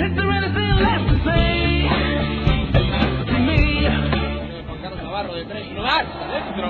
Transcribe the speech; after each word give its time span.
Is 0.00 0.10
there 0.16 0.30
anything 0.30 0.72
left 0.80 1.04
to 1.10 1.16
say 1.24 1.88
to 3.26 3.36
me? 3.46 3.84
Juan 4.66 4.78
Carlos 4.80 5.02
Navarro 5.02 5.34
de 5.34 5.44
tres, 5.44 5.66
no 5.74 5.82
basta, 5.82 6.26
dentro. 6.30 6.68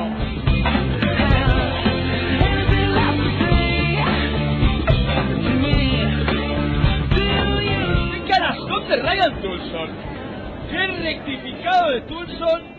Anything 2.41 2.91
left 2.99 3.19
to 3.21 3.29
say 3.39 3.71
to 5.45 5.53
me? 5.63 5.79
Do 7.15 7.25
you? 7.69 7.83
¡Qué 8.13 8.33
canastón 8.33 8.83
de 8.89 8.97
Ryan 8.97 9.33
Tulson! 9.43 9.91
¡Qué 10.71 10.83
rectificado 11.03 11.91
de 11.93 12.01
Tulson! 12.03 12.70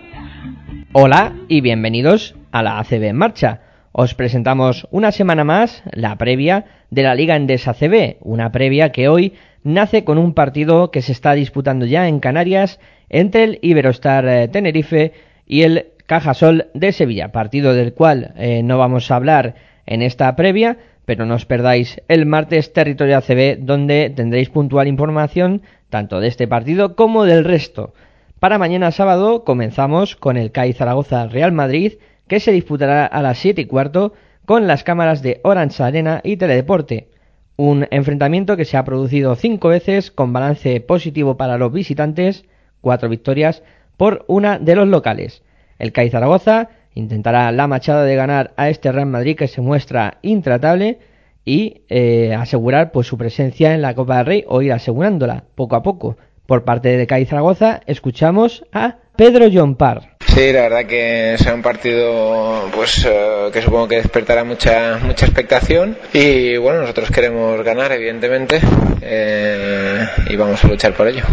Hola 0.93 1.37
y 1.47 1.61
bienvenidos 1.61 2.35
a 2.51 2.63
la 2.63 2.77
ACB 2.77 3.03
en 3.03 3.15
marcha. 3.15 3.61
Os 3.93 4.13
presentamos 4.13 4.89
una 4.91 5.13
semana 5.13 5.45
más 5.45 5.83
la 5.93 6.17
previa 6.17 6.65
de 6.89 7.03
la 7.03 7.15
Liga 7.15 7.37
Endesa 7.37 7.73
CB, 7.73 8.17
una 8.20 8.51
previa 8.51 8.91
que 8.91 9.07
hoy 9.07 9.35
nace 9.63 10.03
con 10.03 10.17
un 10.17 10.33
partido 10.33 10.91
que 10.91 11.01
se 11.01 11.13
está 11.13 11.31
disputando 11.31 11.85
ya 11.85 12.09
en 12.09 12.20
Canarias 12.20 12.81
entre 13.07 13.45
el 13.45 13.59
Iberostar 13.61 14.27
eh, 14.27 14.49
Tenerife 14.49 15.13
y 15.45 15.61
el 15.61 15.85
Cajasol 16.07 16.67
de 16.73 16.91
Sevilla, 16.91 17.31
partido 17.31 17.73
del 17.73 17.93
cual 17.93 18.33
eh, 18.35 18.61
no 18.61 18.77
vamos 18.77 19.11
a 19.11 19.15
hablar 19.15 19.55
en 19.85 20.01
esta 20.01 20.35
previa, 20.35 20.77
pero 21.05 21.26
no 21.26 21.35
os 21.35 21.45
perdáis 21.45 22.01
el 22.09 22.26
martes 22.26 22.73
Territorio 22.73 23.17
ACB 23.17 23.59
donde 23.59 24.09
tendréis 24.13 24.49
puntual 24.49 24.89
información 24.89 25.61
tanto 25.89 26.20
de 26.20 26.27
este 26.27 26.49
partido 26.49 26.98
como 26.98 27.23
del 27.23 27.45
resto. 27.45 27.93
Para 28.41 28.57
mañana 28.57 28.89
sábado 28.89 29.43
comenzamos 29.43 30.15
con 30.15 30.35
el 30.35 30.51
CAI 30.51 30.73
Zaragoza 30.73 31.27
Real 31.27 31.51
Madrid 31.51 31.99
que 32.27 32.39
se 32.39 32.51
disputará 32.51 33.05
a 33.05 33.21
las 33.21 33.37
7 33.37 33.61
y 33.61 33.65
cuarto 33.65 34.13
con 34.48 34.65
las 34.65 34.83
cámaras 34.83 35.21
de 35.21 35.41
Orange 35.43 35.83
Arena 35.83 36.21
y 36.23 36.37
Teledeporte. 36.37 37.09
Un 37.55 37.85
enfrentamiento 37.91 38.57
que 38.57 38.65
se 38.65 38.77
ha 38.77 38.83
producido 38.83 39.35
cinco 39.35 39.67
veces 39.67 40.09
con 40.09 40.33
balance 40.33 40.81
positivo 40.81 41.37
para 41.37 41.59
los 41.59 41.71
visitantes, 41.71 42.45
cuatro 42.81 43.09
victorias 43.09 43.61
por 43.95 44.25
una 44.27 44.57
de 44.57 44.73
los 44.73 44.87
locales. 44.87 45.43
El 45.77 45.91
CAI 45.91 46.09
Zaragoza 46.09 46.70
intentará 46.95 47.51
la 47.51 47.67
machada 47.67 48.05
de 48.05 48.15
ganar 48.15 48.55
a 48.57 48.70
este 48.70 48.91
Real 48.91 49.05
Madrid 49.05 49.37
que 49.37 49.49
se 49.49 49.61
muestra 49.61 50.17
intratable 50.23 50.98
y 51.45 51.83
eh, 51.89 52.33
asegurar 52.33 52.91
pues 52.91 53.05
su 53.05 53.20
presencia 53.20 53.76
en 53.76 53.83
la 53.83 53.93
Copa 53.93 54.17
del 54.17 54.26
Rey 54.26 54.43
o 54.48 54.63
ir 54.63 54.73
asegurándola 54.73 55.43
poco 55.53 55.76
a 55.76 55.83
poco. 55.83 56.17
Por 56.52 56.66
parte 56.66 56.98
de 56.98 57.07
CAI 57.07 57.26
Zaragoza 57.27 57.80
escuchamos 57.88 58.66
a 58.74 58.98
Pedro 59.16 59.48
John 59.54 59.76
Parr. 59.77 60.18
Sí, 60.20 60.52
la 60.52 60.63
verdad 60.63 60.85
que 60.85 61.35
será 61.38 61.55
un 61.55 61.62
partido 61.62 62.68
pues 62.76 63.05
eh, 63.05 63.48
que 63.54 63.62
supongo 63.62 63.88
que 63.88 63.96
despertará 63.96 64.44
mucha 64.44 65.00
mucha 65.02 65.25
expectación 65.25 65.97
y 66.12 66.57
bueno 66.57 66.81
nosotros 66.81 67.09
queremos 67.09 67.63
ganar 67.63 67.94
evidentemente 67.94 68.59
eh, 69.02 70.06
y 70.29 70.35
vamos 70.35 70.61
a 70.66 70.67
luchar 70.67 70.94
por 70.94 71.07
ello. 71.07 71.23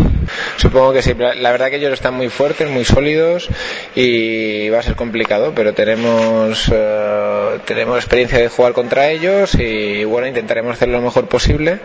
Supongo 0.57 0.93
que 0.93 1.03
sí, 1.03 1.15
la, 1.15 1.51
verdad 1.51 1.71
que 1.71 1.77
ellos 1.77 1.93
están 1.93 2.15
muy 2.15 2.29
fuertes, 2.29 2.69
muy 2.69 2.85
sólidos 2.85 3.49
y 3.95 4.69
va 4.71 4.81
a 4.81 4.83
ser 4.83 4.95
complicado, 4.95 5.53
pero 5.55 5.75
tenemos 5.75 6.71
eh, 6.73 7.59
tenemos 7.65 7.97
experiencia 7.99 8.39
de 8.39 8.49
jugar 8.49 8.73
contra 8.73 9.11
ellos 9.11 9.55
y 9.55 10.05
bueno 10.05 10.27
intentaremos 10.27 10.75
hacer 10.75 10.89
lo 10.89 11.01
mejor 11.01 11.27
posible 11.29 11.79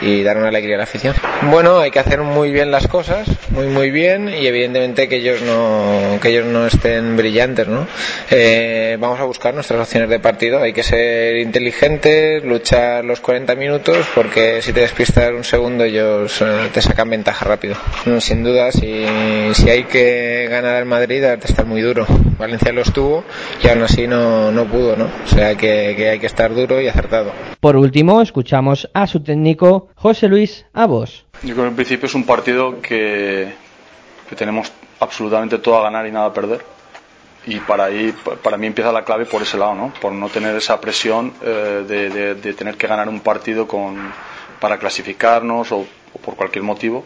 y 0.00 0.22
dar 0.22 0.36
una 0.36 0.48
alegría 0.48 0.76
a 0.76 0.78
la 0.78 0.84
afición. 0.84 1.14
Bueno, 1.42 1.78
hay 1.78 1.90
que 1.90 1.98
hacer 1.98 2.22
muy 2.22 2.50
bien 2.50 2.70
las 2.70 2.86
cosas, 2.86 3.28
muy 3.50 3.66
muy 3.66 3.90
bien 3.90 4.28
y 4.28 4.46
evidentemente 4.46 5.08
que 5.08 5.16
ellos 5.16 5.42
no 5.42 6.18
que 6.20 6.30
ellos 6.30 6.46
no 6.46 6.66
estén 6.66 7.16
brillantes, 7.16 7.66
¿no? 7.66 7.86
Eh, 8.30 8.96
vamos 9.00 9.20
a 9.20 9.24
buscar 9.24 9.54
nuestras 9.54 9.80
opciones 9.80 10.08
de 10.08 10.18
partido. 10.18 10.60
Hay 10.62 10.72
que 10.72 10.82
ser 10.82 11.36
inteligentes, 11.36 12.44
luchar 12.44 13.04
los 13.04 13.20
40 13.20 13.54
minutos, 13.54 14.06
porque 14.14 14.62
si 14.62 14.72
te 14.72 14.80
despistas 14.80 15.32
un 15.32 15.44
segundo 15.44 15.84
ellos 15.84 16.40
eh, 16.42 16.68
te 16.72 16.82
sacan 16.82 17.10
ventaja 17.10 17.44
rápido. 17.44 17.76
No, 18.06 18.20
sin 18.20 18.42
duda, 18.44 18.70
si, 18.72 19.04
si 19.54 19.68
hay 19.68 19.84
que 19.84 20.46
ganar 20.48 20.76
al 20.76 20.86
Madrid, 20.86 21.22
hay 21.24 21.38
que 21.38 21.46
estar 21.46 21.66
muy 21.66 21.80
duro. 21.82 22.06
Valencia 22.38 22.72
lo 22.72 22.80
estuvo 22.82 23.24
y 23.62 23.68
aún 23.68 23.82
así 23.82 24.06
no, 24.06 24.50
no 24.52 24.64
pudo, 24.66 24.96
¿no? 24.96 25.06
O 25.24 25.28
sea 25.28 25.54
que, 25.56 25.94
que 25.96 26.08
hay 26.10 26.18
que 26.18 26.26
estar 26.26 26.54
duro 26.54 26.80
y 26.80 26.88
acertado. 26.88 27.32
Por 27.60 27.76
último, 27.76 28.22
escuchamos 28.22 28.88
a 28.94 29.06
su 29.06 29.20
técnico 29.22 29.88
José 29.96 30.28
Luis 30.28 30.64
Abos. 30.72 31.26
Yo 31.42 31.54
creo 31.54 31.64
que 31.64 31.70
en 31.70 31.76
principio 31.76 32.06
es 32.06 32.14
un 32.14 32.24
partido 32.24 32.80
que, 32.80 33.48
que 34.30 34.36
tenemos 34.36 34.72
absolutamente 35.00 35.58
todo 35.58 35.78
a 35.78 35.82
ganar 35.82 36.06
y 36.06 36.12
nada 36.12 36.26
a 36.26 36.32
perder. 36.32 36.60
Y 37.46 37.60
para 37.60 37.84
ahí, 37.84 38.14
para 38.42 38.56
mí 38.56 38.66
empieza 38.66 38.92
la 38.92 39.04
clave 39.04 39.24
por 39.26 39.42
ese 39.42 39.56
lado, 39.58 39.74
¿no? 39.74 39.92
Por 40.00 40.12
no 40.12 40.28
tener 40.28 40.54
esa 40.56 40.80
presión 40.80 41.32
eh, 41.42 41.84
de, 41.86 42.10
de- 42.10 42.34
de 42.34 42.52
tener 42.54 42.76
que 42.76 42.86
ganar 42.86 43.08
un 43.08 43.20
partido 43.20 43.66
con, 43.66 43.96
para 44.60 44.78
clasificarnos 44.78 45.72
o, 45.72 45.78
o 45.78 46.18
por 46.24 46.36
cualquier 46.36 46.64
motivo. 46.64 47.04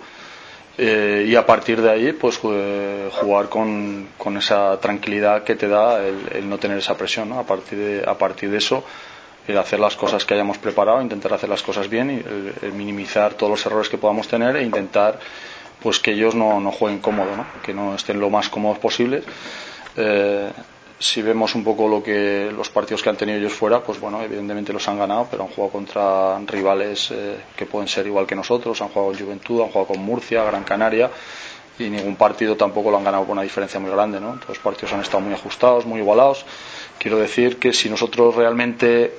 Eh, 0.78 1.27
y 1.28 1.37
a 1.37 1.44
partir 1.44 1.83
de 1.83 1.91
ahí, 1.91 2.12
pues 2.12 2.41
eh, 2.44 3.10
jugar 3.12 3.49
con, 3.49 4.09
con 4.16 4.37
esa 4.38 4.78
tranquilidad 4.81 5.44
que 5.44 5.55
te 5.55 5.69
da 5.69 6.03
el, 6.05 6.16
el 6.33 6.49
no 6.49 6.59
tener 6.59 6.78
esa 6.78 6.97
presión, 6.97 7.28
¿no? 7.28 7.38
A 7.38 7.44
partir 7.44 7.78
de, 7.78 8.05
a 8.06 8.15
partir 8.15 8.50
de 8.50 8.56
eso, 8.59 8.82
el 9.47 9.59
hacer 9.59 9.81
las 9.81 9.97
cosas 9.97 10.25
que 10.25 10.34
hayamos 10.34 10.59
preparado, 10.59 11.03
intentar 11.03 11.34
hacer 11.34 11.49
las 11.49 11.62
cosas 11.62 11.88
bien 11.88 12.11
y 12.11 12.66
minimizar 12.77 13.34
todos 13.34 13.50
los 13.50 13.66
errores 13.66 13.88
que 13.88 13.99
podamos 13.99 14.28
tener 14.28 14.56
e 14.56 14.62
intentar 14.62 15.19
pues 15.82 15.99
que 15.99 16.12
ellos 16.12 16.34
no, 16.34 16.61
no 16.61 16.71
jueguen 16.71 17.00
cómodo, 17.00 17.37
¿no? 17.37 17.44
que 17.62 17.75
no 17.75 17.97
estén 17.97 18.21
lo 18.21 18.31
más 18.31 18.49
cómodos 18.49 18.78
posibles. 18.78 19.25
Eh, 19.97 20.50
si 21.02 21.20
vemos 21.20 21.56
un 21.56 21.64
poco 21.64 21.88
lo 21.88 22.00
que 22.00 22.52
los 22.54 22.68
partidos 22.70 23.02
que 23.02 23.10
han 23.10 23.16
tenido 23.16 23.36
ellos 23.36 23.52
fuera, 23.52 23.82
pues 23.82 23.98
bueno, 23.98 24.22
evidentemente 24.22 24.72
los 24.72 24.86
han 24.86 24.98
ganado, 24.98 25.26
pero 25.28 25.42
han 25.42 25.48
jugado 25.48 25.72
contra 25.72 26.38
rivales 26.46 27.10
eh, 27.10 27.38
que 27.56 27.66
pueden 27.66 27.88
ser 27.88 28.06
igual 28.06 28.24
que 28.24 28.36
nosotros, 28.36 28.80
han 28.80 28.88
jugado 28.88 29.10
con 29.10 29.18
Juventud, 29.18 29.62
han 29.62 29.68
jugado 29.68 29.86
con 29.88 29.98
Murcia, 29.98 30.44
Gran 30.44 30.62
Canaria 30.62 31.10
y 31.76 31.90
ningún 31.90 32.14
partido 32.14 32.56
tampoco 32.56 32.92
lo 32.92 32.98
han 32.98 33.04
ganado 33.04 33.24
con 33.24 33.32
una 33.32 33.42
diferencia 33.42 33.80
muy 33.80 33.90
grande, 33.90 34.20
¿no? 34.20 34.34
Todos 34.34 34.50
los 34.50 34.58
partidos 34.60 34.92
han 34.92 35.00
estado 35.00 35.22
muy 35.22 35.34
ajustados, 35.34 35.86
muy 35.86 35.98
igualados. 35.98 36.44
Quiero 36.98 37.19
decir 37.19 37.58
que 37.58 37.72
si 37.72 37.90
nosotros 37.90 38.36
realmente 38.36 39.12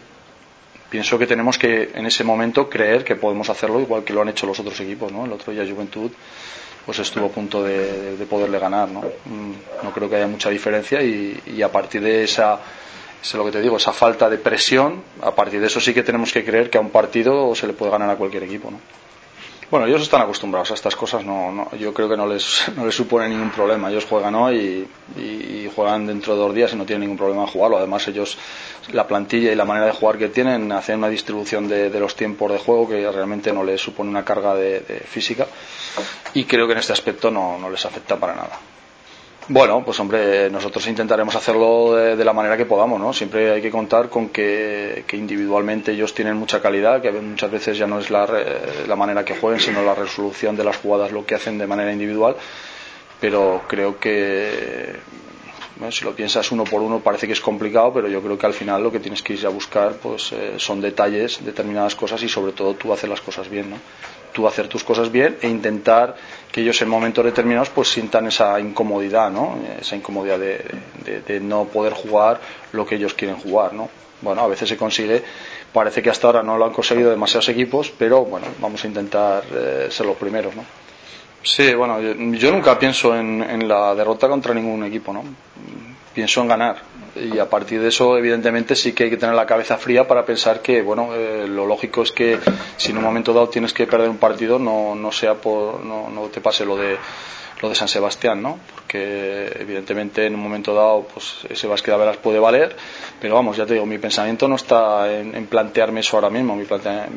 pienso 0.93 1.17
que 1.17 1.25
tenemos 1.25 1.57
que 1.57 1.89
en 1.95 2.05
ese 2.05 2.23
momento 2.23 2.69
creer 2.69 3.03
que 3.03 3.15
podemos 3.15 3.49
hacerlo 3.49 3.79
igual 3.81 4.03
que 4.03 4.13
lo 4.13 4.21
han 4.21 4.29
hecho 4.29 4.45
los 4.45 4.59
otros 4.59 4.79
equipos, 4.79 5.11
¿no? 5.11 5.25
El 5.25 5.31
otro 5.31 5.51
día 5.51 5.65
Juventud 5.67 6.11
pues 6.85 6.99
estuvo 6.99 7.25
a 7.25 7.29
punto 7.29 7.63
de, 7.63 7.77
de- 7.79 8.17
de 8.17 8.25
poderle 8.27 8.59
ganar, 8.59 8.87
¿no? 8.89 8.99
Mm, 9.01 9.53
No 9.85 9.91
creo 9.91 10.07
que 10.07 10.17
haya 10.17 10.27
mucha 10.27 10.51
diferencia 10.51 11.01
y, 11.01 11.41
y 11.47 11.63
a 11.63 11.71
partir 11.71 12.01
de 12.03 12.23
esa 12.25 12.59
es 13.23 13.33
lo 13.33 13.43
que 13.45 13.51
te 13.51 13.61
digo, 13.61 13.77
esa 13.77 13.91
falta 13.91 14.29
de 14.29 14.37
presión, 14.37 15.01
a 15.23 15.31
partir 15.33 15.59
de 15.61 15.65
eso 15.65 15.79
sí 15.79 15.95
que 15.95 16.03
tenemos 16.03 16.31
que 16.31 16.43
creer 16.45 16.69
que 16.69 16.77
a 16.77 16.81
un 16.81 16.91
partido 16.91 17.55
se 17.55 17.65
le 17.65 17.73
puede 17.73 17.91
ganar 17.91 18.11
a 18.11 18.15
cualquier 18.15 18.43
equipo, 18.43 18.69
¿no? 18.69 18.79
Bueno, 19.73 19.87
ellos 19.87 20.03
están 20.03 20.21
acostumbrados 20.21 20.69
a 20.69 20.75
estas 20.75 20.95
cosas, 20.95 21.25
no, 21.25 21.51
no, 21.51 21.75
yo 21.75 21.95
creo 21.95 22.07
que 22.07 22.15
no 22.15 22.27
les, 22.27 22.71
no 22.75 22.85
les 22.85 22.93
supone 22.93 23.27
ningún 23.27 23.49
problema. 23.49 23.89
Ellos 23.89 24.05
juegan 24.05 24.35
hoy 24.35 24.87
y, 25.17 25.67
juegan 25.75 26.05
dentro 26.05 26.35
de 26.35 26.41
dos 26.41 26.53
días 26.53 26.73
y 26.73 26.75
no 26.75 26.85
tienen 26.85 27.01
ningún 27.01 27.17
problema 27.17 27.41
en 27.41 27.47
jugarlo. 27.47 27.79
Además, 27.79 28.07
ellos, 28.07 28.37
la 28.91 29.07
plantilla 29.07 29.51
y 29.51 29.55
la 29.55 29.65
manera 29.65 29.87
de 29.87 29.93
jugar 29.93 30.19
que 30.19 30.29
tienen, 30.29 30.71
hacen 30.71 30.99
una 30.99 31.09
distribución 31.09 31.67
de, 31.67 31.89
de 31.89 31.99
los 31.99 32.15
tiempos 32.15 32.51
de 32.51 32.59
juego 32.59 32.87
que 32.87 33.11
realmente 33.11 33.51
no 33.51 33.63
les 33.63 33.81
supone 33.81 34.11
una 34.11 34.23
carga 34.23 34.53
de, 34.53 34.81
de 34.81 34.99
física 34.99 35.47
y 36.35 36.43
creo 36.45 36.67
que 36.67 36.73
en 36.73 36.77
este 36.77 36.93
aspecto 36.93 37.31
no, 37.31 37.57
no 37.57 37.71
les 37.71 37.83
afecta 37.83 38.15
para 38.15 38.35
nada. 38.35 38.59
Bueno, 39.49 39.83
pues 39.83 39.99
hombre, 39.99 40.49
nosotros 40.49 40.87
intentaremos 40.87 41.35
hacerlo 41.35 41.95
de, 41.95 42.23
la 42.23 42.31
manera 42.31 42.55
que 42.55 42.65
podamos, 42.65 42.97
¿no? 42.97 43.11
Siempre 43.11 43.51
hay 43.51 43.61
que 43.61 43.71
contar 43.71 44.07
con 44.07 44.29
que, 44.29 45.03
individualmente 45.11 45.91
ellos 45.91 46.13
tienen 46.13 46.37
mucha 46.37 46.61
calidad, 46.61 47.01
que 47.01 47.11
muchas 47.11 47.51
veces 47.51 47.77
ya 47.77 47.85
no 47.85 47.99
es 47.99 48.09
la, 48.09 48.25
la 48.87 48.95
manera 48.95 49.25
que 49.25 49.35
jueguen, 49.35 49.59
sino 49.59 49.83
la 49.83 49.95
resolución 49.95 50.55
de 50.55 50.63
las 50.63 50.77
jugadas 50.77 51.11
lo 51.11 51.25
que 51.25 51.35
hacen 51.35 51.57
de 51.57 51.67
manera 51.67 51.91
individual, 51.91 52.37
pero 53.19 53.63
creo 53.67 53.99
que 53.99 54.95
Bueno, 55.75 55.91
si 55.91 56.05
lo 56.05 56.15
piensas 56.15 56.49
uno 56.51 56.63
por 56.63 56.81
uno 56.81 56.99
parece 56.99 57.27
que 57.27 57.33
es 57.33 57.41
complicado, 57.41 57.91
pero 57.93 58.07
yo 58.07 58.21
creo 58.21 58.37
que 58.37 58.45
al 58.45 58.53
final 58.53 58.81
lo 58.81 58.91
que 58.91 58.99
tienes 58.99 59.21
que 59.21 59.33
ir 59.33 59.45
a 59.45 59.49
buscar 59.49 59.93
pues, 59.93 60.31
eh, 60.31 60.53
son 60.57 60.79
detalles, 60.79 61.43
determinadas 61.43 61.95
cosas 61.95 62.23
y 62.23 62.29
sobre 62.29 62.53
todo 62.53 62.75
tú 62.75 62.93
hacer 62.93 63.09
las 63.09 63.19
cosas 63.19 63.49
bien. 63.49 63.71
¿no? 63.71 63.77
Tú 64.31 64.47
hacer 64.47 64.67
tus 64.67 64.83
cosas 64.83 65.11
bien 65.11 65.37
e 65.41 65.49
intentar 65.49 66.15
que 66.53 66.61
ellos 66.61 66.79
en 66.83 66.87
momentos 66.89 67.25
determinados 67.25 67.69
pues 67.71 67.89
sientan 67.89 68.27
esa 68.27 68.59
incomodidad, 68.59 69.31
¿no? 69.31 69.57
esa 69.81 69.95
incomodidad 69.95 70.37
de, 70.37 70.63
de- 71.27 71.39
no 71.39 71.65
poder 71.65 71.93
jugar 71.93 72.39
lo 72.73 72.85
que 72.85 72.95
ellos 72.95 73.15
quieren 73.15 73.37
jugar. 73.37 73.73
¿no? 73.73 73.89
Bueno, 74.21 74.41
a 74.43 74.47
veces 74.47 74.69
se 74.69 74.77
consigue, 74.77 75.23
parece 75.73 76.03
que 76.03 76.11
hasta 76.11 76.27
ahora 76.27 76.43
no 76.43 76.55
lo 76.57 76.65
han 76.65 76.71
conseguido 76.71 77.09
demasiados 77.09 77.49
equipos, 77.49 77.91
pero 77.97 78.23
bueno, 78.23 78.45
vamos 78.59 78.83
a 78.83 78.87
intentar 78.87 79.43
eh, 79.51 79.87
ser 79.89 80.05
los 80.05 80.15
primeros. 80.15 80.55
¿no? 80.55 80.63
Sí, 81.41 81.73
bueno, 81.73 81.99
yo, 81.99 82.51
nunca 82.51 82.77
pienso 82.77 83.15
en, 83.17 83.41
en 83.41 83.67
la 83.67 83.95
derrota 83.95 84.29
contra 84.29 84.53
ningún 84.53 84.83
equipo, 84.85 85.11
¿no? 85.11 85.23
Pienso 86.13 86.41
en 86.41 86.47
ganar. 86.47 86.77
Y 87.15 87.39
a 87.39 87.49
partir 87.49 87.81
de 87.81 87.87
eso, 87.87 88.17
evidentemente, 88.17 88.75
sí 88.75 88.93
que 88.93 89.05
hay 89.05 89.09
que 89.09 89.17
tener 89.17 89.35
la 89.35 89.45
cabeza 89.45 89.77
fría 89.77 90.07
para 90.07 90.25
pensar 90.25 90.61
que, 90.61 90.81
bueno, 90.81 91.13
eh, 91.15 91.47
lo 91.47 91.65
lógico 91.65 92.03
es 92.03 92.11
que 92.11 92.39
si 92.77 92.91
en 92.91 92.97
un 92.97 93.03
momento 93.03 93.33
dado 93.33 93.49
tienes 93.49 93.73
que 93.73 93.87
perder 93.87 94.09
un 94.09 94.17
partido, 94.17 94.59
no, 94.59 94.95
no 94.95 95.11
sea 95.11 95.35
por, 95.35 95.83
no, 95.83 96.09
no 96.09 96.23
te 96.27 96.41
pase 96.41 96.65
lo 96.65 96.77
de 96.77 96.97
lo 97.63 97.69
de 97.69 97.75
San 97.75 97.87
Sebastián, 97.87 98.41
¿no? 98.41 98.59
Porque 98.75 99.49
evidentemente 99.57 100.25
en 100.25 100.35
un 100.35 100.41
momento 100.41 100.73
dado, 100.73 101.07
pues 101.13 101.37
ese 101.49 101.65
básquet 101.65 101.93
a 101.93 101.97
veras 101.97 102.17
puede 102.17 102.37
valer, 102.37 102.75
pero 103.21 103.35
vamos, 103.35 103.55
ya 103.55 103.65
te 103.65 103.73
digo, 103.73 103.85
mi 103.85 103.99
pensamiento 103.99 104.49
no 104.49 104.55
está 104.55 105.09
en, 105.09 105.47
plantearme 105.47 106.01
eso 106.01 106.17
ahora 106.17 106.29
mismo, 106.29 106.57
mi 106.57 106.65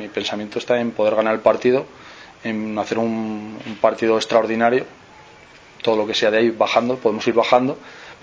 pensamiento 0.09 0.61
está 0.61 0.81
en 0.81 0.93
poder 0.93 1.17
ganar 1.17 1.35
el 1.35 1.41
partido, 1.41 1.87
en 2.45 2.79
hacer 2.79 2.99
un, 2.99 3.59
un 3.67 3.77
partido 3.81 4.17
extraordinario, 4.17 4.85
todo 5.83 5.97
lo 5.97 6.07
que 6.07 6.15
sea 6.15 6.31
de 6.31 6.39
ahí 6.39 6.51
bajando, 6.51 6.97
podemos 6.97 7.27
ir 7.27 7.35
bajando, 7.35 7.77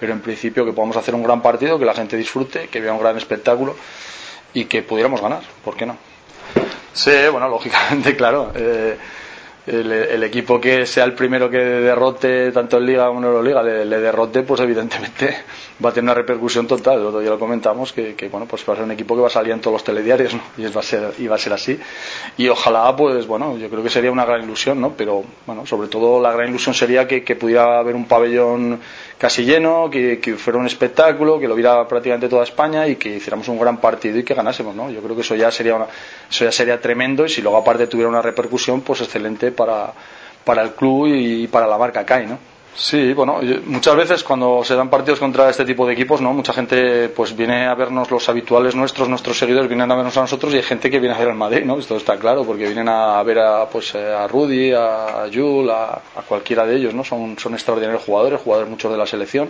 pero 0.03 0.11
en 0.11 0.19
principio 0.19 0.65
que 0.65 0.73
podamos 0.73 0.97
hacer 0.97 1.15
un 1.15 1.23
gran 1.23 1.41
partido, 1.41 1.79
que 1.79 1.85
la 1.85 1.93
gente 1.93 2.17
disfrute, 2.17 2.67
que 2.67 2.81
vea 2.81 2.91
un 2.91 2.99
gran 2.99 3.15
espectáculo 3.15 3.73
y 4.53 4.65
que 4.65 4.81
pudiéramos 4.81 5.21
ganar, 5.21 5.43
¿por 5.63 5.77
qué 5.77 5.85
no? 5.85 5.95
Sí, 6.91 7.13
bueno, 7.31 7.47
lógicamente, 7.47 8.13
claro. 8.17 8.51
eh, 8.53 8.97
el, 9.65 10.23
equipo 10.23 10.59
que 10.59 10.85
sea 10.85 11.05
el 11.05 11.13
primero 11.13 11.49
que 11.49 11.57
derrote 11.57 12.51
tanto 12.51 12.77
en 12.77 12.85
Liga 12.85 13.07
como 13.07 13.19
en 13.19 13.25
Euroliga 13.25 13.63
le, 13.63 13.85
le 13.85 13.99
derrote, 13.99 14.43
pues 14.43 14.59
evidentemente 14.61 15.35
va 15.83 15.89
a 15.89 15.93
tener 15.93 16.05
una 16.05 16.13
repercusión 16.13 16.67
total. 16.67 16.99
El 16.99 17.05
otro 17.07 17.19
día 17.19 17.29
lo 17.29 17.39
comentamos 17.39 17.93
que, 17.93 18.15
bueno, 18.31 18.45
pues 18.45 18.63
va 18.67 18.73
a 18.73 18.75
ser 18.77 18.85
un 18.85 18.91
equipo 18.91 19.15
que 19.15 19.21
va 19.21 19.27
a 19.27 19.31
salir 19.31 19.53
en 19.53 19.61
todos 19.61 19.73
los 19.73 19.83
telediarios. 19.83 20.35
Y 20.57 20.63
va 20.65 20.81
a 20.81 20.83
ser 20.83 21.13
y 21.17 21.27
va 21.27 21.35
a 21.35 21.39
ser 21.39 21.53
así. 21.53 21.79
Y 22.37 22.47
ojalá, 22.49 22.95
pues 22.95 23.25
bueno, 23.27 23.57
yo 23.57 23.69
creo 23.69 23.83
que 23.83 23.89
sería 23.89 24.11
una 24.11 24.25
gran 24.25 24.43
ilusión, 24.43 24.79
¿no? 24.79 24.93
Pero 24.95 25.23
bueno, 25.45 25.65
sobre 25.65 25.87
todo 25.87 26.21
la 26.21 26.31
gran 26.31 26.49
ilusión 26.49 26.73
sería 26.75 27.07
que, 27.07 27.21
pudiera 27.33 27.79
haber 27.79 27.95
un 27.95 28.05
pabellón 28.05 28.79
casi 29.17 29.43
lleno, 29.43 29.89
que, 29.89 30.19
que 30.19 30.35
fuera 30.35 30.59
un 30.59 30.67
espectáculo, 30.67 31.39
que 31.39 31.47
lo 31.47 31.55
viera 31.55 31.87
prácticamente 31.87 32.29
toda 32.29 32.43
España 32.43 32.87
y 32.87 32.95
que 32.95 33.15
hiciéramos 33.15 33.47
un 33.47 33.59
gran 33.59 33.77
partido 33.77 34.19
y 34.19 34.23
que 34.23 34.33
ganásemos, 34.33 34.75
¿no? 34.75 34.91
Yo 34.91 35.01
creo 35.01 35.15
que 35.15 35.21
eso 35.21 35.35
ya 35.35 35.49
sería 35.51 35.75
una, 35.75 35.87
eso 36.29 36.45
ya 36.45 36.51
sería 36.51 36.79
tremendo 36.79 37.25
y 37.25 37.29
si 37.29 37.41
luego 37.41 37.57
aparte 37.57 37.87
tuviera 37.87 38.09
una 38.09 38.21
repercusión, 38.21 38.81
pues 38.81 39.01
excelente 39.01 39.51
para, 39.53 39.93
para 40.43 40.61
el 40.61 40.71
club 40.71 41.07
y 41.07 41.47
para 41.47 41.67
la 41.67 41.77
marca 41.77 42.05
CAI, 42.05 42.27
¿no? 42.27 42.53
Sí, 42.75 43.13
bueno, 43.13 43.39
muchas 43.65 43.95
veces 43.95 44.23
cuando 44.23 44.63
se 44.63 44.75
dan 44.75 44.89
partidos 44.89 45.19
contra 45.19 45.47
este 45.47 45.63
tipo 45.63 45.85
de 45.85 45.93
equipos, 45.93 46.21
¿no? 46.21 46.33
Mucha 46.33 46.53
gente 46.53 47.07
pues 47.09 47.35
viene 47.35 47.67
a 47.67 47.75
vernos 47.75 48.09
los 48.09 48.27
habituales 48.29 48.75
nuestros, 48.75 49.07
nuestros 49.07 49.37
seguidores 49.37 49.69
vienen 49.69 49.91
a 49.91 49.95
vernos 49.95 50.17
a 50.17 50.21
nosotros 50.21 50.51
y 50.53 50.57
hay 50.57 50.63
gente 50.63 50.89
que 50.89 50.99
viene 50.99 51.13
a 51.13 51.19
ver 51.19 51.29
al 51.29 51.35
Madrid, 51.35 51.65
¿no? 51.65 51.77
Esto 51.77 51.97
está 51.97 52.17
claro, 52.17 52.43
porque 52.43 52.65
vienen 52.65 52.89
a 52.89 53.21
ver 53.21 53.39
a 53.39 53.69
pues 53.69 53.93
eh, 53.93 54.11
a 54.11 54.27
Rudy, 54.27 54.71
a 54.73 55.27
Jul, 55.31 55.69
a, 55.69 56.01
a 56.15 56.21
cualquiera 56.27 56.65
de 56.65 56.77
ellos, 56.77 56.95
¿no? 56.95 57.03
Son, 57.03 57.37
son 57.37 57.53
extraordinarios 57.53 58.03
jugadores, 58.03 58.41
jugadores 58.41 58.71
muchos 58.71 58.91
de 58.91 58.97
la 58.97 59.05
selección 59.05 59.49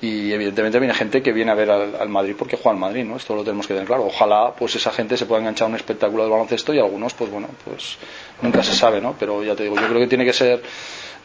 y 0.00 0.32
evidentemente 0.32 0.78
viene 0.78 0.92
gente 0.94 1.22
que 1.22 1.32
viene 1.32 1.50
a 1.50 1.54
ver 1.54 1.70
al, 1.70 2.08
Madrid 2.08 2.34
porque 2.38 2.56
juega 2.56 2.72
al 2.72 2.80
Madrid, 2.80 3.04
¿no? 3.04 3.16
Esto 3.16 3.34
lo 3.34 3.42
tenemos 3.42 3.66
que 3.66 3.74
tener 3.74 3.86
claro. 3.86 4.04
Ojalá 4.06 4.52
pues 4.56 4.76
esa 4.76 4.92
gente 4.92 5.16
se 5.16 5.26
pueda 5.26 5.40
enganchar 5.40 5.66
a 5.66 5.70
un 5.70 5.76
espectáculo 5.76 6.22
del 6.22 6.32
baloncesto 6.32 6.74
y 6.74 6.78
algunos 6.78 7.14
pues 7.14 7.30
bueno, 7.30 7.48
pues 7.64 7.96
nunca 8.42 8.62
se 8.62 8.74
sabe, 8.74 9.00
¿no? 9.00 9.14
Pero 9.18 9.42
ya 9.42 9.54
te 9.54 9.62
digo, 9.64 9.76
yo 9.76 9.86
creo 9.86 10.00
que 10.00 10.06
tiene 10.06 10.24
que 10.24 10.32
ser 10.32 10.62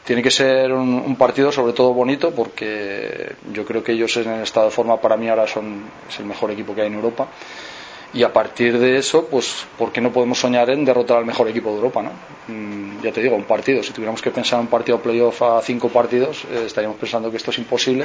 tiene 0.06 0.24
que 0.24 0.32
ser 0.32 0.72
un, 0.72 0.96
un 1.06 1.16
partido 1.16 1.52
sobre 1.52 1.74
todo 1.74 1.94
bonito 1.94 2.32
porque 2.32 3.36
yo 3.54 3.66
creo 3.66 3.84
que 3.84 3.92
ellos 3.92 4.18
en 4.18 4.32
el 4.32 4.44
estado 4.44 4.68
de 4.68 4.72
forma 4.72 5.00
para 5.00 5.16
mí 5.16 5.28
ahora 5.30 5.46
son 5.48 5.84
es 6.10 6.20
el 6.20 6.26
mejor 6.26 6.50
equipo 6.52 6.74
que 6.74 6.82
hay 6.82 6.88
en 6.88 6.96
Europa 6.96 7.28
y 8.14 8.24
a 8.24 8.34
partir 8.34 8.80
de 8.80 8.98
eso 8.98 9.28
pues 9.28 9.68
¿por 9.78 9.92
qué 9.92 10.02
no 10.02 10.12
podemos 10.12 10.40
soñar 10.40 10.72
en 10.72 10.84
derrotar 10.84 11.18
al 11.18 11.26
mejor 11.26 11.48
equipo 11.50 11.70
de 11.70 11.76
Europa 11.76 12.02
no 12.02 12.12
Mm, 12.48 13.02
ya 13.04 13.12
te 13.12 13.22
digo 13.22 13.36
un 13.36 13.44
partido 13.44 13.84
si 13.84 13.94
tuviéramos 13.94 14.22
que 14.22 14.32
pensar 14.32 14.58
en 14.60 14.66
un 14.66 14.72
partido 14.72 15.00
playoff 15.00 15.42
a 15.44 15.62
cinco 15.62 15.90
partidos 15.90 16.44
eh, 16.52 16.64
estaríamos 16.66 16.98
pensando 16.98 17.30
que 17.30 17.38
esto 17.38 17.52
es 17.52 17.60
imposible 17.60 18.04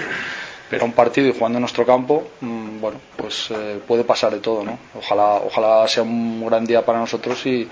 pero 0.71 0.85
un 0.85 0.93
partido 0.93 1.29
y 1.29 1.33
jugando 1.33 1.59
en 1.59 1.63
nuestro 1.63 1.85
campo 1.87 2.29
mm, 2.41 2.81
bueno 2.81 3.01
pues 3.17 3.51
eh, 3.51 3.81
puede 3.87 4.05
pasar 4.05 4.33
de 4.33 4.41
todo 4.41 4.65
no 4.65 4.79
ojalá 4.97 5.35
ojalá 5.37 5.87
sea 5.89 6.03
un 6.03 6.45
gran 6.47 6.65
día 6.65 6.85
para 6.85 6.99
nosotros 6.99 7.45
y 7.47 7.69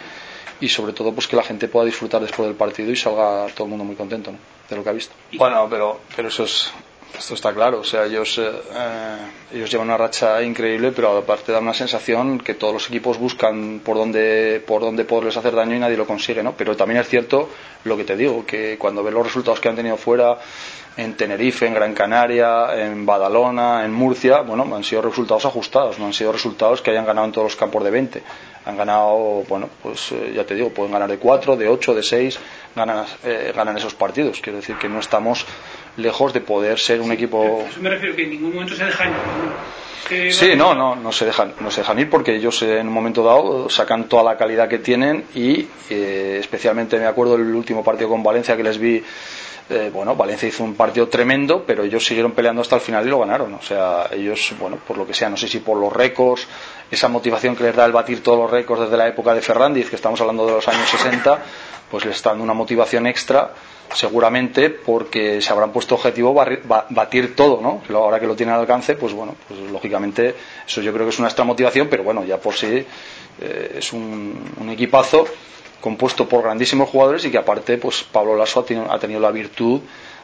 y 0.60 0.68
sobre 0.68 0.92
todo 0.92 1.12
pues 1.12 1.26
que 1.26 1.36
la 1.36 1.42
gente 1.42 1.68
pueda 1.68 1.86
disfrutar 1.86 2.20
después 2.20 2.46
del 2.46 2.56
partido 2.56 2.90
y 2.90 2.96
salga 2.96 3.46
todo 3.54 3.64
el 3.64 3.70
mundo 3.70 3.84
muy 3.84 3.96
contento 3.96 4.32
¿no? 4.32 4.38
de 4.68 4.76
lo 4.76 4.82
que 4.82 4.90
ha 4.90 4.92
visto. 4.92 5.14
Bueno, 5.32 5.66
pero, 5.68 6.00
pero 6.14 6.28
eso 6.28 6.44
es, 6.44 6.72
esto 7.16 7.34
está 7.34 7.52
claro, 7.52 7.80
o 7.80 7.84
sea, 7.84 8.06
ellos, 8.06 8.38
eh, 8.38 8.50
eh, 8.72 9.16
ellos 9.52 9.70
llevan 9.70 9.86
una 9.88 9.96
racha 9.96 10.42
increíble, 10.42 10.92
pero 10.92 11.16
aparte 11.16 11.52
da 11.52 11.60
una 11.60 11.74
sensación 11.74 12.40
que 12.40 12.54
todos 12.54 12.74
los 12.74 12.88
equipos 12.88 13.18
buscan 13.18 13.80
por 13.84 13.96
dónde, 13.96 14.62
por 14.66 14.82
dónde 14.82 15.04
poderles 15.04 15.36
hacer 15.36 15.54
daño 15.54 15.76
y 15.76 15.78
nadie 15.78 15.96
lo 15.96 16.06
consigue, 16.06 16.42
¿no? 16.42 16.54
Pero 16.56 16.76
también 16.76 17.00
es 17.00 17.08
cierto 17.08 17.48
lo 17.84 17.96
que 17.96 18.04
te 18.04 18.16
digo, 18.16 18.44
que 18.44 18.76
cuando 18.78 19.02
ves 19.04 19.14
los 19.14 19.24
resultados 19.24 19.60
que 19.60 19.68
han 19.68 19.76
tenido 19.76 19.96
fuera, 19.96 20.38
en 20.96 21.16
Tenerife, 21.16 21.66
en 21.66 21.74
Gran 21.74 21.92
Canaria, 21.92 22.76
en 22.76 23.04
Badalona, 23.04 23.84
en 23.84 23.92
Murcia, 23.92 24.42
bueno, 24.42 24.74
han 24.74 24.84
sido 24.84 25.02
resultados 25.02 25.44
ajustados, 25.44 25.98
no 25.98 26.06
han 26.06 26.12
sido 26.12 26.30
resultados 26.30 26.82
que 26.82 26.90
hayan 26.92 27.04
ganado 27.04 27.26
en 27.26 27.32
todos 27.32 27.46
los 27.46 27.56
campos 27.56 27.82
de 27.82 27.90
20. 27.90 28.22
Han 28.66 28.76
ganado, 28.76 29.42
bueno, 29.48 29.68
pues 29.82 30.12
eh, 30.12 30.32
ya 30.34 30.44
te 30.44 30.54
digo, 30.54 30.70
pueden 30.70 30.92
ganar 30.92 31.10
de 31.10 31.18
4, 31.18 31.56
de 31.56 31.68
8, 31.68 31.94
de 31.94 32.02
6, 32.02 32.38
ganan, 32.76 33.04
ganan 33.54 33.76
esos 33.76 33.94
partidos. 33.94 34.40
Quiero 34.40 34.58
decir 34.58 34.76
que 34.76 34.88
no 34.88 35.00
estamos 35.00 35.44
lejos 35.96 36.32
de 36.32 36.40
poder 36.40 36.78
ser 36.78 37.00
un 37.00 37.12
equipo. 37.12 37.64
Eso 37.68 37.80
me 37.80 37.90
refiero 37.90 38.16
que 38.16 38.24
en 38.24 38.30
ningún 38.30 38.54
momento 38.54 38.74
se 38.74 38.84
dejan. 38.84 39.12
que 40.08 40.32
Sí, 40.32 40.54
no, 40.56 40.74
no, 40.74 40.96
no 40.96 41.12
se 41.12 41.24
dejan, 41.26 41.54
no 41.60 41.70
se 41.70 41.80
dejan 41.80 41.98
ir 41.98 42.10
porque 42.10 42.34
ellos 42.36 42.60
en 42.62 42.86
un 42.88 42.92
momento 42.92 43.22
dado 43.22 43.68
sacan 43.70 44.08
toda 44.08 44.22
la 44.22 44.36
calidad 44.36 44.68
que 44.68 44.78
tienen 44.78 45.24
y 45.34 45.66
eh, 45.90 46.36
especialmente 46.40 46.98
me 46.98 47.06
acuerdo 47.06 47.36
del 47.36 47.54
último 47.54 47.82
partido 47.84 48.08
con 48.08 48.22
Valencia 48.22 48.56
que 48.56 48.62
les 48.62 48.78
vi. 48.78 49.02
Eh, 49.70 49.90
bueno, 49.92 50.14
Valencia 50.14 50.48
hizo 50.48 50.62
un 50.64 50.74
partido 50.74 51.08
tremendo, 51.08 51.64
pero 51.66 51.84
ellos 51.84 52.04
siguieron 52.04 52.32
peleando 52.32 52.60
hasta 52.62 52.76
el 52.76 52.82
final 52.82 53.06
y 53.06 53.10
lo 53.10 53.20
ganaron. 53.20 53.54
O 53.54 53.62
sea, 53.62 54.08
ellos, 54.12 54.52
bueno, 54.60 54.76
por 54.86 54.98
lo 54.98 55.06
que 55.06 55.14
sea, 55.14 55.30
no 55.30 55.36
sé 55.36 55.48
si 55.48 55.60
por 55.60 55.78
los 55.78 55.92
récords, 55.92 56.46
esa 56.90 57.08
motivación 57.08 57.56
que 57.56 57.64
les 57.64 57.74
da 57.76 57.84
el 57.86 57.92
batir 57.92 58.22
todos 58.22 58.38
los 58.38 58.50
récords 58.50 58.82
desde 58.82 58.96
la 58.96 59.08
época 59.08 59.34
de 59.34 59.40
Ferrandiz, 59.40 59.88
que 59.88 59.96
estamos 59.96 60.20
hablando 60.20 60.44
de 60.46 60.52
los 60.52 60.68
años 60.68 60.88
60, 60.88 61.38
pues 61.90 62.04
les 62.04 62.16
está 62.16 62.30
dando 62.30 62.44
una 62.44 62.54
motivación 62.54 63.06
extra, 63.06 63.52
seguramente 63.94 64.70
porque 64.70 65.40
se 65.40 65.52
habrán 65.52 65.72
puesto 65.72 65.94
objetivo 65.94 66.34
barri- 66.34 66.60
ba- 66.64 66.86
batir 66.90 67.34
todo, 67.36 67.60
¿no? 67.60 67.82
Ahora 67.96 68.18
que 68.20 68.26
lo 68.26 68.34
tienen 68.34 68.54
al 68.54 68.62
alcance, 68.62 68.96
pues 68.96 69.12
bueno, 69.12 69.34
pues 69.48 69.60
lógicamente 69.70 70.34
eso 70.66 70.80
yo 70.82 70.92
creo 70.92 71.06
que 71.06 71.10
es 71.10 71.18
una 71.18 71.28
extra 71.28 71.44
motivación, 71.44 71.88
pero 71.88 72.02
bueno, 72.02 72.24
ya 72.24 72.38
por 72.38 72.54
sí 72.54 72.84
eh, 73.40 73.76
es 73.78 73.92
un 73.92 74.68
equipazo 74.70 75.26
compuesto 75.80 76.28
por 76.28 76.42
grandísimos 76.44 76.88
jugadores 76.88 77.24
y 77.24 77.30
que 77.30 77.38
aparte, 77.38 77.78
pues 77.78 78.04
Pablo 78.04 78.36
Lasso 78.36 78.60
ha 78.60 78.98
tenido, 78.98 79.20
la 79.20 79.30
virtud 79.30 79.80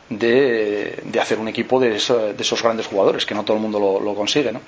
de, 0.09 0.99
de 1.05 1.21
hacer 1.21 1.39
un 1.39 1.49
equipo 1.49 1.79
de, 1.81 1.97
eso- 1.97 2.33
de 2.33 2.43
esos 2.43 2.63
grandes 2.63 2.87
jugadores, 2.87 3.27
que 3.27 3.35
no 3.35 3.45
todo 3.45 3.57
el 3.57 3.63
mundo 3.63 3.79
lo, 3.79 4.01
lo 4.01 4.15
consigue, 4.15 4.53
¿no? 4.53 4.61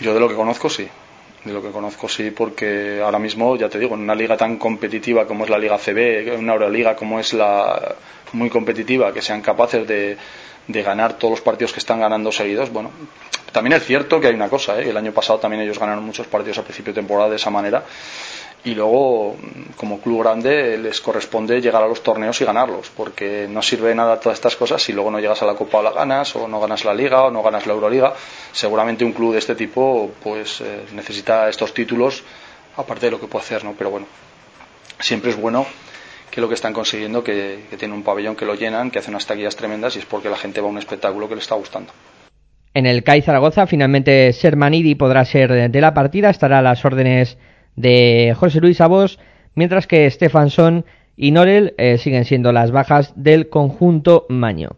Yo 0.00 0.14
de 0.14 0.20
lo 0.20 0.28
que 0.28 0.34
conozco 0.34 0.68
sí, 0.70 0.88
de 1.44 1.52
lo 1.52 1.62
que 1.62 1.70
conozco 1.70 2.08
sí, 2.08 2.30
porque 2.30 3.00
ahora 3.02 3.18
mismo, 3.18 3.56
ya 3.56 3.68
te 3.68 3.78
digo, 3.78 3.94
en 3.94 4.00
una 4.02 4.14
liga 4.14 4.36
tan 4.36 4.56
competitiva 4.56 5.26
como 5.26 5.44
es 5.44 5.50
la 5.50 5.58
Liga 5.58 5.78
CB, 5.78 6.32
en 6.34 6.40
una 6.40 6.54
Euroliga 6.54 6.96
como 6.96 7.18
es 7.20 7.32
la 7.32 7.94
muy 8.32 8.50
competitiva, 8.50 9.12
que 9.12 9.22
sean 9.22 9.40
capaces 9.42 9.86
de, 9.86 10.16
de 10.66 10.82
ganar 10.82 11.14
todos 11.14 11.32
los 11.32 11.40
partidos 11.40 11.72
que 11.72 11.78
están 11.80 12.00
ganando 12.00 12.32
seguidos, 12.32 12.70
bueno, 12.72 12.90
también 13.52 13.74
es 13.76 13.84
cierto 13.86 14.20
que 14.20 14.26
hay 14.26 14.34
una 14.34 14.48
cosa, 14.50 14.78
¿eh? 14.80 14.90
el 14.90 14.96
año 14.96 15.12
pasado 15.12 15.38
también 15.38 15.62
ellos 15.62 15.78
ganaron 15.78 16.04
muchos 16.04 16.26
partidos 16.26 16.58
a 16.58 16.62
principio 16.62 16.92
de 16.92 17.00
temporada 17.00 17.30
de 17.30 17.36
esa 17.36 17.48
manera 17.50 17.84
y 18.66 18.74
luego 18.74 19.36
como 19.76 20.00
club 20.00 20.24
grande 20.24 20.76
les 20.76 21.00
corresponde 21.00 21.60
llegar 21.60 21.84
a 21.84 21.86
los 21.86 22.02
torneos 22.02 22.40
y 22.40 22.44
ganarlos 22.44 22.90
porque 22.96 23.46
no 23.48 23.62
sirve 23.62 23.90
de 23.90 23.94
nada 23.94 24.18
todas 24.18 24.38
estas 24.38 24.56
cosas 24.56 24.82
si 24.82 24.92
luego 24.92 25.08
no 25.08 25.20
llegas 25.20 25.40
a 25.40 25.46
la 25.46 25.54
Copa 25.54 25.78
o 25.78 25.82
la 25.84 25.92
ganas 25.92 26.34
o 26.34 26.48
no 26.48 26.58
ganas 26.58 26.84
la 26.84 26.92
Liga 26.92 27.22
o 27.22 27.30
no 27.30 27.44
ganas 27.44 27.64
la 27.64 27.74
Euroliga. 27.74 28.14
Seguramente 28.50 29.04
un 29.04 29.12
club 29.12 29.32
de 29.34 29.38
este 29.38 29.54
tipo 29.54 30.10
pues 30.20 30.60
eh, 30.62 30.82
necesita 30.94 31.48
estos 31.48 31.72
títulos 31.72 32.24
aparte 32.76 33.06
de 33.06 33.12
lo 33.12 33.20
que 33.20 33.28
puede 33.28 33.44
hacer 33.44 33.62
no 33.62 33.74
pero 33.78 33.90
bueno 33.90 34.06
siempre 34.98 35.30
es 35.30 35.36
bueno 35.36 35.64
que 36.28 36.40
lo 36.40 36.48
que 36.48 36.54
están 36.54 36.72
consiguiendo 36.72 37.22
que, 37.22 37.66
que 37.70 37.76
tienen 37.76 37.96
un 37.96 38.02
pabellón 38.02 38.34
que 38.34 38.46
lo 38.46 38.56
llenan 38.56 38.90
que 38.90 38.98
hacen 38.98 39.14
unas 39.14 39.26
taquillas 39.26 39.54
tremendas 39.54 39.94
y 39.94 40.00
es 40.00 40.06
porque 40.06 40.28
la 40.28 40.36
gente 40.36 40.60
va 40.60 40.66
a 40.66 40.70
un 40.70 40.78
espectáculo 40.78 41.28
que 41.28 41.36
le 41.36 41.40
está 41.40 41.54
gustando. 41.54 41.92
En 42.74 42.84
el 42.84 43.04
CAI 43.04 43.22
Zaragoza, 43.22 43.68
finalmente 43.68 44.32
Sermanidi 44.32 44.96
podrá 44.96 45.24
ser 45.24 45.70
de 45.70 45.80
la 45.80 45.94
partida, 45.94 46.30
estará 46.30 46.58
a 46.58 46.62
las 46.62 46.84
órdenes 46.84 47.38
de 47.76 48.34
José 48.36 48.60
Luis 48.60 48.80
Abos, 48.80 49.18
mientras 49.54 49.86
que 49.86 50.10
Stefansson 50.10 50.84
y 51.16 51.30
Norel 51.30 51.74
eh, 51.78 51.98
siguen 51.98 52.24
siendo 52.24 52.52
las 52.52 52.70
bajas 52.70 53.12
del 53.16 53.48
conjunto 53.48 54.26
Maño. 54.28 54.76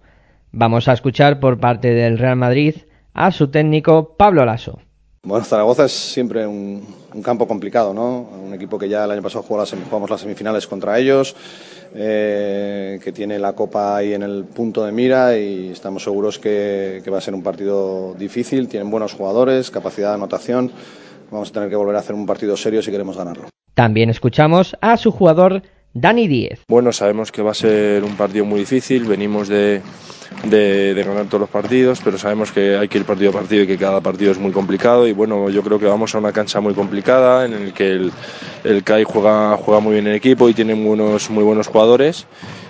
Vamos 0.53 0.89
a 0.89 0.93
escuchar 0.93 1.41
por 1.41 1.59
parte 1.59 1.93
del 1.95 2.19
Real 2.19 2.37
Madrid 2.37 2.75
a 3.15 3.33
su 3.33 3.49
técnico 3.49 4.15
Pablo 4.17 4.45
Lasso. 4.45 4.79
Bueno, 5.25 5.45
Zaragoza 5.45 5.85
es 5.87 5.93
siempre 5.93 6.47
un, 6.47 6.83
un 7.13 7.23
campo 7.23 7.49
complicado, 7.49 7.93
¿no? 7.93 8.21
Un 8.21 8.55
equipo 8.55 8.79
que 8.79 8.89
ya 8.89 9.05
el 9.05 9.11
año 9.11 9.23
pasado 9.23 9.43
jugó 9.43 9.61
las, 9.61 9.73
jugamos 9.73 10.09
las 10.09 10.21
semifinales 10.21 10.67
contra 10.67 10.99
ellos, 10.99 11.35
eh, 11.95 13.01
que 13.03 13.13
tiene 13.13 13.39
la 13.39 13.53
Copa 13.55 13.97
ahí 13.97 14.15
en 14.15 14.23
el 14.23 14.45
punto 14.45 14.85
de 14.85 14.93
mira 14.93 15.37
y 15.37 15.71
estamos 15.71 16.05
seguros 16.05 16.39
que, 16.39 17.01
que 17.03 17.11
va 17.11 17.19
a 17.19 17.21
ser 17.21 17.35
un 17.35 17.43
partido 17.43 18.15
difícil. 18.15 18.69
Tienen 18.69 18.91
buenos 18.91 19.13
jugadores, 19.13 19.71
capacidad 19.71 20.11
de 20.11 20.15
anotación. 20.15 20.71
Vamos 21.31 21.51
a 21.51 21.53
tener 21.53 21.69
que 21.69 21.77
volver 21.77 21.97
a 21.97 22.01
hacer 22.01 22.15
un 22.15 22.27
partido 22.27 22.57
serio 22.57 22.83
si 22.83 22.91
queremos 22.91 23.17
ganarlo. 23.17 23.45
También 23.75 24.11
escuchamos 24.11 24.77
a 24.81 24.97
su 24.97 25.13
jugador 25.13 25.63
Dani 25.95 26.29
Díez. 26.29 26.61
Bueno, 26.69 26.93
sabemos 26.93 27.33
que 27.33 27.43
va 27.43 27.53
a 27.53 27.55
ser 27.55 28.05
un 28.05 28.17
partido 28.17 28.45
muy 28.45 28.61
difícil, 28.61 29.05
venimos 29.05 29.49
de, 29.49 29.81
de, 30.45 30.95
de, 30.95 31.03
ganar 31.03 31.27
todos 31.27 31.41
los 31.41 31.51
partidos, 31.51 32.01
pero 32.05 32.19
sabemos 32.19 32.53
que 32.53 32.77
hay 32.77 32.89
que 32.89 32.99
ir 32.99 33.05
partido 33.05 33.31
a 33.31 33.33
partido 33.33 33.63
y 33.63 33.67
que 33.67 33.79
cada 33.79 34.01
partido 34.01 34.33
es 34.33 34.39
muy 34.39 34.53
complicado 34.53 35.07
y 35.07 35.13
bueno, 35.13 35.49
yo 35.51 35.63
creo 35.63 35.79
que 35.79 35.87
vamos 35.87 36.15
a 36.15 36.19
una 36.19 36.33
cancha 36.33 36.61
muy 36.61 36.75
complicada 36.75 37.45
en 37.47 37.53
el 37.55 37.73
que 37.73 37.91
el, 37.91 38.13
el 38.65 38.85
CAI 38.85 39.05
juega, 39.05 39.57
juega 39.57 39.81
muy 39.81 39.95
bien 39.95 40.07
en 40.07 40.15
equipo 40.15 40.49
y 40.49 40.55
tiene 40.55 40.75
buenos, 40.75 41.31
muy 41.31 41.45
buenos 41.45 41.69
jugadores 41.69 42.27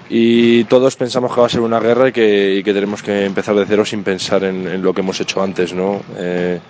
y 0.09 0.65
todos 0.65 0.97
pensamos 0.97 1.35
que 1.35 1.41
va 1.41 1.47
a 1.47 1.51
ser 1.51 1.61
una 1.61 1.81
guerra 1.81 2.09
y 2.09 2.13
que, 2.13 2.57
y 2.57 2.63
que 2.63 2.73
tenemos 2.73 3.03
que 3.03 3.25
empezar 3.25 3.55
de 3.57 3.67
cero 3.67 3.85
sin 3.85 4.05
pensar 4.05 4.45
en, 4.45 4.67
en 4.67 4.83
lo 4.83 4.95
que 4.95 5.01
hemos 5.01 5.21
hecho 5.21 5.43
antes, 5.43 5.75
¿no? 5.75 6.01
Eh, 6.17 6.61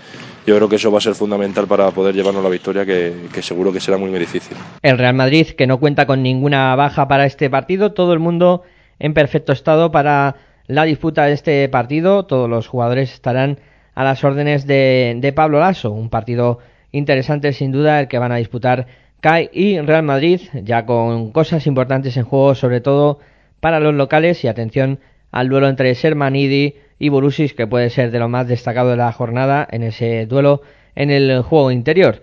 yo 0.49 0.57
creo 0.57 0.69
que 0.69 0.77
eso 0.77 0.91
va 0.91 0.97
a 0.97 1.03
ser 1.03 1.15
fundamental 1.15 1.67
para 1.67 1.91
poder 1.91 2.15
llevarnos 2.15 2.43
la 2.43 2.49
victoria, 2.49 2.87
que, 2.87 3.43
seguro 3.43 3.71
que 3.71 3.81
será 3.81 3.99
muy, 3.99 4.09
muy 4.09 4.19
difícil. 4.19 4.57
El 4.83 4.97
Real 4.97 5.15
Madrid, 5.15 5.49
que 5.49 5.67
no 5.67 5.79
cuenta 5.79 6.07
con 6.07 6.23
ninguna 6.23 6.75
baja 6.75 7.07
para 7.07 7.27
este 7.27 7.51
partido, 7.51 7.93
todo 7.93 8.15
el 8.15 8.19
mundo 8.19 8.63
en 8.99 9.13
perfecto 9.13 9.53
estado 9.53 9.93
para 9.93 10.37
la 10.67 10.85
disputa 10.85 11.27
de 11.27 11.35
este 11.35 11.69
partido. 11.69 12.25
Todos 12.25 12.49
los 12.49 12.67
jugadores 12.67 13.13
estarán 13.13 13.59
a 13.95 14.05
las 14.05 14.25
órdenes 14.25 14.67
de, 14.67 15.17
de 15.19 15.33
Pablo 15.35 15.61
Lasso. 15.61 15.91
Un 15.91 16.09
partido 16.09 16.61
interesante, 16.93 17.53
sin 17.53 17.71
duda, 17.71 18.01
el 18.01 18.09
que 18.09 18.19
van 18.19 18.33
a 18.33 18.37
disputar 18.37 18.87
CAI 19.21 19.51
y 19.53 19.79
Real 19.81 20.03
Madrid, 20.03 20.41
ya 20.55 20.87
con 20.87 21.31
cosas 21.31 21.67
importantes 21.67 22.17
en 22.17 22.25
juego, 22.25 22.55
sobre 22.55 22.81
todo 22.81 23.19
para 23.61 23.81
los 23.81 23.95
locales. 23.95 24.43
Y 24.45 24.49
atención 24.49 24.99
al 25.39 25.49
duelo 25.49 25.69
entre 25.69 25.95
Sermanidi 25.95 26.75
y 26.99 27.11
Borussis, 27.11 27.55
que 27.55 27.69
puede 27.69 27.91
ser 27.91 28.11
de 28.11 28.19
lo 28.19 28.29
más 28.29 28.49
destacado 28.49 28.91
de 28.91 28.97
la 28.97 29.13
jornada 29.13 29.69
en 29.71 29.85
ese 29.85 30.27
duelo 30.27 30.63
en 30.97 31.13
el 31.13 31.43
juego 31.43 31.71
interior. 31.71 32.23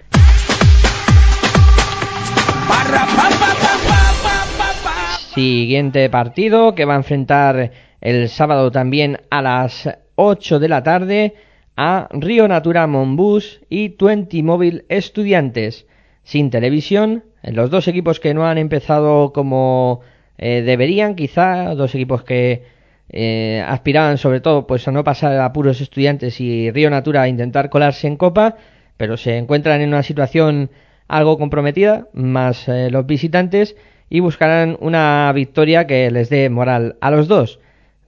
Siguiente 5.33 6.09
partido 6.09 6.75
que 6.75 6.83
va 6.83 6.95
a 6.95 6.97
enfrentar 6.97 7.71
el 8.01 8.27
sábado 8.27 8.69
también 8.69 9.21
a 9.29 9.41
las 9.41 9.89
8 10.15 10.59
de 10.59 10.67
la 10.67 10.83
tarde 10.83 11.35
a 11.77 12.09
Río 12.11 12.49
Natura 12.49 12.85
Monbus 12.85 13.61
y 13.69 13.91
Twenty 13.91 14.43
Móvil 14.43 14.83
Estudiantes. 14.89 15.87
Sin 16.23 16.49
televisión, 16.49 17.23
los 17.43 17.69
dos 17.69 17.87
equipos 17.87 18.19
que 18.19 18.33
no 18.33 18.45
han 18.45 18.57
empezado 18.57 19.31
como 19.31 20.01
eh, 20.37 20.63
deberían, 20.65 21.15
quizá, 21.15 21.75
dos 21.75 21.95
equipos 21.95 22.23
que 22.23 22.74
eh, 23.09 23.63
aspiraban 23.65 24.17
sobre 24.17 24.41
todo 24.41 24.67
pues 24.67 24.87
a 24.87 24.91
no 24.91 25.03
pasar 25.03 25.39
a 25.39 25.53
puros 25.53 25.81
estudiantes 25.81 26.41
y 26.41 26.71
Río 26.71 26.89
Natura 26.89 27.23
a 27.23 27.27
intentar 27.27 27.69
colarse 27.69 28.07
en 28.07 28.17
Copa, 28.17 28.55
pero 28.97 29.17
se 29.17 29.37
encuentran 29.37 29.81
en 29.81 29.89
una 29.89 30.03
situación 30.03 30.69
algo 31.07 31.37
comprometida, 31.37 32.07
más 32.13 32.67
eh, 32.67 32.89
los 32.89 33.05
visitantes, 33.05 33.75
y 34.09 34.19
buscarán 34.19 34.77
una 34.79 35.31
victoria 35.33 35.87
que 35.87 36.09
les 36.11 36.29
dé 36.29 36.49
moral 36.49 36.95
a 37.01 37.11
los 37.11 37.27
dos. 37.27 37.59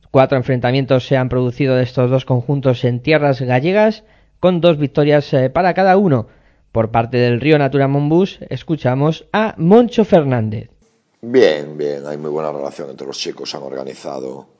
Cuatro 0.09 0.37
enfrentamientos 0.37 1.05
se 1.05 1.17
han 1.17 1.29
producido 1.29 1.75
de 1.75 1.83
estos 1.83 2.09
dos 2.09 2.25
conjuntos 2.25 2.83
en 2.85 3.01
tierras 3.01 3.41
gallegas, 3.41 4.03
con 4.39 4.61
dos 4.61 4.77
victorias 4.77 5.31
eh, 5.33 5.49
para 5.49 5.73
cada 5.73 5.97
uno. 5.97 6.27
Por 6.71 6.91
parte 6.91 7.17
del 7.17 7.41
Río 7.41 7.57
Natura 7.57 7.87
Monbus, 7.87 8.39
escuchamos 8.49 9.27
a 9.33 9.55
Moncho 9.57 10.05
Fernández. 10.05 10.69
Bien, 11.21 11.77
bien, 11.77 12.05
hay 12.05 12.17
muy 12.17 12.29
buena 12.29 12.51
relación 12.51 12.89
entre 12.89 13.07
los 13.07 13.17
chicos, 13.17 13.53
han 13.55 13.63
organizado 13.63 14.56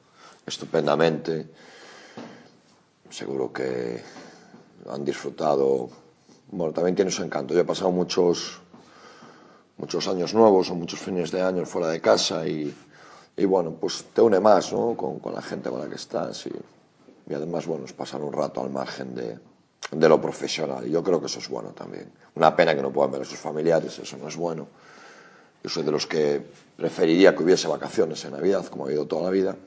estupendamente. 0.48 1.46
Seguro 3.10 3.52
que 3.52 4.02
han 4.90 5.04
disfrutado. 5.04 5.90
Bueno, 6.50 6.74
también 6.74 6.96
tiene 6.96 7.12
su 7.12 7.22
encanto. 7.22 7.54
Yo 7.54 7.60
he 7.60 7.66
pasado 7.66 7.92
muchos, 7.92 8.62
muchos 9.78 10.08
años 10.08 10.34
nuevos 10.34 10.72
o 10.72 10.76
muchos 10.76 11.00
fines 11.00 11.32
de 11.32 11.42
año 11.42 11.66
fuera 11.66 11.90
de 11.90 12.00
casa 12.00 12.48
y, 12.48 12.74
y 13.36 13.46
bueno, 13.46 13.72
pues 13.72 14.06
te 14.14 14.22
une 14.22 14.40
más 14.40 14.72
¿no? 14.72 14.96
con, 14.96 15.20
con, 15.20 15.36
la 15.36 15.42
gente 15.42 15.70
con 15.70 15.82
la 15.82 15.88
que 15.88 15.96
estás 15.96 16.48
y, 16.48 16.52
y, 17.30 17.34
además, 17.34 17.66
bueno, 17.68 17.86
es 17.86 17.94
pasar 17.94 18.22
un 18.22 18.32
rato 18.32 18.62
al 18.62 18.70
margen 18.70 19.14
de, 19.14 19.38
de 19.92 20.10
lo 20.10 20.22
profesional 20.22 20.88
y 20.88 20.92
yo 20.92 21.04
creo 21.04 21.20
que 21.20 21.26
eso 21.26 21.40
es 21.40 21.50
bueno 21.50 21.72
también. 21.72 22.10
Una 22.36 22.56
pena 22.56 22.74
que 22.74 22.82
no 22.82 22.92
puedan 22.92 23.12
ver 23.12 23.22
a 23.24 23.26
sus 23.26 23.40
familiares, 23.40 24.00
eso 24.00 24.18
no 24.18 24.30
es 24.30 24.38
bueno. 24.38 24.68
Yo 25.64 25.70
soy 25.70 25.84
de 25.84 25.92
los 25.92 26.08
que 26.08 26.42
preferiría 26.78 27.36
que 27.36 27.44
hubiese 27.44 27.68
vacaciones 27.68 28.24
en 28.24 28.32
Navidad, 28.32 28.66
como 28.68 28.86
ha 28.86 28.88
habido 28.88 29.06
toda 29.06 29.24
la 29.24 29.30
vida 29.32 29.58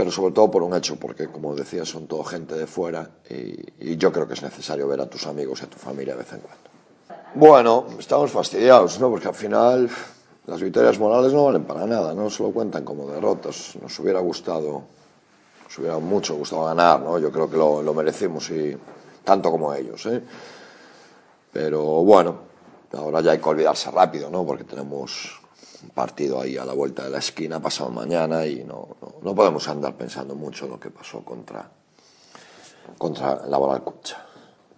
pero 0.00 0.10
sobre 0.10 0.32
todo 0.32 0.50
por 0.50 0.62
un 0.62 0.74
hecho, 0.74 0.96
porque 0.96 1.28
como 1.28 1.54
decía, 1.54 1.84
son 1.84 2.06
todo 2.06 2.24
gente 2.24 2.54
de 2.54 2.66
fuera 2.66 3.10
y, 3.28 3.90
y, 3.90 3.98
yo 3.98 4.10
creo 4.10 4.26
que 4.26 4.32
es 4.32 4.42
necesario 4.42 4.88
ver 4.88 4.98
a 5.02 5.04
tus 5.04 5.26
amigos 5.26 5.60
y 5.60 5.64
a 5.64 5.66
tu 5.68 5.76
familia 5.76 6.14
de 6.14 6.20
vez 6.20 6.32
en 6.32 6.40
cuando. 6.40 6.70
Bueno, 7.34 7.84
estamos 7.98 8.30
fastidiados, 8.30 8.98
¿no? 8.98 9.10
Porque 9.10 9.28
al 9.28 9.34
final 9.34 9.90
las 10.46 10.62
victorias 10.62 10.98
morales 10.98 11.34
no 11.34 11.44
valen 11.44 11.64
para 11.64 11.84
nada, 11.84 12.14
no 12.14 12.30
solo 12.30 12.50
cuentan 12.50 12.82
como 12.82 13.10
derrotas. 13.10 13.76
Nos 13.82 13.98
hubiera 13.98 14.20
gustado, 14.20 14.84
nos 15.64 15.78
hubiera 15.78 15.98
mucho 15.98 16.34
gustado 16.34 16.64
ganar, 16.64 17.00
¿no? 17.00 17.18
Yo 17.18 17.30
creo 17.30 17.50
que 17.50 17.58
lo, 17.58 17.82
lo 17.82 17.92
merecimos 17.92 18.48
y 18.48 18.74
tanto 19.22 19.50
como 19.50 19.74
ellos, 19.74 20.06
¿eh? 20.06 20.22
Pero 21.52 21.82
bueno, 22.04 22.36
ahora 22.94 23.20
ya 23.20 23.32
hay 23.32 23.38
que 23.38 23.48
olvidarse 23.50 23.90
rápido, 23.90 24.30
¿no? 24.30 24.46
Porque 24.46 24.64
tenemos 24.64 25.39
un 25.82 25.90
partido 25.90 26.40
ahí 26.40 26.56
a 26.56 26.64
la 26.64 26.72
vuelta 26.72 27.04
de 27.04 27.10
la 27.10 27.18
esquina 27.18 27.60
pasado 27.60 27.90
mañana 27.90 28.46
y 28.46 28.64
no, 28.64 28.96
no, 29.00 29.14
no 29.22 29.34
podemos 29.34 29.66
andar 29.68 29.96
pensando 29.96 30.34
mucho 30.34 30.66
lo 30.66 30.78
que 30.78 30.90
pasó 30.90 31.24
contra, 31.24 31.70
contra 32.98 33.46
la 33.46 33.58
Balalcucha. 33.58 34.26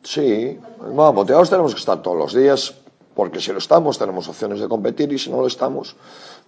Sí, 0.03 0.59
bueno, 0.79 1.13
motivados 1.13 1.51
tenemos 1.51 1.75
que 1.75 1.81
estar 1.81 2.03
todos 2.03 2.17
los 2.17 2.35
días, 2.35 2.75
porque 3.15 3.41
si 3.41 3.53
lo 3.53 3.59
estamos 3.59 3.99
tenemos 3.99 4.29
opciones 4.29 4.61
de 4.61 4.69
competir 4.69 5.13
y 5.13 5.19
si 5.19 5.31
no 5.31 5.41
lo 5.41 5.47
estamos, 5.47 5.97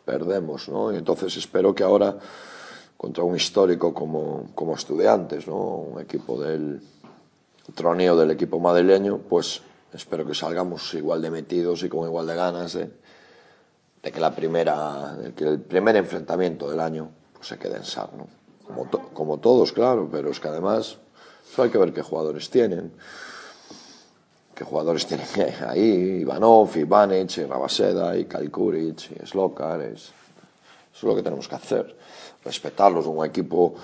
perdemos, 0.05 0.69
¿no? 0.69 0.93
Y 0.93 0.97
entonces 0.97 1.37
espero 1.37 1.75
que 1.75 1.85
ahora, 1.85 2.17
contra 2.97 3.23
un 3.23 3.37
histórico 3.37 3.95
como, 3.95 4.47
como 4.55 4.75
estudiantes, 4.75 5.47
¿no? 5.47 5.57
Un 5.57 6.01
equipo 6.01 6.41
del 6.41 6.83
troneo 7.75 8.17
del 8.17 8.31
equipo 8.31 8.59
madrileño, 8.59 9.19
pues 9.19 9.63
espero 9.93 10.27
que 10.27 10.35
salgamos 10.35 10.93
igual 10.95 11.23
de 11.23 11.31
metidos 11.31 11.83
y 11.85 11.89
con 11.89 12.07
igual 12.07 12.27
de 12.27 12.35
ganas 12.35 12.73
de, 12.75 12.91
de 14.05 14.13
que, 14.13 14.21
la 14.21 14.35
primera, 14.35 15.17
que 15.35 15.45
el 15.45 15.61
primer 15.61 15.97
enfrentamiento 15.97 16.71
del 16.71 16.79
año 16.79 17.11
pues, 17.33 17.49
se 17.49 17.59
quede 17.59 17.79
en 17.79 17.85
SAR, 17.85 18.11
¿no? 18.13 18.27
Como, 18.67 18.85
to, 18.87 19.01
como 19.15 19.39
todos, 19.39 19.73
claro, 19.73 20.09
pero 20.13 20.31
es 20.31 20.41
que 20.41 20.49
además 20.49 20.99
hay 21.57 21.71
que 21.71 21.79
ver 21.79 21.93
qué 21.93 22.03
jugadores 22.03 22.51
tienen. 22.51 22.93
Qué 24.55 24.65
jugadores 24.65 25.07
tienen 25.07 25.27
ahí, 25.67 26.21
Ivanov, 26.21 26.77
Ivanic, 26.77 27.49
Rabaseda, 27.49 28.17
y 28.17 28.27
Kalkuric, 28.27 29.11
y 29.11 29.27
Slokar, 29.27 29.81
es, 29.81 30.03
eso 30.03 30.13
es 30.95 31.03
lo 31.03 31.17
que 31.17 31.23
tenemos 31.23 31.49
que 31.49 31.55
hacer. 31.57 31.97
Respetarlos, 32.45 33.07
un 33.07 33.25
equipo 33.25 33.75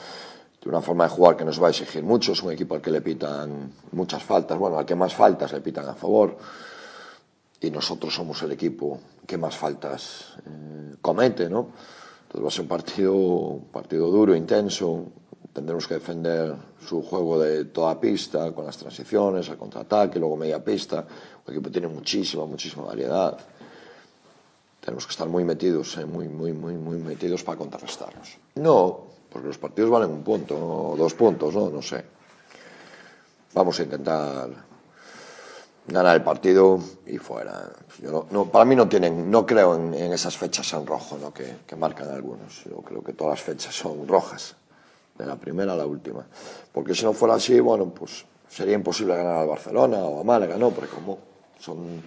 de 0.63 0.69
una 0.69 0.83
forma 0.83 1.05
de 1.05 1.11
jugar 1.11 1.37
que 1.37 1.45
nos 1.45 1.61
va 1.61 1.69
a 1.69 1.71
exigir 1.71 2.03
mucho, 2.05 2.33
es 2.33 2.43
un 2.43 2.53
equipo 2.53 2.75
al 2.75 2.83
que 2.83 2.91
le 2.91 3.01
pitan 3.01 3.73
muchas 3.93 4.23
faltas, 4.23 4.59
bueno, 4.59 4.79
al 4.79 4.85
que 4.85 4.95
más 4.95 5.15
faltas 5.15 5.53
le 5.53 5.61
pitan 5.61 5.89
a 5.89 5.95
favor 5.95 6.37
y 7.61 7.71
nosotros 7.71 8.15
somos 8.15 8.43
el 8.43 8.53
equipo 8.53 8.99
que 9.31 9.39
más 9.39 9.57
faltas 9.57 10.35
eh, 10.45 10.97
comete, 11.01 11.49
¿no? 11.49 11.71
Entonces 12.23 12.43
va 12.43 12.49
a 12.49 12.51
ser 12.51 12.63
un 12.63 12.69
partido, 12.69 13.61
partido 13.71 14.11
duro, 14.11 14.35
intenso. 14.35 15.05
Tendremos 15.53 15.87
que 15.87 15.95
defender 15.95 16.57
su 16.85 17.01
juego 17.03 17.39
de 17.39 17.67
toda 17.67 18.01
pista, 18.01 18.51
con 18.51 18.67
las 18.67 18.77
transiciones, 18.77 19.49
el 19.49 19.57
contraataque, 19.57 20.19
luego 20.19 20.37
media 20.37 20.65
pista. 20.65 21.07
El 21.47 21.55
equipo 21.55 21.71
tiene 21.71 21.87
muchísima, 21.87 22.45
muchísima 22.45 22.87
variedad. 22.87 23.39
Tenemos 24.81 25.07
que 25.07 25.13
estar 25.13 25.29
muy 25.29 25.45
metidos, 25.45 25.97
eh, 25.99 26.07
muy, 26.07 26.27
muy, 26.27 26.53
muy, 26.53 26.75
muy 26.75 26.99
metidos 26.99 27.45
para 27.45 27.57
contrarrestarnos. 27.57 28.37
No, 28.57 28.99
porque 29.31 29.47
los 29.47 29.59
partidos 29.59 29.91
valen 29.91 30.11
un 30.11 30.25
punto, 30.25 30.57
o 30.57 30.97
dos 30.97 31.15
puntos, 31.15 31.55
¿no? 31.55 31.71
No 31.71 31.83
sé. 31.83 32.05
Vamos 33.55 33.79
a 33.79 33.83
intentar 33.85 34.70
ganar 35.93 36.17
el 36.17 36.23
partido 36.23 36.79
y 37.07 37.19
fuera. 37.19 37.71
Yo 38.03 38.11
no, 38.11 38.27
no, 38.31 38.45
para 38.47 38.65
mí 38.65 38.77
no 38.77 38.89
tienen, 38.89 39.31
no 39.31 39.45
creo 39.45 39.75
en, 39.75 39.95
esas 40.13 40.37
fechas 40.37 40.73
en 40.73 40.87
rojo 40.87 41.19
¿no? 41.21 41.33
que, 41.33 41.59
que, 41.67 41.77
marcan 41.77 42.11
algunos. 42.11 42.65
Yo 42.65 42.77
creo 42.79 43.03
que 43.03 43.13
todas 43.13 43.39
las 43.39 43.43
fechas 43.43 43.75
son 43.75 44.07
rojas, 44.07 44.57
de 45.19 45.27
la 45.27 45.37
primera 45.37 45.73
a 45.73 45.77
la 45.77 45.87
última. 45.87 46.27
Porque 46.73 46.95
si 46.95 47.05
no 47.05 47.13
fuera 47.13 47.35
así, 47.35 47.61
bueno, 47.61 47.87
pues 47.87 48.25
sería 48.49 48.75
imposible 48.75 49.17
ganar 49.17 49.39
al 49.39 49.49
Barcelona 49.49 49.99
o 49.99 50.21
a 50.21 50.25
Málaga, 50.25 50.57
¿no? 50.57 50.71
Porque 50.71 50.91
como 50.91 51.19
son 51.59 52.03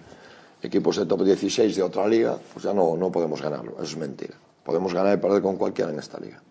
equipos 0.62 0.96
de 0.96 1.06
top 1.06 1.22
16 1.22 1.76
de 1.76 1.82
otra 1.82 2.06
liga, 2.06 2.38
pues 2.52 2.64
ya 2.64 2.72
no, 2.72 2.96
no 2.96 3.12
podemos 3.12 3.40
ganarlo. 3.40 3.72
Eso 3.74 3.82
es 3.82 3.96
mentira. 3.96 4.34
Podemos 4.64 4.94
ganar 4.94 5.16
y 5.16 5.20
perder 5.20 5.42
con 5.42 5.56
cualquiera 5.56 5.90
en 5.92 5.98
esta 5.98 6.18
liga. 6.18 6.42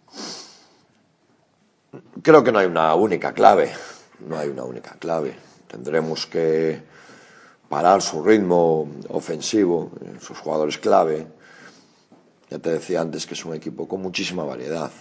Creo 2.22 2.44
que 2.44 2.52
no 2.52 2.60
hay 2.60 2.68
una 2.68 2.96
única 2.96 3.34
clave 3.34 3.72
no 4.28 4.38
hay 4.38 4.50
una 4.50 4.64
única 4.64 4.96
clave. 5.00 5.36
Tendremos 5.68 6.26
que 6.28 6.82
parar 7.74 8.04
su 8.04 8.22
ritmo 8.24 8.88
ofensivo, 9.10 9.90
sus 10.22 10.38
jugadores 10.38 10.78
clave. 10.78 11.26
Ya 12.48 12.60
te 12.60 12.70
decía 12.70 13.02
antes 13.02 13.26
que 13.26 13.34
es 13.34 13.44
un 13.46 13.56
equipo 13.56 13.88
con 13.88 14.00
muchísima 14.00 14.44
variedad 14.44 14.92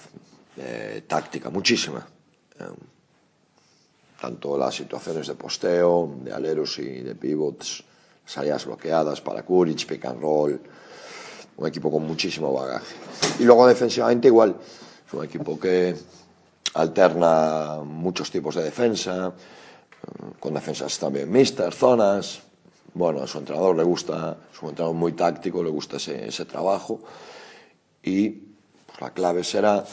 eh, 0.56 1.04
táctica, 1.06 1.50
muchísima. 1.50 2.00
Eh, 2.58 2.64
tanto 4.18 4.56
las 4.56 4.74
situaciones 4.74 5.26
de 5.26 5.34
posteo, 5.34 6.16
de 6.24 6.32
aleros 6.32 6.78
y 6.78 7.02
de 7.02 7.14
pivots, 7.14 7.84
salidas 8.24 8.64
bloqueadas 8.64 9.20
para 9.20 9.42
Kuric, 9.42 9.84
pick 9.86 10.06
and 10.06 10.22
roll, 10.22 10.58
un 11.58 11.66
equipo 11.66 11.90
con 11.90 12.06
muchísimo 12.06 12.54
bagaje. 12.54 12.94
Y 13.38 13.44
luego 13.44 13.66
defensivamente 13.66 14.28
igual, 14.28 14.56
es 15.06 15.12
un 15.12 15.22
equipo 15.22 15.60
que 15.60 15.94
alterna 16.72 17.80
muchos 17.84 18.30
tipos 18.30 18.54
de 18.54 18.62
defensa, 18.62 19.28
eh, 19.28 20.32
con 20.40 20.54
defensas 20.54 20.98
también 20.98 21.30
mixtas, 21.30 21.74
zonas. 21.74 22.40
bueno, 22.94 23.22
a 23.22 23.26
su 23.26 23.38
entrenador 23.38 23.76
le 23.76 23.84
gusta, 23.84 24.36
es 24.52 24.62
un 24.62 24.70
entrenador 24.70 24.96
muy 24.96 25.12
táctico, 25.12 25.62
le 25.62 25.70
gusta 25.70 25.96
ese, 25.96 26.28
ese 26.28 26.44
trabajo 26.44 27.00
y 28.02 28.28
pues, 28.28 29.00
la 29.00 29.10
clave 29.12 29.44
será 29.44 29.84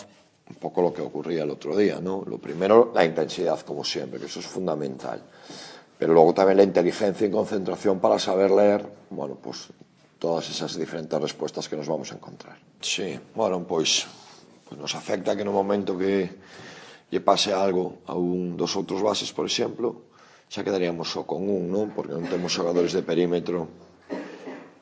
un 0.50 0.56
poco 0.56 0.82
lo 0.82 0.94
que 0.94 1.02
ocurría 1.02 1.44
el 1.44 1.52
otro 1.52 1.78
día, 1.78 2.00
¿no? 2.02 2.24
Lo 2.26 2.40
primero, 2.40 2.92
la 2.94 3.06
intensidad, 3.06 3.60
como 3.62 3.84
siempre, 3.84 4.20
que 4.20 4.26
eso 4.26 4.40
es 4.40 4.48
fundamental. 4.48 5.22
Pero 5.98 6.14
luego 6.14 6.34
también 6.34 6.58
la 6.58 6.64
inteligencia 6.64 7.28
y 7.28 7.32
concentración 7.32 8.00
para 8.00 8.18
saber 8.18 8.52
leer, 8.52 8.86
bueno, 9.12 9.36
pues 9.36 9.68
todas 10.18 10.50
esas 10.50 10.78
diferentes 10.78 11.22
respuestas 11.22 11.70
que 11.70 11.76
nos 11.76 11.88
vamos 11.88 12.12
a 12.12 12.16
encontrar. 12.16 12.58
Sí, 12.82 13.20
bueno, 13.36 13.64
pues, 13.66 14.08
pues 14.68 14.80
nos 14.80 14.96
afecta 14.96 15.36
que 15.36 15.46
no 15.46 15.52
momento 15.52 15.98
que 15.98 16.30
lle 17.10 17.22
pase 17.22 17.50
algo 17.54 18.06
a 18.06 18.14
un 18.14 18.54
dos 18.54 18.78
outros 18.78 19.02
bases, 19.02 19.34
por 19.34 19.46
exemplo, 19.50 20.09
xa 20.50 20.66
quedaríamos 20.66 21.06
só 21.14 21.30
con 21.30 21.46
un, 21.46 21.70
non? 21.70 21.94
Porque 21.94 22.18
non 22.18 22.26
temos 22.26 22.50
xogadores 22.50 22.98
de 22.98 23.06
perímetro 23.06 23.70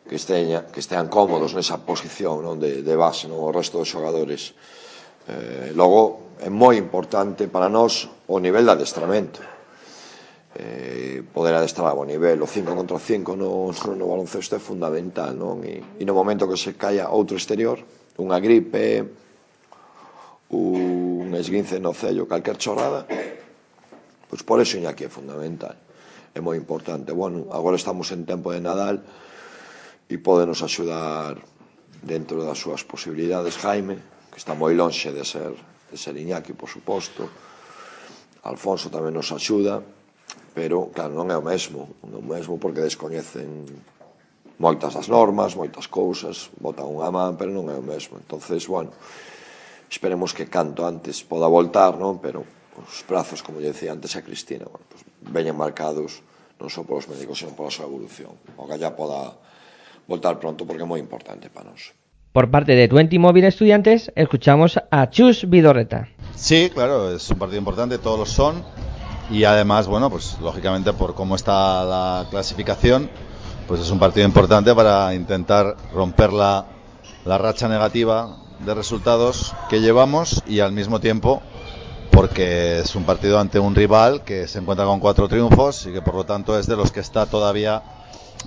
que 0.07 0.15
esteña, 0.15 0.63
que 0.71 0.79
estean 0.79 1.11
cómodos 1.11 1.51
nesa 1.51 1.83
posición 1.83 2.39
non 2.39 2.55
de, 2.55 2.79
de 2.79 2.95
base, 2.95 3.27
non 3.27 3.43
o 3.43 3.51
resto 3.51 3.83
dos 3.83 3.91
xogadores. 3.91 4.55
Eh, 5.27 5.75
logo, 5.75 6.39
é 6.39 6.47
moi 6.47 6.79
importante 6.79 7.51
para 7.51 7.67
nós 7.67 8.07
o 8.31 8.39
nivel 8.39 8.63
de 8.63 8.79
adestramento. 8.79 9.43
Eh, 10.55 11.27
poder 11.35 11.59
adestrar 11.59 11.91
a 11.91 11.99
bon 11.99 12.07
nivel, 12.07 12.39
o 12.39 12.47
5 12.47 12.71
contra 12.71 12.95
5 12.95 13.35
no, 13.35 13.67
no 13.99 14.05
baloncesto 14.07 14.55
é 14.55 14.61
fundamental, 14.63 15.35
non? 15.35 15.67
E, 15.67 15.83
e 15.99 16.03
no 16.07 16.15
momento 16.15 16.47
que 16.47 16.55
se 16.55 16.79
caia 16.79 17.11
outro 17.11 17.35
exterior, 17.35 17.83
unha 18.15 18.39
gripe, 18.39 19.03
un 20.55 21.35
esguince 21.35 21.75
no 21.83 21.91
cello, 21.91 22.23
calquer 22.23 22.55
chorrada, 22.55 23.03
Pois 24.27 24.43
por 24.43 24.59
eso 24.59 24.75
Iñaki 24.77 25.07
é 25.07 25.11
fundamental. 25.11 25.75
É 26.35 26.39
moi 26.43 26.59
importante. 26.59 27.15
Bueno, 27.15 27.47
agora 27.49 27.79
estamos 27.79 28.11
en 28.11 28.27
tempo 28.27 28.51
de 28.51 28.59
Nadal 28.59 28.99
e 30.11 30.15
podenos 30.19 30.59
axudar 30.61 31.39
dentro 32.03 32.43
das 32.43 32.59
súas 32.59 32.83
posibilidades 32.83 33.57
Jaime, 33.57 33.97
que 34.31 34.37
está 34.39 34.53
moi 34.53 34.75
lonxe 34.75 35.15
de 35.15 35.23
ser 35.23 35.55
de 35.87 35.97
ser 35.97 36.19
Iñaki, 36.19 36.51
por 36.53 36.67
suposto. 36.67 37.31
Alfonso 38.43 38.91
tamén 38.91 39.15
nos 39.15 39.31
axuda, 39.31 39.79
pero 40.51 40.91
claro, 40.91 41.15
non 41.15 41.31
é 41.31 41.37
o 41.39 41.43
mesmo, 41.43 41.95
non 42.03 42.19
é 42.19 42.19
o 42.19 42.27
mesmo 42.27 42.59
porque 42.59 42.83
descoñecen 42.83 43.67
moitas 44.59 44.95
das 44.95 45.07
normas, 45.07 45.55
moitas 45.55 45.87
cousas, 45.87 46.49
botan 46.59 46.87
unha 46.89 47.07
man, 47.11 47.39
pero 47.39 47.55
non 47.55 47.71
é 47.71 47.75
o 47.77 47.83
mesmo. 47.83 48.17
Entonces, 48.19 48.67
bueno, 48.67 48.91
esperemos 49.87 50.33
que 50.33 50.51
canto 50.51 50.83
antes 50.83 51.23
poda 51.23 51.47
voltar, 51.47 51.95
non? 51.95 52.19
Pero 52.19 52.43
os 52.77 53.01
prazos, 53.03 53.41
como 53.41 53.59
lle 53.59 53.73
decía 53.73 53.91
antes 53.91 54.13
a 54.15 54.21
Cristina, 54.21 54.69
bueno, 54.69 54.85
pues, 54.89 55.01
veñen 55.33 55.57
marcados 55.57 56.21
non 56.57 56.73
só 56.73 56.81
polos 56.81 57.05
médicos, 57.05 57.37
sino 57.37 57.53
pola 57.53 57.69
súa 57.69 57.85
evolución. 57.85 58.33
O 58.57 58.65
que 58.65 58.77
ya 58.81 58.97
poda 58.97 59.37
voltar 60.09 60.41
pronto 60.41 60.65
porque 60.65 60.81
é 60.81 60.89
moi 60.89 60.97
importante 60.97 61.53
para 61.53 61.69
nós. 61.69 61.93
Por 62.33 62.49
parte 62.49 62.73
de 62.73 62.89
Twenty 62.89 63.17
Móvil 63.17 63.45
Estudiantes, 63.45 64.09
escuchamos 64.13 64.77
a 64.77 65.09
Chus 65.09 65.49
Vidorreta. 65.49 66.09
Sí, 66.33 66.69
claro, 66.73 67.13
es 67.13 67.29
un 67.29 67.37
partido 67.37 67.61
importante, 67.61 67.97
todos 67.97 68.19
lo 68.19 68.25
son. 68.25 68.61
Y 69.29 69.43
además, 69.43 69.87
bueno, 69.87 70.09
pues 70.09 70.37
lógicamente 70.39 70.93
por 70.93 71.13
cómo 71.13 71.35
está 71.35 71.83
la 71.83 72.27
clasificación, 72.29 73.09
pues 73.67 73.81
es 73.81 73.91
un 73.91 73.99
partido 73.99 74.25
importante 74.25 74.73
para 74.73 75.13
intentar 75.13 75.75
romper 75.93 76.31
la, 76.31 76.65
la 77.25 77.37
racha 77.37 77.67
negativa 77.67 78.37
de 78.65 78.73
resultados 78.73 79.53
que 79.69 79.81
llevamos 79.81 80.41
y 80.47 80.61
al 80.61 80.71
mismo 80.71 80.99
tiempo 80.99 81.41
porque 82.11 82.79
es 82.79 82.95
un 82.95 83.03
partido 83.03 83.39
ante 83.39 83.59
un 83.59 83.75
rival 83.75 84.23
que 84.23 84.47
se 84.47 84.59
encuentra 84.59 84.85
con 84.85 84.99
cuatro 84.99 85.27
triunfos 85.27 85.85
y 85.85 85.93
que 85.93 86.01
por 86.01 86.15
lo 86.15 86.23
tanto 86.25 86.57
es 86.57 86.67
de 86.67 86.75
los 86.75 86.91
que 86.91 86.99
está 86.99 87.25
todavía 87.25 87.81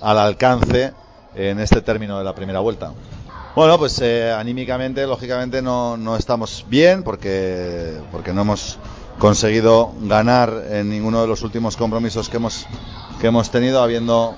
al 0.01 0.17
alcance 0.17 0.93
en 1.35 1.59
este 1.59 1.81
término 1.81 2.17
de 2.17 2.23
la 2.23 2.35
primera 2.35 2.59
vuelta. 2.59 2.91
Bueno, 3.55 3.77
pues 3.77 3.99
eh, 4.01 4.31
anímicamente, 4.31 5.05
lógicamente 5.05 5.61
no, 5.61 5.97
no 5.97 6.15
estamos 6.15 6.65
bien 6.69 7.03
porque, 7.03 7.99
porque 8.11 8.33
no 8.33 8.41
hemos 8.41 8.77
conseguido 9.19 9.91
ganar 10.01 10.63
en 10.69 10.89
ninguno 10.89 11.21
de 11.21 11.27
los 11.27 11.41
últimos 11.43 11.75
compromisos 11.75 12.29
que 12.29 12.37
hemos, 12.37 12.65
que 13.19 13.27
hemos 13.27 13.51
tenido, 13.51 13.83
habiendo 13.83 14.35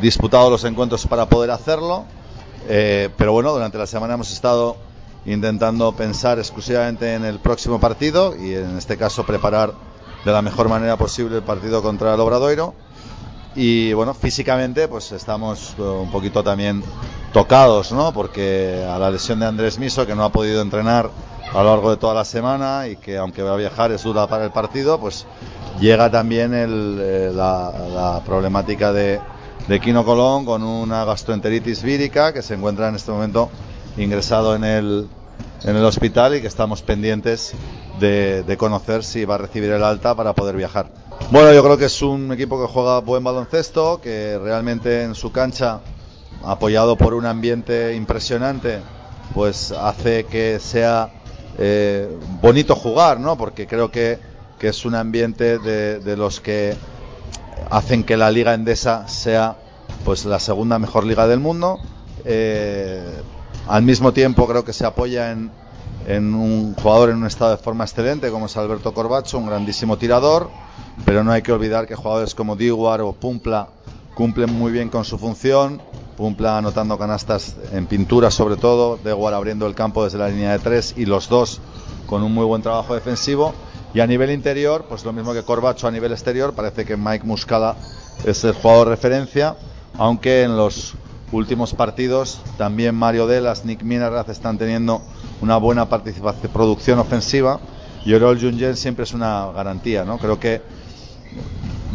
disputado 0.00 0.50
los 0.50 0.64
encuentros 0.64 1.06
para 1.06 1.26
poder 1.26 1.50
hacerlo. 1.50 2.04
Eh, 2.68 3.10
pero 3.16 3.32
bueno, 3.32 3.52
durante 3.52 3.78
la 3.78 3.86
semana 3.86 4.14
hemos 4.14 4.32
estado 4.32 4.76
intentando 5.26 5.92
pensar 5.92 6.38
exclusivamente 6.38 7.14
en 7.14 7.24
el 7.24 7.38
próximo 7.38 7.78
partido 7.80 8.34
y 8.36 8.54
en 8.54 8.76
este 8.76 8.96
caso 8.96 9.24
preparar 9.24 9.72
de 10.24 10.32
la 10.32 10.42
mejor 10.42 10.68
manera 10.68 10.96
posible 10.96 11.36
el 11.36 11.42
partido 11.42 11.82
contra 11.82 12.14
el 12.14 12.20
Obradoiro. 12.20 12.74
Y 13.54 13.92
bueno, 13.92 14.14
físicamente 14.14 14.88
pues 14.88 15.12
estamos 15.12 15.74
eh, 15.78 15.82
un 15.82 16.10
poquito 16.10 16.42
también 16.42 16.82
tocados, 17.32 17.92
¿no? 17.92 18.12
Porque 18.12 18.84
a 18.88 18.98
la 18.98 19.10
lesión 19.10 19.40
de 19.40 19.46
Andrés 19.46 19.78
Miso, 19.78 20.06
que 20.06 20.14
no 20.14 20.24
ha 20.24 20.32
podido 20.32 20.62
entrenar 20.62 21.10
a 21.52 21.62
lo 21.62 21.68
largo 21.68 21.90
de 21.90 21.98
toda 21.98 22.14
la 22.14 22.24
semana 22.24 22.88
y 22.88 22.96
que 22.96 23.18
aunque 23.18 23.42
va 23.42 23.52
a 23.52 23.56
viajar 23.56 23.92
es 23.92 24.02
duda 24.02 24.26
para 24.26 24.44
el 24.44 24.52
partido, 24.52 24.98
pues 24.98 25.26
llega 25.80 26.10
también 26.10 26.52
eh, 26.54 27.30
la, 27.34 27.70
la 27.92 28.22
problemática 28.24 28.92
de, 28.92 29.20
de 29.68 29.80
Quino 29.80 30.04
Colón 30.04 30.46
con 30.46 30.62
una 30.62 31.04
gastroenteritis 31.04 31.82
vírica 31.82 32.32
que 32.32 32.42
se 32.42 32.54
encuentra 32.54 32.88
en 32.88 32.94
este 32.94 33.12
momento 33.12 33.50
ingresado 33.96 34.54
en 34.54 34.64
el, 34.64 35.08
en 35.64 35.76
el 35.76 35.84
hospital 35.84 36.36
y 36.36 36.40
que 36.40 36.46
estamos 36.46 36.82
pendientes 36.82 37.54
de, 38.00 38.42
de, 38.42 38.56
conocer 38.56 39.04
si 39.04 39.24
va 39.24 39.36
a 39.36 39.38
recibir 39.38 39.70
el 39.70 39.82
alta 39.82 40.14
para 40.14 40.32
poder 40.34 40.56
viajar. 40.56 40.86
Bueno, 41.30 41.52
yo 41.52 41.62
creo 41.62 41.78
que 41.78 41.86
es 41.86 42.02
un 42.02 42.32
equipo 42.32 42.60
que 42.60 42.72
juega 42.72 43.00
buen 43.00 43.22
baloncesto, 43.22 44.00
que 44.00 44.38
realmente 44.42 45.02
en 45.02 45.14
su 45.14 45.30
cancha, 45.32 45.80
apoyado 46.42 46.96
por 46.96 47.14
un 47.14 47.26
ambiente 47.26 47.94
impresionante, 47.94 48.80
pues 49.34 49.72
hace 49.72 50.24
que 50.24 50.58
sea 50.60 51.10
eh, 51.58 52.08
bonito 52.40 52.74
jugar, 52.74 53.20
¿no? 53.20 53.36
Porque 53.36 53.66
creo 53.66 53.90
que, 53.90 54.18
que 54.58 54.68
es 54.68 54.84
un 54.84 54.94
ambiente 54.94 55.58
de, 55.58 56.00
de 56.00 56.16
los 56.16 56.40
que 56.40 56.76
hacen 57.70 58.04
que 58.04 58.16
la 58.16 58.30
liga 58.30 58.54
endesa 58.54 59.06
sea 59.08 59.56
pues 60.04 60.24
la 60.24 60.40
segunda 60.40 60.78
mejor 60.78 61.04
liga 61.04 61.26
del 61.26 61.40
mundo. 61.40 61.78
Eh, 62.24 63.22
al 63.68 63.82
mismo 63.82 64.12
tiempo 64.12 64.46
creo 64.46 64.64
que 64.64 64.72
se 64.72 64.84
apoya 64.84 65.30
en, 65.30 65.50
un 66.34 66.74
jugador 66.74 67.10
en 67.10 67.16
un 67.16 67.26
estado 67.26 67.52
de 67.52 67.56
forma 67.56 67.84
excelente 67.84 68.30
como 68.30 68.46
es 68.46 68.56
Alberto 68.56 68.92
Corbacho, 68.92 69.38
un 69.38 69.46
grandísimo 69.46 69.98
tirador, 69.98 70.50
pero 71.04 71.22
no 71.22 71.32
hay 71.32 71.42
que 71.42 71.52
olvidar 71.52 71.86
que 71.86 71.94
jugadores 71.94 72.34
como 72.34 72.56
Diguar 72.56 73.00
o 73.00 73.12
Pumpla 73.12 73.68
cumplen 74.14 74.52
muy 74.52 74.72
bien 74.72 74.88
con 74.88 75.04
su 75.04 75.18
función. 75.18 75.80
Pumpla 76.16 76.58
anotando 76.58 76.98
canastas 76.98 77.56
en 77.72 77.86
pintura 77.86 78.30
sobre 78.30 78.56
todo, 78.56 78.98
Diguar 79.02 79.34
abriendo 79.34 79.66
el 79.66 79.74
campo 79.74 80.04
desde 80.04 80.18
la 80.18 80.28
línea 80.28 80.52
de 80.52 80.58
tres 80.58 80.94
y 80.96 81.06
los 81.06 81.28
dos 81.28 81.60
con 82.06 82.22
un 82.22 82.32
muy 82.32 82.44
buen 82.44 82.62
trabajo 82.62 82.94
defensivo. 82.94 83.54
Y 83.94 84.00
a 84.00 84.06
nivel 84.06 84.30
interior, 84.30 84.86
pues 84.88 85.04
lo 85.04 85.12
mismo 85.12 85.34
que 85.34 85.42
Corbacho 85.42 85.86
a 85.86 85.90
nivel 85.90 86.12
exterior, 86.12 86.54
parece 86.54 86.84
que 86.84 86.96
Mike 86.96 87.26
Muscala 87.26 87.76
es 88.24 88.42
el 88.44 88.54
jugador 88.54 88.88
de 88.88 88.94
referencia, 88.94 89.56
aunque 89.98 90.42
en 90.42 90.56
los 90.56 90.94
últimos 91.32 91.74
partidos 91.74 92.40
también 92.58 92.94
Mario 92.94 93.26
Delas, 93.26 93.64
Nick 93.64 93.82
Minaraz 93.82 94.28
están 94.28 94.58
teniendo 94.58 95.02
una 95.40 95.56
buena 95.56 95.88
producción 95.88 96.98
ofensiva 96.98 97.58
y 98.04 98.14
Orol 98.14 98.40
Jungen 98.40 98.76
siempre 98.76 99.04
es 99.04 99.14
una 99.14 99.50
garantía, 99.52 100.04
¿no? 100.04 100.18
Creo 100.18 100.38
que 100.38 100.62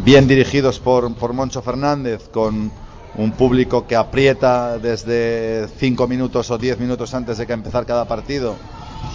bien 0.04 0.26
dirigidos 0.26 0.80
por, 0.80 1.14
por 1.14 1.32
Moncho 1.32 1.62
Fernández, 1.62 2.28
con 2.28 2.70
un 3.16 3.32
público 3.32 3.86
que 3.86 3.96
aprieta 3.96 4.78
desde 4.78 5.68
5 5.78 6.06
minutos 6.06 6.50
o 6.50 6.58
10 6.58 6.78
minutos 6.78 7.14
antes 7.14 7.38
de 7.38 7.46
que 7.46 7.52
empezar 7.52 7.84
cada 7.86 8.06
partido 8.06 8.56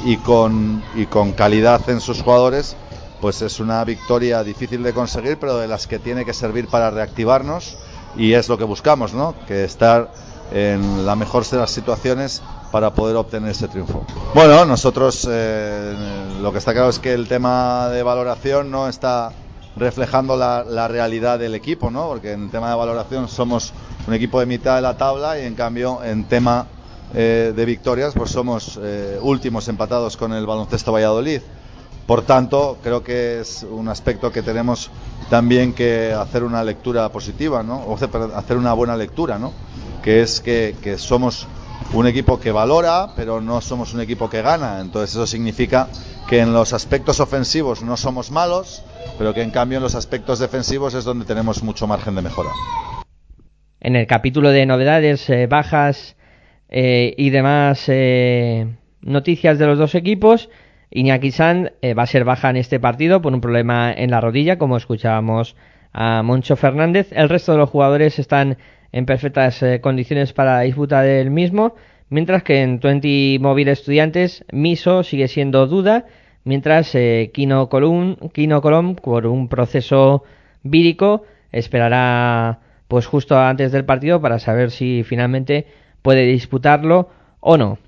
y 0.06 0.18
con, 0.18 0.84
y 0.96 1.06
con 1.06 1.32
calidad 1.34 1.90
en 1.90 2.00
sus 2.00 2.22
jugadores, 2.22 2.76
pues 3.22 3.42
es 3.42 3.60
una 3.60 3.84
victoria 3.86 4.44
difícil 4.44 4.84
de 4.84 4.94
conseguir, 4.94 5.38
pero 5.40 5.58
de 5.58 5.68
las 5.68 5.88
que 5.88 6.00
tiene 6.00 6.26
que 6.26 6.34
servir 6.34 6.68
para 6.68 6.92
reactivarnos 6.92 7.78
y 8.16 8.34
es 8.34 8.50
lo 8.50 8.58
que 8.58 8.64
buscamos, 8.64 9.14
¿no? 9.14 9.36
Que 9.48 9.64
estar 9.64 10.12
en 10.52 11.06
la 11.06 11.16
mejor 11.16 11.46
de 11.48 11.58
las 11.58 11.72
situaciones 11.72 12.42
para 12.72 12.94
poder 12.94 13.16
obtener 13.16 13.52
ese 13.52 13.68
triunfo. 13.68 14.06
Bueno, 14.34 14.66
nosotros 14.66 15.28
eh, 15.30 15.96
lo 16.42 16.52
que 16.52 16.58
está 16.58 16.74
claro 16.74 16.90
es 16.90 17.00
que 17.00 17.14
el 17.14 17.28
tema 17.28 17.90
de 17.90 18.04
valoración 18.04 18.72
no 18.72 18.88
está 18.88 19.32
reflejando 19.76 20.36
la, 20.38 20.88
realidad 20.88 21.40
del 21.40 21.56
equipo, 21.56 21.90
¿no? 21.90 22.08
Porque 22.08 22.34
en 22.34 22.50
tema 22.50 22.70
de 22.70 22.76
valoración 22.76 23.28
somos 23.28 23.74
un 24.08 24.14
equipo 24.14 24.40
de 24.40 24.46
mitad 24.46 24.76
de 24.76 24.82
la 24.82 24.98
tabla 24.98 25.40
y 25.40 25.46
en 25.46 25.56
cambio 25.56 26.04
en 26.04 26.26
tema 26.26 26.68
eh, 27.14 27.54
de 27.56 27.66
victorias 27.66 28.14
pues 28.16 28.32
somos 28.32 28.80
eh, 28.82 29.20
últimos 29.22 29.68
empatados 29.68 30.18
con 30.18 30.34
el 30.34 30.46
baloncesto 30.46 30.92
Valladolid. 30.92 31.42
Por 32.06 32.24
tanto, 32.24 32.80
creo 32.84 33.04
que 33.04 33.40
es 33.40 33.64
un 33.64 33.88
aspecto 33.88 34.32
que 34.32 34.42
tenemos 34.42 34.92
también 35.30 35.74
que 35.74 36.12
hacer 36.12 36.44
una 36.44 36.64
lectura 36.64 37.08
positiva, 37.10 37.64
¿no? 37.64 37.78
O 37.78 37.96
hacer 37.96 38.58
una 38.58 38.74
buena 38.74 38.98
lectura, 38.98 39.40
¿no? 39.40 39.54
Que 40.04 40.22
es 40.22 40.42
que, 40.42 40.76
que 40.82 40.98
somos 40.98 41.48
un 41.94 42.08
equipo 42.08 42.40
que 42.40 42.52
valora, 42.52 43.10
pero 43.16 43.40
no 43.40 43.62
somos 43.62 43.94
un 43.94 44.02
equipo 44.02 44.30
que 44.30 44.42
gana. 44.42 44.80
Entonces 44.82 45.16
eso 45.16 45.28
significa 45.28 45.88
que 46.28 46.40
en 46.40 46.54
los 46.54 46.74
aspectos 46.74 47.20
ofensivos 47.20 47.84
no 47.84 47.98
somos 47.98 48.32
malos, 48.32 48.84
pero 49.18 49.34
que 49.34 49.42
en 49.42 49.52
cambio 49.52 49.78
en 49.78 49.84
los 49.84 49.96
aspectos 49.96 50.40
defensivos 50.40 50.94
es 50.94 51.04
donde 51.04 51.26
tenemos 51.26 51.64
mucho 51.64 51.88
margen 51.88 52.16
de 52.16 52.22
mejora. 52.22 52.50
En 53.80 53.96
el 53.96 54.08
capítulo 54.08 54.50
de 54.50 54.66
novedades, 54.66 55.30
eh, 55.30 55.48
bajas 55.48 56.16
eh, 56.70 57.14
y 57.18 57.30
demás 57.30 57.84
eh, 57.88 58.76
noticias 59.02 59.60
de 59.60 59.68
los 59.68 59.78
dos 59.78 59.94
equipos, 59.94 60.50
Iñaki 60.94 61.32
San 61.32 61.72
eh, 61.82 61.96
va 61.96 62.04
a 62.04 62.08
ser 62.08 62.24
baja 62.24 62.50
en 62.52 62.58
este 62.58 62.80
partido 62.80 63.22
por 63.22 63.34
un 63.34 63.42
problema 63.42 63.92
en 63.92 64.12
la 64.12 64.22
rodilla, 64.22 64.58
como 64.58 64.78
escuchábamos 64.78 65.56
a 65.92 66.22
Moncho 66.22 66.56
Fernández. 66.56 67.12
El 67.12 67.30
resto 67.30 67.54
de 67.54 67.58
los 67.58 67.70
jugadores 67.70 68.20
están 68.20 68.58
en 68.92 69.06
perfectas 69.08 69.62
eh, 69.64 69.82
condiciones 69.82 70.34
para 70.34 70.58
la 70.58 70.62
disputa 70.62 71.02
del 71.02 71.32
mismo, 71.32 71.76
mientras 72.10 72.44
que 72.44 72.62
en 72.62 72.80
20 72.80 73.40
móvil 73.42 73.70
estudiantes 73.70 74.46
Miso 74.52 75.02
sigue 75.02 75.28
siendo 75.28 75.66
duda, 75.66 76.06
mientras 76.44 76.94
eh, 76.94 77.32
Kino 77.34 77.70
Colum, 77.70 78.16
Colom, 78.62 78.96
por 78.96 79.26
un 79.26 79.48
proceso 79.48 80.24
vírico, 80.62 81.24
esperará 81.52 82.60
pues 82.88 83.08
justo 83.08 83.40
antes 83.40 83.72
del 83.72 83.86
partido 83.86 84.22
para 84.22 84.38
saber 84.38 84.70
si 84.70 85.04
finalmente 85.04 85.66
puede 86.04 86.28
disputarlo 86.28 87.10
o 87.40 87.58
no. 87.58 87.80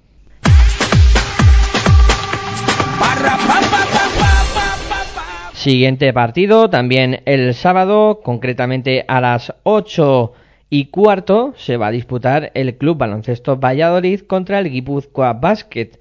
Siguiente 5.54 6.14
partido, 6.14 6.70
también 6.70 7.22
el 7.26 7.56
sábado, 7.56 8.22
concretamente 8.24 9.04
a 9.08 9.20
las 9.20 9.52
8 9.64 10.34
y 10.70 10.86
cuarto, 10.86 11.54
se 11.58 11.78
va 11.78 11.88
a 11.88 11.92
disputar 11.92 12.52
el 12.54 12.76
Club 12.76 12.98
Baloncesto 13.00 13.58
Valladolid 13.58 14.22
contra 14.22 14.60
el 14.60 14.70
Guipúzcoa 14.70 15.34
Basket. 15.34 15.92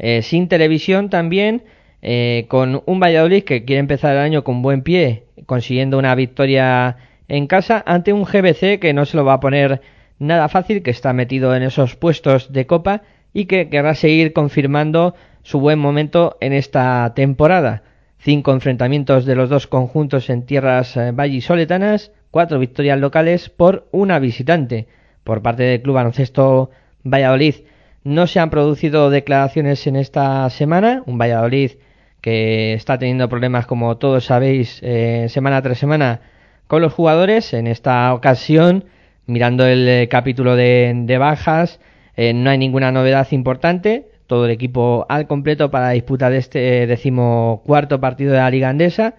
Eh, 0.00 0.22
sin 0.22 0.48
televisión 0.48 1.08
también, 1.08 1.62
eh, 2.02 2.46
con 2.48 2.82
un 2.84 2.98
Valladolid 2.98 3.44
que 3.44 3.64
quiere 3.64 3.78
empezar 3.78 4.16
el 4.16 4.22
año 4.22 4.42
con 4.42 4.60
buen 4.60 4.82
pie, 4.82 5.22
consiguiendo 5.46 5.98
una 5.98 6.16
victoria 6.16 6.96
en 7.28 7.46
casa 7.46 7.82
ante 7.86 8.12
un 8.12 8.24
GBC 8.24 8.80
que 8.80 8.92
no 8.92 9.04
se 9.04 9.16
lo 9.16 9.24
va 9.24 9.34
a 9.34 9.40
poner 9.40 9.82
nada 10.18 10.48
fácil, 10.48 10.82
que 10.82 10.90
está 10.90 11.12
metido 11.12 11.54
en 11.54 11.62
esos 11.62 11.94
puestos 11.94 12.52
de 12.52 12.66
copa 12.66 13.02
y 13.32 13.44
que 13.44 13.68
querrá 13.68 13.94
seguir 13.94 14.32
confirmando 14.32 15.14
su 15.42 15.60
buen 15.60 15.78
momento 15.78 16.36
en 16.40 16.52
esta 16.52 17.12
temporada. 17.14 17.82
Cinco 18.18 18.52
enfrentamientos 18.52 19.24
de 19.24 19.34
los 19.34 19.48
dos 19.50 19.66
conjuntos 19.66 20.30
en 20.30 20.46
tierras 20.46 20.96
eh, 20.96 21.10
vallisoletanas, 21.12 22.12
cuatro 22.30 22.58
victorias 22.58 22.98
locales 22.98 23.48
por 23.48 23.88
una 23.90 24.18
visitante. 24.18 24.86
Por 25.24 25.42
parte 25.42 25.64
del 25.64 25.82
Club 25.82 25.96
Baloncesto 25.96 26.70
Valladolid 27.04 27.56
no 28.04 28.26
se 28.26 28.40
han 28.40 28.50
producido 28.50 29.10
declaraciones 29.10 29.86
en 29.86 29.96
esta 29.96 30.48
semana. 30.50 31.02
Un 31.06 31.18
Valladolid 31.18 31.72
que 32.20 32.74
está 32.74 32.98
teniendo 32.98 33.28
problemas, 33.28 33.66
como 33.66 33.96
todos 33.96 34.24
sabéis, 34.24 34.78
eh, 34.82 35.26
semana 35.28 35.60
tras 35.62 35.78
semana 35.78 36.20
con 36.68 36.80
los 36.80 36.92
jugadores. 36.92 37.52
En 37.52 37.66
esta 37.66 38.14
ocasión, 38.14 38.84
mirando 39.26 39.66
el 39.66 39.88
eh, 39.88 40.08
capítulo 40.08 40.54
de, 40.54 40.92
de 40.94 41.18
bajas, 41.18 41.80
no 42.16 42.50
hay 42.50 42.58
ninguna 42.58 42.92
novedad 42.92 43.26
importante. 43.32 44.11
Todo 44.32 44.46
el 44.46 44.50
equipo 44.50 45.04
al 45.10 45.26
completo 45.26 45.70
para 45.70 45.88
la 45.88 45.92
disputa 45.92 46.30
de 46.30 46.38
este 46.38 46.86
decimocuarto 46.86 48.00
partido 48.00 48.32
de 48.32 48.38
la 48.38 48.50
Liga 48.50 48.70
Andesa. 48.70 49.16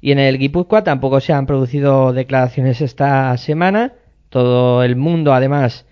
Y 0.00 0.10
en 0.10 0.18
el 0.18 0.38
Guipúzcoa 0.38 0.82
tampoco 0.82 1.20
se 1.20 1.34
han 1.34 1.44
producido 1.44 2.14
declaraciones 2.14 2.80
esta 2.80 3.36
semana. 3.36 3.92
Todo 4.30 4.82
el 4.82 4.96
mundo, 4.96 5.34
además, 5.34 5.84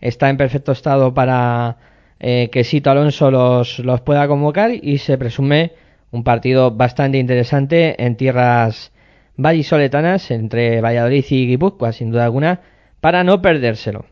está 0.00 0.30
en 0.30 0.36
perfecto 0.36 0.70
estado 0.70 1.12
para 1.12 1.78
eh, 2.20 2.50
que 2.52 2.62
Sito 2.62 2.92
Alonso 2.92 3.32
los, 3.32 3.80
los 3.80 4.00
pueda 4.02 4.28
convocar 4.28 4.70
y 4.80 4.98
se 4.98 5.18
presume 5.18 5.72
un 6.12 6.22
partido 6.22 6.70
bastante 6.70 7.18
interesante 7.18 8.00
en 8.00 8.14
tierras 8.14 8.92
vallisoletanas 9.36 10.30
entre 10.30 10.80
Valladolid 10.80 11.24
y 11.30 11.48
Guipúzcoa, 11.48 11.90
sin 11.90 12.12
duda 12.12 12.26
alguna, 12.26 12.60
para 13.00 13.24
no 13.24 13.42
perdérselo. 13.42 14.04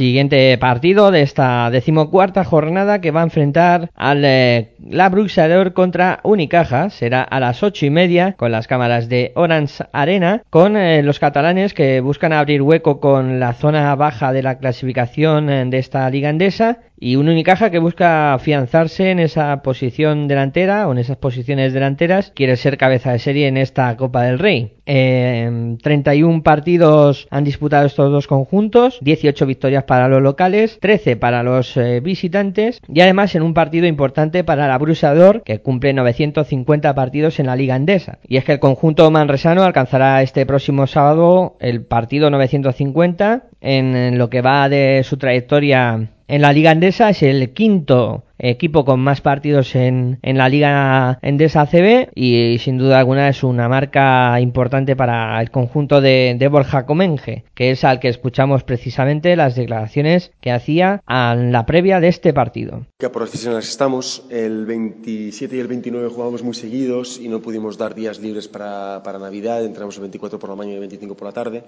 Siguiente 0.00 0.56
partido 0.56 1.10
de 1.10 1.20
esta 1.20 1.68
decimocuarta 1.68 2.42
jornada 2.42 3.02
que 3.02 3.10
va 3.10 3.20
a 3.20 3.24
enfrentar 3.24 3.90
al 3.94 4.24
eh, 4.24 4.70
La 4.82 5.10
Bruxador 5.10 5.74
contra 5.74 6.20
Unicaja. 6.22 6.88
Será 6.88 7.22
a 7.22 7.38
las 7.38 7.62
ocho 7.62 7.84
y 7.84 7.90
media 7.90 8.32
con 8.38 8.50
las 8.50 8.66
cámaras 8.66 9.10
de 9.10 9.32
Orange 9.34 9.84
Arena 9.92 10.42
con 10.48 10.78
eh, 10.78 11.02
los 11.02 11.18
catalanes 11.18 11.74
que 11.74 12.00
buscan 12.00 12.32
abrir 12.32 12.62
hueco 12.62 12.98
con 12.98 13.40
la 13.40 13.52
zona 13.52 13.94
baja 13.94 14.32
de 14.32 14.42
la 14.42 14.56
clasificación 14.56 15.50
eh, 15.50 15.66
de 15.66 15.76
esta 15.76 16.08
liga 16.08 16.30
andesa 16.30 16.78
y 17.00 17.16
un 17.16 17.30
Unicaja 17.30 17.70
que 17.70 17.78
busca 17.78 18.34
afianzarse 18.34 19.10
en 19.10 19.18
esa 19.18 19.62
posición 19.62 20.28
delantera 20.28 20.86
o 20.86 20.92
en 20.92 20.98
esas 20.98 21.16
posiciones 21.16 21.72
delanteras. 21.72 22.30
Quiere 22.34 22.56
ser 22.56 22.76
cabeza 22.76 23.12
de 23.12 23.18
serie 23.18 23.48
en 23.48 23.56
esta 23.56 23.96
Copa 23.96 24.22
del 24.22 24.38
Rey. 24.38 24.74
Eh, 24.84 25.76
31 25.82 26.42
partidos 26.42 27.26
han 27.30 27.44
disputado 27.44 27.86
estos 27.86 28.10
dos 28.10 28.26
conjuntos, 28.26 28.98
18 29.00 29.46
victorias 29.46 29.84
para 29.84 30.08
los 30.08 30.20
locales, 30.20 30.78
13 30.80 31.16
para 31.16 31.42
los 31.42 31.76
eh, 31.76 32.00
visitantes 32.00 32.80
y 32.88 33.00
además 33.00 33.34
en 33.34 33.42
un 33.42 33.54
partido 33.54 33.86
importante 33.86 34.44
para 34.44 34.68
la 34.68 34.76
Brusador 34.78 35.42
que 35.42 35.60
cumple 35.60 35.94
950 35.94 36.94
partidos 36.94 37.40
en 37.40 37.46
la 37.46 37.56
Liga 37.56 37.76
Andesa. 37.76 38.18
Y 38.26 38.36
es 38.36 38.44
que 38.44 38.52
el 38.52 38.60
conjunto 38.60 39.10
manresano 39.10 39.62
alcanzará 39.62 40.22
este 40.22 40.44
próximo 40.44 40.86
sábado 40.86 41.56
el 41.60 41.84
partido 41.84 42.28
950 42.30 43.44
en 43.60 44.18
lo 44.18 44.28
que 44.28 44.42
va 44.42 44.68
de 44.68 45.02
su 45.04 45.16
trayectoria 45.16 46.10
en 46.30 46.42
la 46.42 46.52
Liga 46.52 46.70
Endesa 46.70 47.10
es 47.10 47.24
el 47.24 47.52
quinto 47.52 48.22
equipo 48.40 48.84
con 48.84 49.00
más 49.00 49.20
partidos 49.20 49.74
en, 49.74 50.18
en 50.22 50.38
la 50.38 50.48
Liga 50.48 51.18
Endesa 51.22 51.66
CB 51.66 52.10
y, 52.14 52.58
sin 52.58 52.78
duda 52.78 52.98
alguna 52.98 53.28
es 53.28 53.42
una 53.42 53.68
marca 53.68 54.40
importante 54.40 54.96
para 54.96 55.40
el 55.40 55.50
conjunto 55.50 56.00
de, 56.00 56.36
de, 56.38 56.48
Borja 56.48 56.86
Comenge, 56.86 57.44
que 57.54 57.70
es 57.70 57.84
al 57.84 58.00
que 58.00 58.08
escuchamos 58.08 58.64
precisamente 58.64 59.36
las 59.36 59.54
declaraciones 59.54 60.32
que 60.40 60.50
hacía 60.50 61.02
a 61.06 61.34
la 61.34 61.66
previa 61.66 62.00
de 62.00 62.08
este 62.08 62.32
partido. 62.32 62.86
Las 62.98 63.30
que 63.30 63.58
estamos, 63.58 64.24
el 64.30 64.66
27 64.66 65.56
y 65.56 65.60
el 65.60 65.68
29 65.68 66.08
jugamos 66.08 66.42
muy 66.42 66.54
seguidos 66.54 67.18
y 67.20 67.28
no 67.28 67.40
pudimos 67.40 67.78
dar 67.78 67.94
días 67.94 68.20
libres 68.20 68.48
para, 68.48 69.02
para 69.02 69.18
Navidad, 69.18 69.64
entramos 69.64 69.96
el 69.96 70.02
24 70.02 70.38
por 70.38 70.50
la 70.50 70.56
mañana 70.56 70.72
y 70.72 70.76
el 70.76 70.80
25 70.80 71.16
por 71.16 71.26
la 71.26 71.32
tarde. 71.32 71.64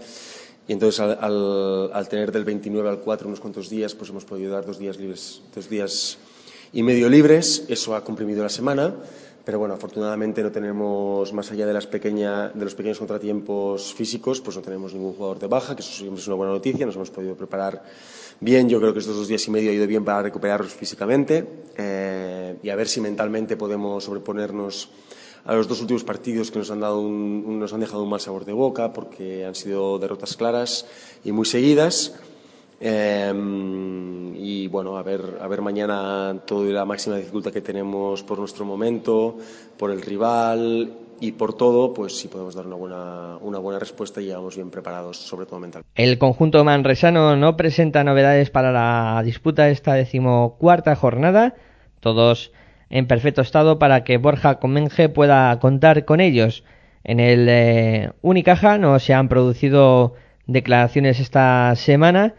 Y 0.68 0.72
entonces 0.72 1.00
al, 1.00 1.18
al, 1.20 1.90
al, 1.92 2.08
tener 2.08 2.30
del 2.30 2.44
29 2.44 2.88
al 2.88 3.00
4 3.00 3.26
unos 3.26 3.40
cuantos 3.40 3.68
días, 3.68 3.94
pues 3.94 4.10
hemos 4.10 4.24
podido 4.24 4.52
dar 4.52 4.64
dos 4.64 4.78
días 4.78 4.96
libres, 4.96 5.42
dos 5.54 5.68
días 5.68 6.18
y 6.72 6.82
medio 6.82 7.08
libres. 7.08 7.64
Eso 7.68 7.94
ha 7.94 8.04
comprimido 8.04 8.42
la 8.42 8.48
semana. 8.48 8.94
Pero 9.44 9.58
bueno, 9.58 9.74
afortunadamente 9.74 10.42
no 10.42 10.52
tenemos, 10.52 11.32
más 11.32 11.50
allá 11.50 11.66
de, 11.66 11.72
las 11.72 11.88
pequeña, 11.88 12.50
de 12.50 12.64
los 12.64 12.76
pequeños 12.76 12.98
contratiempos 12.98 13.92
físicos, 13.92 14.40
pues 14.40 14.56
no 14.56 14.62
tenemos 14.62 14.94
ningún 14.94 15.14
jugador 15.14 15.40
de 15.40 15.48
baja, 15.48 15.74
que 15.74 15.82
eso 15.82 15.90
siempre 15.92 16.20
es 16.20 16.26
una 16.28 16.36
buena 16.36 16.52
noticia. 16.52 16.86
Nos 16.86 16.94
hemos 16.94 17.10
podido 17.10 17.34
preparar 17.34 17.82
bien. 18.38 18.68
Yo 18.68 18.78
creo 18.78 18.92
que 18.92 19.00
estos 19.00 19.16
dos 19.16 19.26
días 19.26 19.46
y 19.48 19.50
medio 19.50 19.70
ha 19.70 19.74
ido 19.74 19.86
bien 19.86 20.04
para 20.04 20.22
recuperarnos 20.22 20.72
físicamente 20.72 21.44
eh, 21.76 22.56
y 22.62 22.68
a 22.68 22.76
ver 22.76 22.86
si 22.86 23.00
mentalmente 23.00 23.56
podemos 23.56 24.04
sobreponernos 24.04 24.90
a 25.44 25.54
los 25.54 25.66
dos 25.66 25.80
últimos 25.80 26.04
partidos 26.04 26.52
que 26.52 26.60
nos 26.60 26.70
han, 26.70 26.78
dado 26.78 27.02
nos 27.02 27.72
han 27.72 27.80
dejado 27.80 28.04
un 28.04 28.10
mal 28.10 28.20
sabor 28.20 28.44
de 28.44 28.52
boca 28.52 28.92
porque 28.92 29.44
han 29.44 29.56
sido 29.56 29.98
derrotas 29.98 30.36
claras 30.36 30.86
y 31.24 31.32
muy 31.32 31.46
seguidas. 31.46 32.14
Eh, 32.84 33.32
y 34.36 34.66
bueno, 34.66 34.96
a 34.96 35.04
ver, 35.04 35.38
a 35.40 35.46
ver 35.46 35.62
mañana 35.62 36.36
toda 36.44 36.68
la 36.72 36.84
máxima 36.84 37.16
dificultad 37.16 37.52
que 37.52 37.60
tenemos 37.60 38.24
por 38.24 38.40
nuestro 38.40 38.64
momento, 38.64 39.38
por 39.78 39.92
el 39.92 40.02
rival 40.02 40.92
y 41.20 41.30
por 41.30 41.54
todo, 41.54 41.94
pues 41.94 42.18
si 42.18 42.26
podemos 42.26 42.56
dar 42.56 42.66
una 42.66 42.74
buena, 42.74 43.36
una 43.40 43.58
buena 43.60 43.78
respuesta 43.78 44.20
y 44.20 44.24
llegamos 44.24 44.56
bien 44.56 44.70
preparados, 44.70 45.16
sobre 45.16 45.46
todo 45.46 45.60
mental. 45.60 45.84
El 45.94 46.18
conjunto 46.18 46.64
manresano 46.64 47.36
no 47.36 47.56
presenta 47.56 48.02
novedades 48.02 48.50
para 48.50 48.72
la 48.72 49.22
disputa 49.24 49.68
esta 49.68 49.94
decimocuarta 49.94 50.96
jornada. 50.96 51.54
Todos 52.00 52.50
en 52.90 53.06
perfecto 53.06 53.42
estado 53.42 53.78
para 53.78 54.02
que 54.02 54.18
Borja 54.18 54.58
Comenge 54.58 55.08
pueda 55.08 55.56
contar 55.60 56.04
con 56.04 56.20
ellos. 56.20 56.64
En 57.04 57.20
el 57.20 57.46
eh, 57.48 58.10
Unicaja 58.22 58.76
no 58.78 58.98
se 58.98 59.14
han 59.14 59.28
producido 59.28 60.14
declaraciones 60.46 61.20
esta 61.20 61.74
semana. 61.76 62.34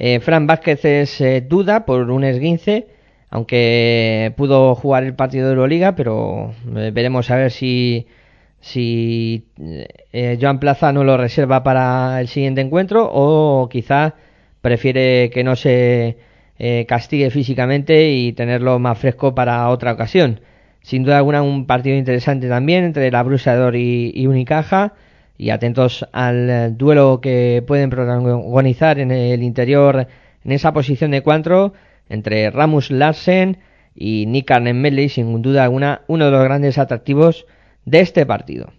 Eh, 0.00 0.20
Fran 0.20 0.46
Vázquez 0.46 0.84
es 0.84 1.20
eh, 1.20 1.40
duda 1.40 1.84
por 1.84 2.08
un 2.10 2.22
esguince, 2.22 2.86
aunque 3.30 4.32
pudo 4.36 4.76
jugar 4.76 5.02
el 5.02 5.14
partido 5.14 5.46
de 5.46 5.54
Euroliga, 5.54 5.96
pero 5.96 6.54
eh, 6.76 6.92
veremos 6.94 7.30
a 7.30 7.36
ver 7.36 7.50
si 7.50 8.06
si 8.60 9.46
eh, 10.12 10.38
Joan 10.40 10.60
Plaza 10.60 10.92
no 10.92 11.04
lo 11.04 11.16
reserva 11.16 11.62
para 11.64 12.20
el 12.20 12.28
siguiente 12.28 12.60
encuentro 12.60 13.08
o 13.12 13.68
quizá 13.68 14.14
prefiere 14.60 15.30
que 15.30 15.44
no 15.44 15.56
se 15.56 16.18
castigue 16.88 17.30
físicamente 17.30 18.10
y 18.10 18.32
tenerlo 18.32 18.80
más 18.80 18.98
fresco 18.98 19.34
para 19.34 19.68
otra 19.68 19.92
ocasión. 19.92 20.40
Sin 20.82 21.04
duda 21.04 21.18
alguna 21.18 21.42
un 21.42 21.66
partido 21.66 21.96
interesante 21.96 22.48
también 22.48 22.84
entre 22.84 23.10
la 23.12 23.22
Brusador 23.22 23.76
y, 23.76 24.10
y 24.14 24.26
Unicaja 24.26 24.94
y 25.38 25.50
atentos 25.50 26.06
al 26.12 26.50
eh, 26.50 26.70
duelo 26.70 27.20
que 27.22 27.62
pueden 27.66 27.88
protagonizar 27.88 28.98
en 28.98 29.12
el 29.12 29.42
interior 29.42 30.08
en 30.44 30.52
esa 30.52 30.72
posición 30.72 31.12
de 31.12 31.22
cuatro 31.22 31.72
entre 32.08 32.50
Ramus 32.50 32.90
Larsen 32.90 33.58
y 33.94 34.26
Nick 34.26 34.50
Arnhem 34.50 35.08
sin 35.08 35.40
duda 35.40 35.64
alguna 35.64 36.02
uno 36.08 36.26
de 36.26 36.30
los 36.32 36.44
grandes 36.44 36.76
atractivos 36.76 37.46
de 37.84 38.00
este 38.00 38.26
partido. 38.26 38.72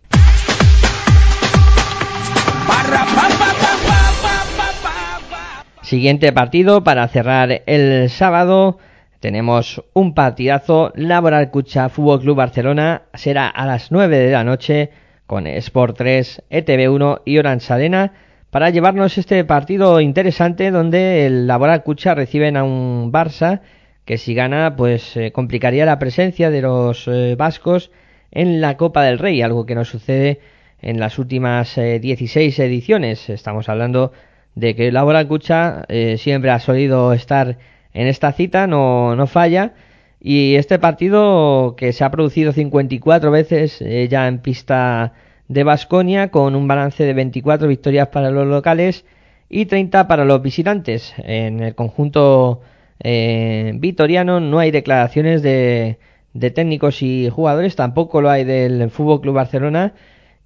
Siguiente 5.81 6.31
partido 6.31 6.83
para 6.83 7.07
cerrar 7.07 7.63
el 7.65 8.09
sábado. 8.09 8.77
Tenemos 9.19 9.83
un 9.93 10.13
partidazo. 10.13 10.91
Laboral 10.95 11.49
Cucha 11.49 11.89
Fútbol 11.89 12.21
Club 12.21 12.37
Barcelona 12.37 13.03
será 13.15 13.47
a 13.47 13.65
las 13.65 13.91
9 13.91 14.19
de 14.19 14.31
la 14.31 14.43
noche 14.43 14.91
con 15.29 15.45
Sport 15.45 15.95
3, 15.95 16.41
ETV1 16.49 17.21
y 17.23 17.37
Orange 17.37 17.71
Arena 17.71 18.13
para 18.49 18.71
llevarnos 18.71 19.15
este 19.19 19.43
partido 19.43 20.01
interesante 20.01 20.71
donde 20.71 21.27
el 21.27 21.45
Laboral 21.45 21.83
Cucha 21.83 22.15
reciben 22.15 22.57
a 22.57 22.63
un 22.63 23.11
Barça 23.11 23.61
que 24.05 24.17
si 24.17 24.33
gana 24.33 24.75
pues 24.75 25.15
eh, 25.15 25.31
complicaría 25.31 25.85
la 25.85 25.99
presencia 25.99 26.49
de 26.49 26.63
los 26.63 27.07
eh, 27.07 27.35
vascos 27.37 27.91
en 28.31 28.59
la 28.59 28.75
Copa 28.75 29.03
del 29.03 29.19
Rey, 29.19 29.43
algo 29.43 29.67
que 29.67 29.75
no 29.75 29.85
sucede 29.85 30.39
en 30.81 30.99
las 30.99 31.19
últimas 31.19 31.75
16 31.75 32.57
eh, 32.57 32.65
ediciones. 32.65 33.29
Estamos 33.29 33.69
hablando 33.69 34.11
de 34.55 34.75
que 34.75 34.91
Laura 34.91 35.27
Cucha 35.27 35.85
eh, 35.89 36.17
siempre 36.17 36.49
ha 36.49 36.59
solido 36.59 37.13
estar 37.13 37.59
en 37.93 38.07
esta 38.07 38.31
cita, 38.31 38.65
no, 38.65 39.15
no 39.15 39.27
falla. 39.27 39.73
Y 40.21 40.55
este 40.55 40.79
partido 40.79 41.75
que 41.77 41.93
se 41.93 42.03
ha 42.03 42.11
producido 42.11 42.51
54 42.51 43.31
veces 43.31 43.81
eh, 43.81 44.07
ya 44.09 44.27
en 44.27 44.39
pista 44.39 45.13
de 45.47 45.63
Basconia, 45.63 46.29
con 46.29 46.55
un 46.55 46.67
balance 46.67 47.03
de 47.03 47.13
24 47.13 47.67
victorias 47.67 48.09
para 48.09 48.29
los 48.29 48.45
locales 48.47 49.05
y 49.49 49.65
30 49.65 50.07
para 50.07 50.25
los 50.25 50.41
visitantes. 50.41 51.13
En 51.17 51.61
el 51.61 51.75
conjunto 51.75 52.61
eh, 52.99 53.71
vitoriano 53.75 54.39
no 54.39 54.59
hay 54.59 54.71
declaraciones 54.71 55.41
de, 55.41 55.99
de 56.33 56.51
técnicos 56.51 57.01
y 57.01 57.29
jugadores, 57.29 57.75
tampoco 57.75 58.21
lo 58.21 58.29
hay 58.29 58.43
del 58.43 58.89
Fútbol 58.91 59.21
Club 59.21 59.35
Barcelona. 59.35 59.93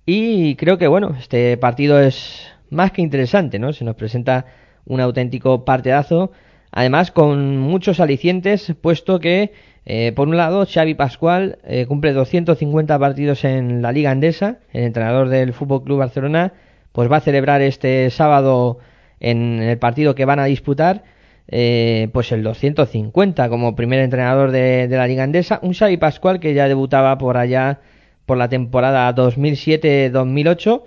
Y 0.05 0.55
creo 0.55 0.77
que 0.77 0.87
bueno, 0.87 1.15
este 1.19 1.57
partido 1.57 1.99
es 1.99 2.47
más 2.69 2.91
que 2.91 3.01
interesante, 3.01 3.59
¿no? 3.59 3.73
Se 3.73 3.85
nos 3.85 3.95
presenta 3.95 4.45
un 4.85 4.99
auténtico 4.99 5.65
partidazo, 5.65 6.31
además 6.73 7.11
con 7.11 7.59
muchos 7.59 7.99
alicientes, 7.99 8.73
puesto 8.81 9.19
que, 9.19 9.53
eh, 9.85 10.11
por 10.15 10.27
un 10.27 10.37
lado, 10.37 10.65
Xavi 10.65 10.95
Pascual 10.95 11.59
eh, 11.63 11.85
cumple 11.85 12.13
250 12.13 12.97
partidos 12.97 13.45
en 13.45 13.81
la 13.81 13.91
Liga 13.91 14.11
Andesa, 14.11 14.57
el 14.73 14.85
entrenador 14.85 15.29
del 15.29 15.53
Fútbol 15.53 15.83
Club 15.83 15.99
Barcelona, 15.99 16.53
pues 16.91 17.11
va 17.11 17.17
a 17.17 17.21
celebrar 17.21 17.61
este 17.61 18.09
sábado 18.09 18.79
en 19.19 19.61
el 19.61 19.77
partido 19.77 20.15
que 20.15 20.25
van 20.25 20.39
a 20.39 20.45
disputar, 20.45 21.03
eh, 21.47 22.09
pues 22.11 22.31
el 22.31 22.41
250 22.41 23.49
como 23.49 23.75
primer 23.75 23.99
entrenador 23.99 24.51
de, 24.51 24.87
la 24.89 25.07
Liga 25.07 25.23
Andesa, 25.23 25.59
un 25.61 25.73
Xavi 25.73 25.97
Pascual 25.97 26.39
que 26.39 26.55
ya 26.55 26.67
debutaba 26.67 27.19
por 27.19 27.37
allá 27.37 27.81
por 28.25 28.37
la 28.37 28.49
temporada 28.49 29.13
2007-2008 29.13 30.83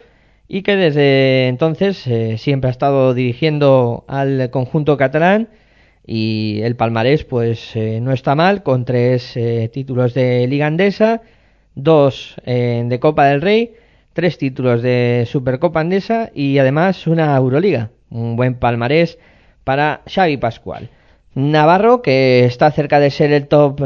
y 0.49 0.63
que 0.63 0.75
desde 0.75 1.47
entonces 1.47 2.05
eh, 2.09 2.39
siempre 2.39 2.69
ha 2.69 2.71
estado 2.73 3.15
dirigiendo 3.15 4.05
al 4.09 4.51
conjunto 4.51 4.97
catalán 4.97 5.49
y 6.07 6.61
el 6.63 6.77
palmarés 6.77 7.25
pues 7.25 7.75
eh, 7.75 8.01
no 8.01 8.13
está 8.13 8.35
mal 8.35 8.63
con 8.63 8.85
tres 8.85 9.37
eh, 9.37 9.69
títulos 9.73 10.15
de 10.15 10.47
Liga 10.47 10.67
Andesa, 10.67 11.23
dos 11.75 12.37
de 12.45 12.99
Copa 13.01 13.27
del 13.27 13.43
Rey, 13.43 13.75
tres 14.13 14.39
títulos 14.39 14.83
de 14.83 15.25
Supercopa 15.27 15.81
Andesa 15.81 16.31
y 16.35 16.59
además 16.59 17.07
una 17.07 17.37
Euroliga, 17.37 17.91
un 18.11 18.37
buen 18.37 18.55
palmarés 18.55 19.19
para 19.65 20.03
Xavi 20.07 20.37
Pascual. 20.37 20.91
Navarro, 21.37 22.01
que 22.01 22.47
está 22.47 22.71
cerca 22.71 22.99
de 22.99 23.11
ser 23.11 23.31
el 23.31 23.47
top 23.47 23.83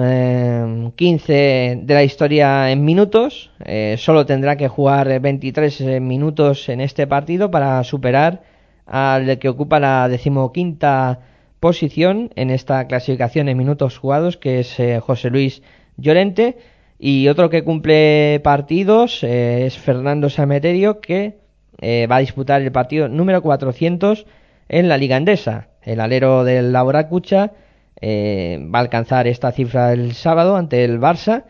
15 0.94 1.32
eh, 1.32 1.80
de 1.82 1.94
la 1.94 2.04
historia 2.04 2.70
en 2.70 2.84
minutos, 2.84 3.50
eh, 3.64 3.96
solo 3.98 4.24
tendrá 4.24 4.54
que 4.56 4.68
jugar 4.68 5.18
23 5.18 5.80
eh, 5.80 5.98
minutos 5.98 6.68
en 6.68 6.80
este 6.80 7.08
partido 7.08 7.50
para 7.50 7.82
superar 7.82 8.42
al 8.86 9.40
que 9.40 9.48
ocupa 9.48 9.80
la 9.80 10.08
decimoquinta 10.08 11.18
posición 11.60 12.30
en 12.36 12.50
esta 12.50 12.86
clasificación 12.86 13.48
en 13.48 13.58
minutos 13.58 13.98
jugados, 13.98 14.36
que 14.36 14.60
es 14.60 14.76
José 15.02 15.30
Luis 15.30 15.62
Llorente. 15.96 16.58
Y 16.98 17.28
otro 17.28 17.48
que 17.48 17.62
cumple 17.64 18.40
partidos 18.42 19.22
es 19.22 19.78
Fernando 19.78 20.28
Sameterio, 20.28 21.00
que 21.00 21.38
va 21.82 22.16
a 22.16 22.20
disputar 22.20 22.60
el 22.60 22.72
partido 22.72 23.08
número 23.08 23.40
400 23.42 24.26
en 24.68 24.88
la 24.88 24.96
Liga 24.96 25.16
Andesa. 25.16 25.68
El 25.82 26.00
alero 26.00 26.44
del 26.44 26.72
Laboracucha 26.72 27.52
eh, 28.00 28.58
va 28.74 28.78
a 28.78 28.82
alcanzar 28.82 29.26
esta 29.26 29.52
cifra 29.52 29.92
el 29.92 30.12
sábado 30.14 30.56
ante 30.56 30.84
el 30.84 31.00
Barça 31.00 31.44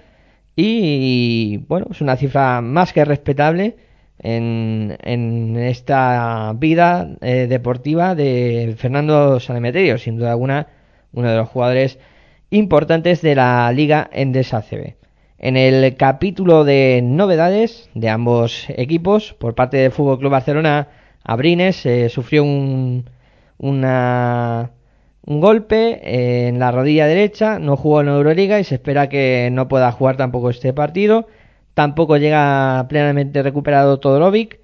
y, 0.56 1.58
bueno, 1.68 1.86
es 1.90 2.00
una 2.00 2.16
cifra 2.16 2.60
más 2.60 2.92
que 2.92 3.04
respetable 3.04 3.76
en, 4.20 4.96
en 5.02 5.56
esta 5.56 6.52
vida 6.56 7.10
eh, 7.20 7.46
deportiva 7.48 8.14
de 8.14 8.74
Fernando 8.78 9.40
Sanemeterio, 9.40 9.98
sin 9.98 10.16
duda 10.16 10.30
alguna 10.30 10.68
uno 11.12 11.28
de 11.30 11.36
los 11.36 11.48
jugadores 11.48 11.98
importantes 12.50 13.22
de 13.22 13.34
la 13.34 13.72
Liga 13.72 14.08
Endesa 14.12 14.62
CB. 14.62 14.96
En 15.38 15.56
el 15.56 15.96
capítulo 15.96 16.64
de 16.64 17.00
novedades 17.02 17.90
de 17.94 18.08
ambos 18.10 18.66
equipos, 18.68 19.34
por 19.34 19.54
parte 19.54 19.78
del 19.78 19.90
Fútbol 19.90 20.18
Club 20.18 20.32
Barcelona, 20.32 20.88
Abrines 21.24 21.84
eh, 21.86 22.08
sufrió 22.08 22.44
un 22.44 23.04
una, 23.60 24.72
un 25.24 25.40
golpe 25.40 26.46
en 26.48 26.58
la 26.58 26.72
rodilla 26.72 27.06
derecha, 27.06 27.58
no 27.58 27.76
jugó 27.76 28.00
en 28.00 28.08
Euroliga 28.08 28.58
y 28.58 28.64
se 28.64 28.76
espera 28.76 29.08
que 29.08 29.50
no 29.52 29.68
pueda 29.68 29.92
jugar 29.92 30.16
tampoco 30.16 30.50
este 30.50 30.72
partido. 30.72 31.28
Tampoco 31.74 32.16
llega 32.16 32.86
plenamente 32.88 33.42
recuperado 33.42 34.00
Todorovic, 34.00 34.60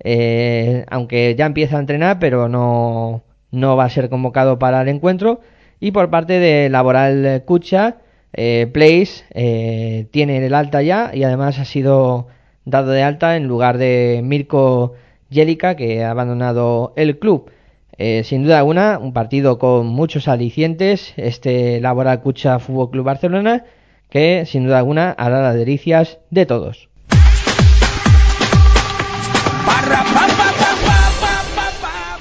eh, 0.00 0.84
aunque 0.90 1.34
ya 1.36 1.46
empieza 1.46 1.76
a 1.76 1.80
entrenar, 1.80 2.18
pero 2.18 2.48
no, 2.48 3.22
no 3.50 3.76
va 3.76 3.84
a 3.84 3.90
ser 3.90 4.08
convocado 4.08 4.58
para 4.58 4.82
el 4.82 4.88
encuentro. 4.88 5.40
Y 5.80 5.92
por 5.92 6.10
parte 6.10 6.38
de 6.38 6.68
Laboral 6.68 7.42
Kucha, 7.46 7.96
eh, 8.32 8.68
Place 8.72 9.24
eh, 9.32 10.06
tiene 10.10 10.44
el 10.44 10.54
alta 10.54 10.82
ya 10.82 11.10
y 11.14 11.22
además 11.24 11.58
ha 11.58 11.64
sido 11.64 12.26
dado 12.64 12.90
de 12.92 13.02
alta 13.02 13.36
en 13.36 13.48
lugar 13.48 13.78
de 13.78 14.20
Mirko 14.24 14.94
Jelica, 15.30 15.76
que 15.76 16.04
ha 16.04 16.10
abandonado 16.10 16.92
el 16.96 17.18
club. 17.18 17.50
Eh, 17.96 18.22
sin 18.24 18.44
duda 18.44 18.58
alguna, 18.58 18.98
un 18.98 19.12
partido 19.12 19.58
con 19.58 19.86
muchos 19.86 20.28
alicientes, 20.28 21.14
este 21.16 21.80
Laboral 21.80 22.20
Cucha 22.22 22.58
Fútbol 22.60 22.90
Club 22.90 23.04
Barcelona, 23.04 23.64
que 24.10 24.44
sin 24.46 24.64
duda 24.64 24.78
alguna 24.78 25.10
hará 25.12 25.42
las 25.42 25.54
delicias 25.54 26.18
de 26.30 26.46
todos. 26.46 26.88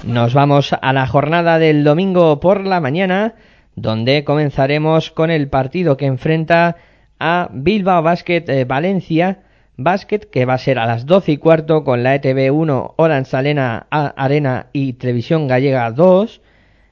Nos 0.04 0.34
vamos 0.34 0.74
a 0.74 0.94
la 0.94 1.06
jornada 1.06 1.60
del 1.60 1.84
domingo 1.84 2.40
por 2.40 2.66
la 2.66 2.80
mañana, 2.80 3.36
donde 3.76 4.24
comenzaremos 4.24 5.12
con 5.12 5.30
el 5.32 5.50
partido 5.50 5.98
que 5.98 6.06
enfrenta 6.06 6.78
a 7.20 7.50
Bilbao 7.52 8.02
Basket 8.02 8.44
eh, 8.48 8.64
Valencia 8.64 9.40
Básquet, 9.78 10.30
que 10.30 10.46
va 10.46 10.56
a 10.56 10.58
ser 10.58 10.80
a 10.80 10.88
las 10.88 11.06
12 11.06 11.34
y 11.34 11.38
cuarto 11.38 11.84
con 11.84 12.02
la 12.02 12.16
ETV 12.16 12.52
1, 12.52 12.96
Orange 12.98 13.38
Arena, 13.38 13.86
Arena 13.92 14.68
y 14.74 14.94
Televisión 14.94 15.48
Gallega 15.48 15.92
2, 15.92 16.42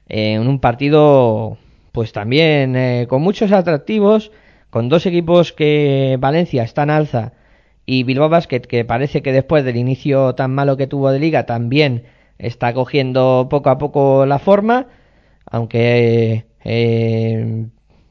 eh, 0.07 0.33
en 0.33 0.47
un 0.47 0.59
partido 0.59 1.57
pues 1.91 2.11
también 2.11 2.75
eh, 2.75 3.07
con 3.09 3.23
muchos 3.23 3.51
atractivos, 3.51 4.31
con 4.75 4.89
dos 4.89 5.05
equipos 5.05 5.53
que 5.53 6.17
Valencia 6.19 6.61
está 6.61 6.83
en 6.83 6.89
alza 6.89 7.31
y 7.85 8.03
Bilbao 8.03 8.27
Basket, 8.27 8.59
que 8.59 8.83
parece 8.83 9.21
que 9.21 9.31
después 9.31 9.63
del 9.63 9.77
inicio 9.77 10.35
tan 10.35 10.53
malo 10.53 10.75
que 10.75 10.85
tuvo 10.85 11.11
de 11.11 11.19
liga 11.19 11.45
también 11.45 12.03
está 12.39 12.73
cogiendo 12.73 13.47
poco 13.49 13.69
a 13.69 13.77
poco 13.77 14.25
la 14.25 14.37
forma, 14.37 14.87
aunque 15.45 16.47
eh, 16.65 17.67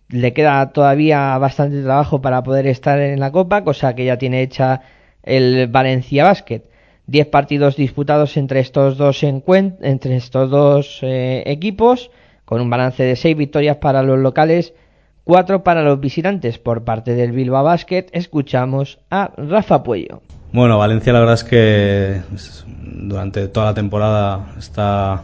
le 0.08 0.32
queda 0.32 0.72
todavía 0.72 1.36
bastante 1.36 1.82
trabajo 1.82 2.22
para 2.22 2.42
poder 2.42 2.66
estar 2.66 2.98
en 2.98 3.20
la 3.20 3.30
Copa, 3.30 3.62
cosa 3.62 3.94
que 3.94 4.06
ya 4.06 4.16
tiene 4.16 4.40
hecha 4.40 4.80
el 5.22 5.66
Valencia 5.66 6.24
Basket. 6.24 6.62
Diez 7.06 7.26
partidos 7.26 7.76
disputados 7.76 8.38
entre 8.38 8.60
estos 8.60 8.96
dos 8.96 9.22
entre 9.22 10.16
estos 10.16 10.48
dos 10.48 11.00
eh, 11.02 11.42
equipos, 11.44 12.10
con 12.46 12.62
un 12.62 12.70
balance 12.70 13.02
de 13.02 13.16
seis 13.16 13.36
victorias 13.36 13.76
para 13.76 14.02
los 14.02 14.18
locales, 14.18 14.72
4 15.24 15.64
para 15.64 15.82
los 15.82 16.00
visitantes. 16.00 16.58
Por 16.58 16.84
parte 16.84 17.14
del 17.14 17.32
Bilbao 17.32 17.64
Basket 17.64 18.06
escuchamos 18.12 18.98
a 19.10 19.32
Rafa 19.36 19.82
Puello. 19.82 20.22
Bueno, 20.52 20.78
Valencia 20.78 21.12
la 21.12 21.20
verdad 21.20 21.34
es 21.34 21.44
que 21.44 22.22
durante 22.80 23.48
toda 23.48 23.66
la 23.66 23.74
temporada 23.74 24.54
está 24.58 25.22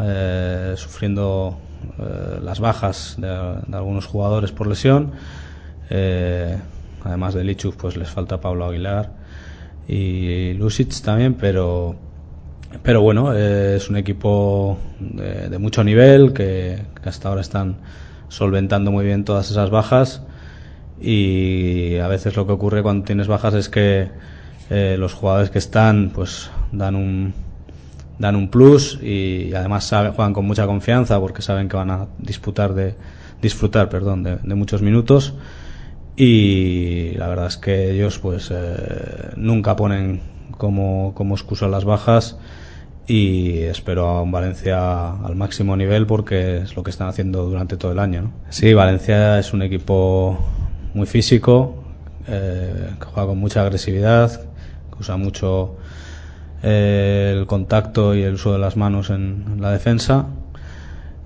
eh, 0.00 0.74
sufriendo 0.76 1.58
eh, 1.98 2.40
las 2.42 2.60
bajas 2.60 3.16
de, 3.18 3.28
algunos 3.72 4.06
jugadores 4.06 4.52
por 4.52 4.66
lesión. 4.66 5.12
Eh, 5.90 6.56
además 7.04 7.34
de 7.34 7.44
Lichuk, 7.44 7.76
pues 7.76 7.96
les 7.96 8.08
falta 8.08 8.40
Pablo 8.40 8.64
Aguilar 8.64 9.10
y 9.86 10.54
Lusic 10.54 11.02
también, 11.02 11.34
pero 11.34 11.96
pero 12.82 13.02
bueno, 13.02 13.32
eh, 13.34 13.76
es 13.76 13.88
un 13.88 13.96
equipo 13.96 14.78
de, 14.98 15.58
mucho 15.58 15.84
nivel 15.84 16.32
que, 16.32 16.82
hasta 17.04 17.28
ahora 17.28 17.40
están 17.40 17.76
solventando 18.28 18.90
muy 18.90 19.04
bien 19.04 19.24
todas 19.24 19.50
esas 19.50 19.70
bajas. 19.70 20.22
Y 21.00 21.96
a 21.98 22.08
veces 22.08 22.36
lo 22.36 22.46
que 22.46 22.52
ocurre 22.52 22.82
cuando 22.82 23.04
tienes 23.04 23.26
bajas 23.26 23.54
es 23.54 23.68
que 23.68 24.10
eh, 24.70 24.96
los 24.98 25.12
jugadores 25.12 25.50
que 25.50 25.58
están 25.58 26.10
pues 26.14 26.50
dan 26.72 26.96
un 26.96 27.34
dan 28.18 28.36
un 28.36 28.48
plus 28.48 28.98
y 29.02 29.52
además 29.54 29.88
juegan 29.88 30.32
con 30.32 30.46
mucha 30.46 30.66
confianza 30.66 31.18
porque 31.18 31.42
saben 31.42 31.68
que 31.68 31.76
van 31.76 31.90
a 31.90 32.06
disputar 32.18 32.72
de 32.72 32.94
disfrutar 33.42 33.88
perdón 33.88 34.22
de, 34.22 34.36
de 34.36 34.54
muchos 34.54 34.82
minutos. 34.82 35.34
Y 36.16 37.12
la 37.16 37.28
verdad 37.28 37.46
es 37.46 37.56
que 37.56 37.90
ellos 37.90 38.18
pues 38.20 38.50
eh, 38.52 39.32
nunca 39.36 39.74
ponen 39.74 40.20
como, 40.52 41.12
como 41.14 41.34
excusa 41.34 41.66
las 41.66 41.84
bajas 41.84 42.38
y 43.06 43.58
espero 43.58 44.06
a 44.06 44.22
un 44.22 44.32
Valencia 44.32 45.10
al 45.10 45.36
máximo 45.36 45.76
nivel 45.76 46.06
porque 46.06 46.58
es 46.58 46.74
lo 46.74 46.82
que 46.82 46.90
están 46.90 47.08
haciendo 47.08 47.44
durante 47.44 47.76
todo 47.76 47.92
el 47.92 47.98
año. 47.98 48.22
¿no? 48.22 48.32
Sí, 48.48 48.72
Valencia 48.72 49.38
es 49.38 49.52
un 49.52 49.62
equipo 49.62 50.38
muy 50.94 51.06
físico, 51.06 51.82
eh, 52.26 52.90
que 52.98 53.04
juega 53.04 53.28
con 53.28 53.38
mucha 53.38 53.62
agresividad, 53.62 54.40
que 54.40 55.00
usa 55.00 55.16
mucho 55.16 55.76
eh, 56.62 57.34
el 57.36 57.46
contacto 57.46 58.14
y 58.14 58.22
el 58.22 58.34
uso 58.34 58.52
de 58.52 58.58
las 58.58 58.76
manos 58.76 59.10
en, 59.10 59.60
la 59.60 59.70
defensa 59.70 60.26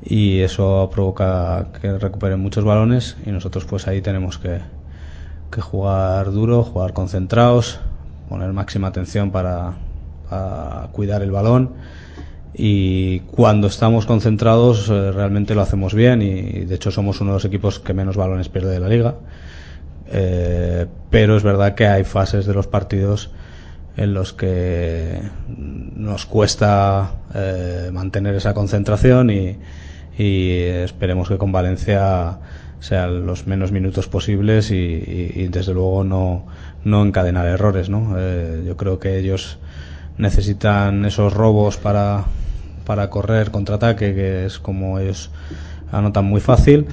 y 0.05 0.41
eso 0.41 0.91
provoca 0.93 1.69
que 1.81 1.99
recuperen 1.99 2.41
muchos 2.41 2.65
balones 2.65 3.17
y 3.27 3.31
nosotros 3.31 3.65
pues 3.67 3.87
ahí 3.87 4.01
tenemos 4.01 4.39
que, 4.39 4.61
que 5.53 5.61
jugar 5.61 6.33
duro, 6.33 6.65
jugar 6.65 6.93
concentrados, 6.93 7.79
poner 8.29 8.53
máxima 8.53 8.89
atención 8.89 9.31
para, 9.31 9.75
para 10.29 10.89
cuidar 10.93 11.23
el 11.23 11.31
balón 11.31 11.71
y 12.55 13.21
cuando 13.21 13.69
estamos 13.69 14.05
concentrados 14.05 14.89
eh, 14.89 15.13
realmente 15.13 15.55
lo 15.55 15.63
hacemos 15.63 15.95
bien 15.95 16.23
y 16.23 16.65
de 16.65 16.75
hecho 16.75 16.91
somos 16.91 17.21
uno 17.21 17.31
de 17.31 17.37
los 17.37 17.45
equipos 17.45 17.79
que 17.79 17.95
menos 17.95 18.17
balones 18.17 18.49
pierde 18.49 18.73
de 18.73 18.81
la 18.81 18.89
liga 18.89 19.15
eh, 20.11 20.87
pero 21.09 21.37
es 21.37 21.45
verdad 21.45 21.75
que 21.75 21.87
hay 21.87 22.03
fases 22.03 22.47
de 22.47 22.55
los 22.55 22.67
partidos 22.67 23.31
en 23.97 24.13
los 24.13 24.33
que 24.33 25.21
nos 25.47 26.27
cuesta 26.27 27.13
eh, 27.35 27.91
mantener 27.93 28.35
esa 28.35 28.55
concentración 28.55 29.31
y, 29.31 29.57
esperemos 30.21 31.29
que 31.29 31.39
con 31.39 31.53
Valencia 31.53 32.41
sean 32.81 33.25
los 33.25 33.47
menos 33.47 33.71
minutos 33.71 34.09
posibles 34.09 34.73
y, 34.73 34.75
y, 34.75 35.47
desde 35.47 35.75
luego 35.75 36.03
no, 36.03 36.45
no 36.83 37.05
encadenar 37.05 37.47
errores 37.47 37.89
¿no? 37.89 38.17
Yo 38.67 38.77
creo 38.77 38.99
que 38.99 39.17
ellos 39.17 39.61
necesitan 40.19 41.05
esos 41.05 41.33
robos 41.33 41.77
para, 41.77 42.25
para 42.85 43.09
correr 43.11 43.51
contraataque, 43.51 44.15
que 44.15 44.47
es 44.47 44.59
como 44.59 44.99
ellos 44.99 45.31
anotan 45.91 46.25
muy 46.25 46.41
fácil. 46.41 46.87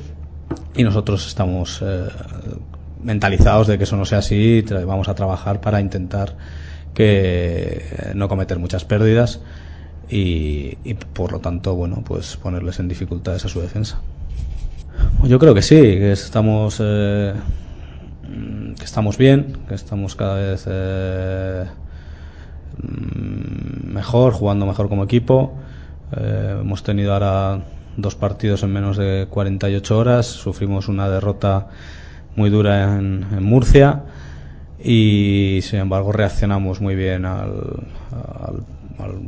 Y 0.76 0.84
nosotros 0.84 1.28
estamos 1.28 1.82
eh, 1.84 2.08
mentalizados 3.04 3.68
de 3.68 3.78
que 3.78 3.86
eso 3.86 3.98
no 3.98 4.06
sea 4.06 4.20
así. 4.20 4.64
Vamos 4.86 5.10
a 5.10 5.16
trabajar 5.16 5.62
para 5.62 5.82
intentar 5.82 6.36
que 6.94 8.12
no 8.14 8.30
cometer 8.30 8.58
muchas 8.60 8.86
pérdidas 8.86 9.42
y, 10.10 10.78
y 10.84 10.94
por 10.94 11.32
lo 11.32 11.40
tanto, 11.40 11.76
bueno, 11.76 12.04
pues 12.06 12.38
ponerles 12.38 12.80
en 12.80 12.88
dificultades 12.88 13.44
a 13.46 13.50
su 13.50 13.60
defensa. 13.60 14.00
Yo 15.24 15.40
creo 15.40 15.54
que 15.54 15.62
sí, 15.62 15.76
que 15.76 16.12
estamos 16.12 16.78
eh, 16.80 17.34
que 18.78 18.84
estamos 18.84 19.18
bien, 19.18 19.58
que 19.68 19.76
estamos 19.76 20.16
cada 20.16 20.36
vez 20.36 20.66
eh, 20.68 21.66
mejor, 22.82 24.34
jugando 24.34 24.65
mejor 24.65 24.89
como 24.89 25.04
equipo. 25.04 25.54
Eh, 26.15 26.58
hemos 26.62 26.84
tenido 26.84 27.13
ahora 27.13 27.62
dos 27.97 28.15
partidos 28.15 28.63
en 28.63 28.73
menos 28.73 28.97
de 28.97 29.28
48 29.30 29.97
horas. 29.97 30.25
Sufrimos 30.25 30.88
una 30.88 31.10
derrota 31.10 31.67
muy 32.36 32.49
dura 32.49 32.97
en, 32.97 33.25
en 33.32 33.43
Murcia 33.43 34.04
y 34.86 35.60
sin 35.63 35.80
embargo 35.80 36.12
reaccionamos 36.12 36.80
muy 36.80 36.95
bien 36.95 37.25
al, 37.25 37.54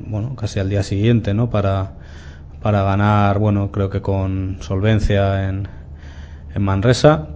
bueno 0.07 0.35
casi 0.35 0.59
al 0.59 0.69
día 0.69 0.83
siguiente 0.83 1.33
no 1.33 1.49
para 1.49 1.93
para 2.61 2.83
ganar 2.83 3.39
bueno 3.39 3.71
creo 3.71 3.89
que 3.89 4.01
con 4.01 4.57
solvencia 4.61 5.49
en, 5.49 5.67
en 6.53 6.61
Manresa 6.61 7.29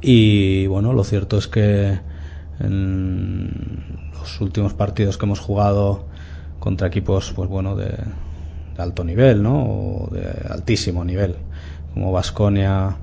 y 0.00 0.66
bueno 0.66 0.94
lo 0.94 1.04
cierto 1.04 1.36
es 1.36 1.46
que 1.46 1.98
los 4.26 4.40
últimos 4.40 4.74
partidos 4.74 5.18
que 5.18 5.24
hemos 5.24 5.40
jugado 5.40 6.04
contra 6.58 6.88
equipos 6.88 7.32
pues 7.34 7.48
bueno 7.48 7.76
de, 7.76 7.94
alto 8.76 9.04
nivel 9.04 9.42
no 9.42 10.08
de 10.10 10.28
altísimo 10.50 11.04
nivel 11.04 11.36
como 11.94 12.12
Vasconia 12.12 12.96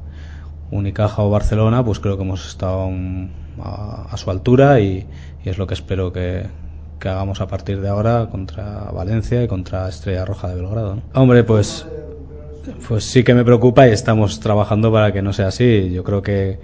Unicaja 0.69 1.21
o 1.21 1.29
Barcelona 1.29 1.83
pues 1.83 1.99
creo 1.99 2.17
que 2.17 2.23
hemos 2.23 2.47
estado 2.47 2.89
a, 3.61 4.07
a, 4.11 4.17
su 4.17 4.29
altura 4.31 4.79
y, 4.79 5.07
es 5.45 5.57
lo 5.57 5.67
que 5.67 5.73
espero 5.73 6.13
que, 6.13 6.45
hagamos 7.01 7.41
a 7.41 7.47
partir 7.47 7.81
de 7.81 7.89
ahora 7.89 8.29
contra 8.31 8.89
Valencia 8.91 9.43
y 9.43 9.47
contra 9.47 9.89
Estrella 9.89 10.23
Roja 10.23 10.47
de 10.47 10.55
Belgrado 10.55 11.01
hombre 11.13 11.43
pues 11.43 11.85
pues 12.87 13.03
sí 13.03 13.25
que 13.25 13.33
me 13.33 13.43
preocupa 13.43 13.87
y 13.87 13.91
estamos 13.91 14.39
trabajando 14.39 14.89
para 14.89 15.11
que 15.11 15.21
no 15.21 15.33
sea 15.33 15.47
así. 15.47 15.91
Yo 15.91 16.05
creo 16.05 16.21
que 16.21 16.61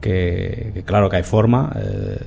que, 0.00 0.82
claro 0.84 1.08
que 1.08 1.16
hay 1.16 1.22
forma 1.22 1.72
eh, 1.76 2.18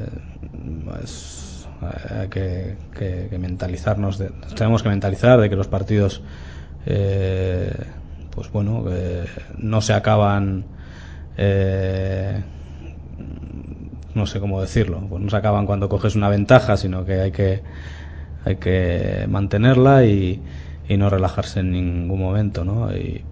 pues, 0.86 1.49
hay 1.82 2.28
que, 2.28 2.76
que, 2.98 3.38
mentalizarnos 3.38 4.18
de, 4.18 4.32
tenemos 4.56 4.84
que 4.84 4.90
mentalizar 4.90 5.40
de 5.40 5.50
que 5.50 5.56
los 5.56 5.68
partidos 5.68 6.22
eh, 6.86 7.74
pues 8.32 8.52
bueno 8.52 8.86
no 9.58 9.82
se 9.82 9.94
acaban 9.94 10.66
eh, 11.38 12.42
no 14.14 14.26
sé 14.26 14.40
cómo 14.40 14.62
decirlo 14.62 15.02
pues 15.10 15.22
no 15.22 15.30
se 15.30 15.38
acaban 15.38 15.66
cuando 15.66 15.88
coges 15.88 16.16
una 16.16 16.30
ventaja 16.30 16.76
sino 16.76 17.06
que 17.06 17.22
hay 17.22 17.32
que 17.32 17.64
hay 18.46 18.58
que 18.58 19.26
mantenerla 19.30 20.06
y, 20.06 20.42
y 20.88 20.98
no 20.98 21.10
relajarse 21.10 21.62
en 21.62 21.72
ningún 21.72 22.20
momento 22.20 22.66
¿no? 22.66 22.96
y, 22.96 23.24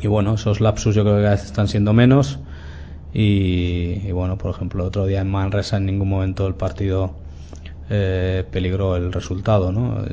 y 0.00 0.06
bueno 0.08 0.34
esos 0.34 0.60
lapsus 0.60 0.94
yo 0.94 1.02
creo 1.02 1.16
que 1.16 1.22
cada 1.22 1.34
vez 1.34 1.44
están 1.44 1.68
siendo 1.68 1.92
menos 1.92 2.40
y, 3.18 4.02
y, 4.06 4.12
bueno, 4.12 4.36
por 4.36 4.50
ejemplo, 4.50 4.84
otro 4.84 5.06
día 5.06 5.22
en 5.22 5.30
Manresa 5.30 5.78
en 5.78 5.86
ningún 5.86 6.10
momento 6.10 6.46
el 6.46 6.54
partido 6.54 7.14
eh, 7.90 8.44
peligró 8.50 8.96
el 8.96 9.12
resultado, 9.12 9.72
¿no? 9.72 10.04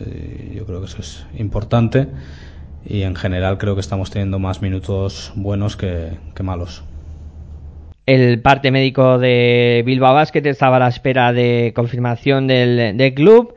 Yo 0.53 0.65
creo 0.65 0.79
que 0.79 0.85
eso 0.85 0.99
es 0.99 1.25
importante 1.37 2.07
y 2.85 3.03
en 3.03 3.15
general 3.15 3.57
creo 3.57 3.75
que 3.75 3.81
estamos 3.81 4.11
teniendo 4.11 4.39
más 4.39 4.61
minutos 4.61 5.31
buenos 5.35 5.77
que, 5.77 6.17
que 6.35 6.43
malos. 6.43 6.83
El 8.05 8.41
parte 8.41 8.69
médico 8.71 9.17
de 9.17 9.81
Bilbao 9.85 10.13
Basket 10.13 10.45
estaba 10.45 10.75
a 10.75 10.79
la 10.79 10.89
espera 10.89 11.31
de 11.31 11.71
confirmación 11.75 12.47
del, 12.47 12.97
del 12.97 13.13
club 13.13 13.55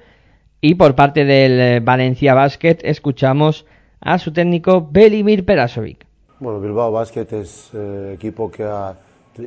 y 0.60 0.76
por 0.76 0.94
parte 0.94 1.24
del 1.24 1.80
Valencia 1.80 2.34
Basket 2.34 2.78
escuchamos 2.82 3.66
a 4.00 4.18
su 4.18 4.32
técnico 4.32 4.88
Belimir 4.90 5.44
Perasovic. 5.44 6.06
Bueno, 6.38 6.60
Bilbao 6.60 6.92
Basket 6.92 7.26
es 7.32 7.70
eh, 7.74 8.12
equipo 8.14 8.50
que 8.50 8.62
ha 8.62 8.96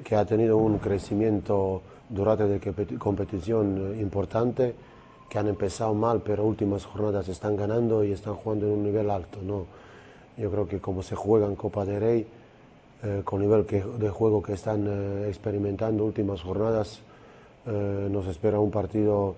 que 0.03 0.15
ha 0.15 0.25
tenido 0.25 0.57
un 0.57 0.77
crecimiento 0.77 1.81
durante 2.09 2.47
la 2.47 2.97
competición 2.97 3.95
importante, 3.99 4.75
que 5.29 5.37
han 5.37 5.47
empezado 5.47 5.93
mal, 5.93 6.21
pero 6.21 6.43
últimas 6.43 6.85
jornadas 6.85 7.27
están 7.27 7.55
ganando 7.55 8.03
y 8.03 8.11
están 8.11 8.35
jugando 8.35 8.65
en 8.65 8.73
un 8.73 8.83
nivel 8.83 9.09
alto. 9.09 9.39
¿no? 9.43 9.65
Yo 10.37 10.49
creo 10.49 10.67
que 10.67 10.79
como 10.79 11.03
se 11.03 11.15
juega 11.15 11.45
en 11.45 11.55
Copa 11.55 11.85
de 11.85 11.99
Rey, 11.99 12.27
eh, 13.03 13.21
con 13.23 13.41
el 13.41 13.47
nivel 13.47 13.65
que, 13.65 13.83
de 13.83 14.09
juego 14.09 14.41
que 14.41 14.53
están 14.53 14.87
eh, 14.87 15.27
experimentando 15.27 16.03
últimas 16.03 16.41
jornadas, 16.41 16.99
eh, 17.67 18.07
nos 18.09 18.27
espera 18.27 18.59
un 18.59 18.71
partido 18.71 19.35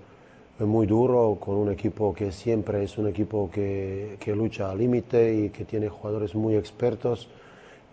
muy 0.59 0.86
duro 0.86 1.38
con 1.39 1.55
un 1.55 1.72
equipo 1.72 2.13
que 2.13 2.32
siempre 2.32 2.84
es 2.84 2.97
un 2.97 3.07
equipo 3.07 3.49
que, 3.51 4.17
que 4.19 4.36
lucha 4.36 4.69
al 4.69 4.78
límite 4.78 5.34
y 5.34 5.49
que 5.49 5.65
tiene 5.65 5.89
jugadores 5.89 6.36
muy 6.36 6.55
expertos 6.55 7.28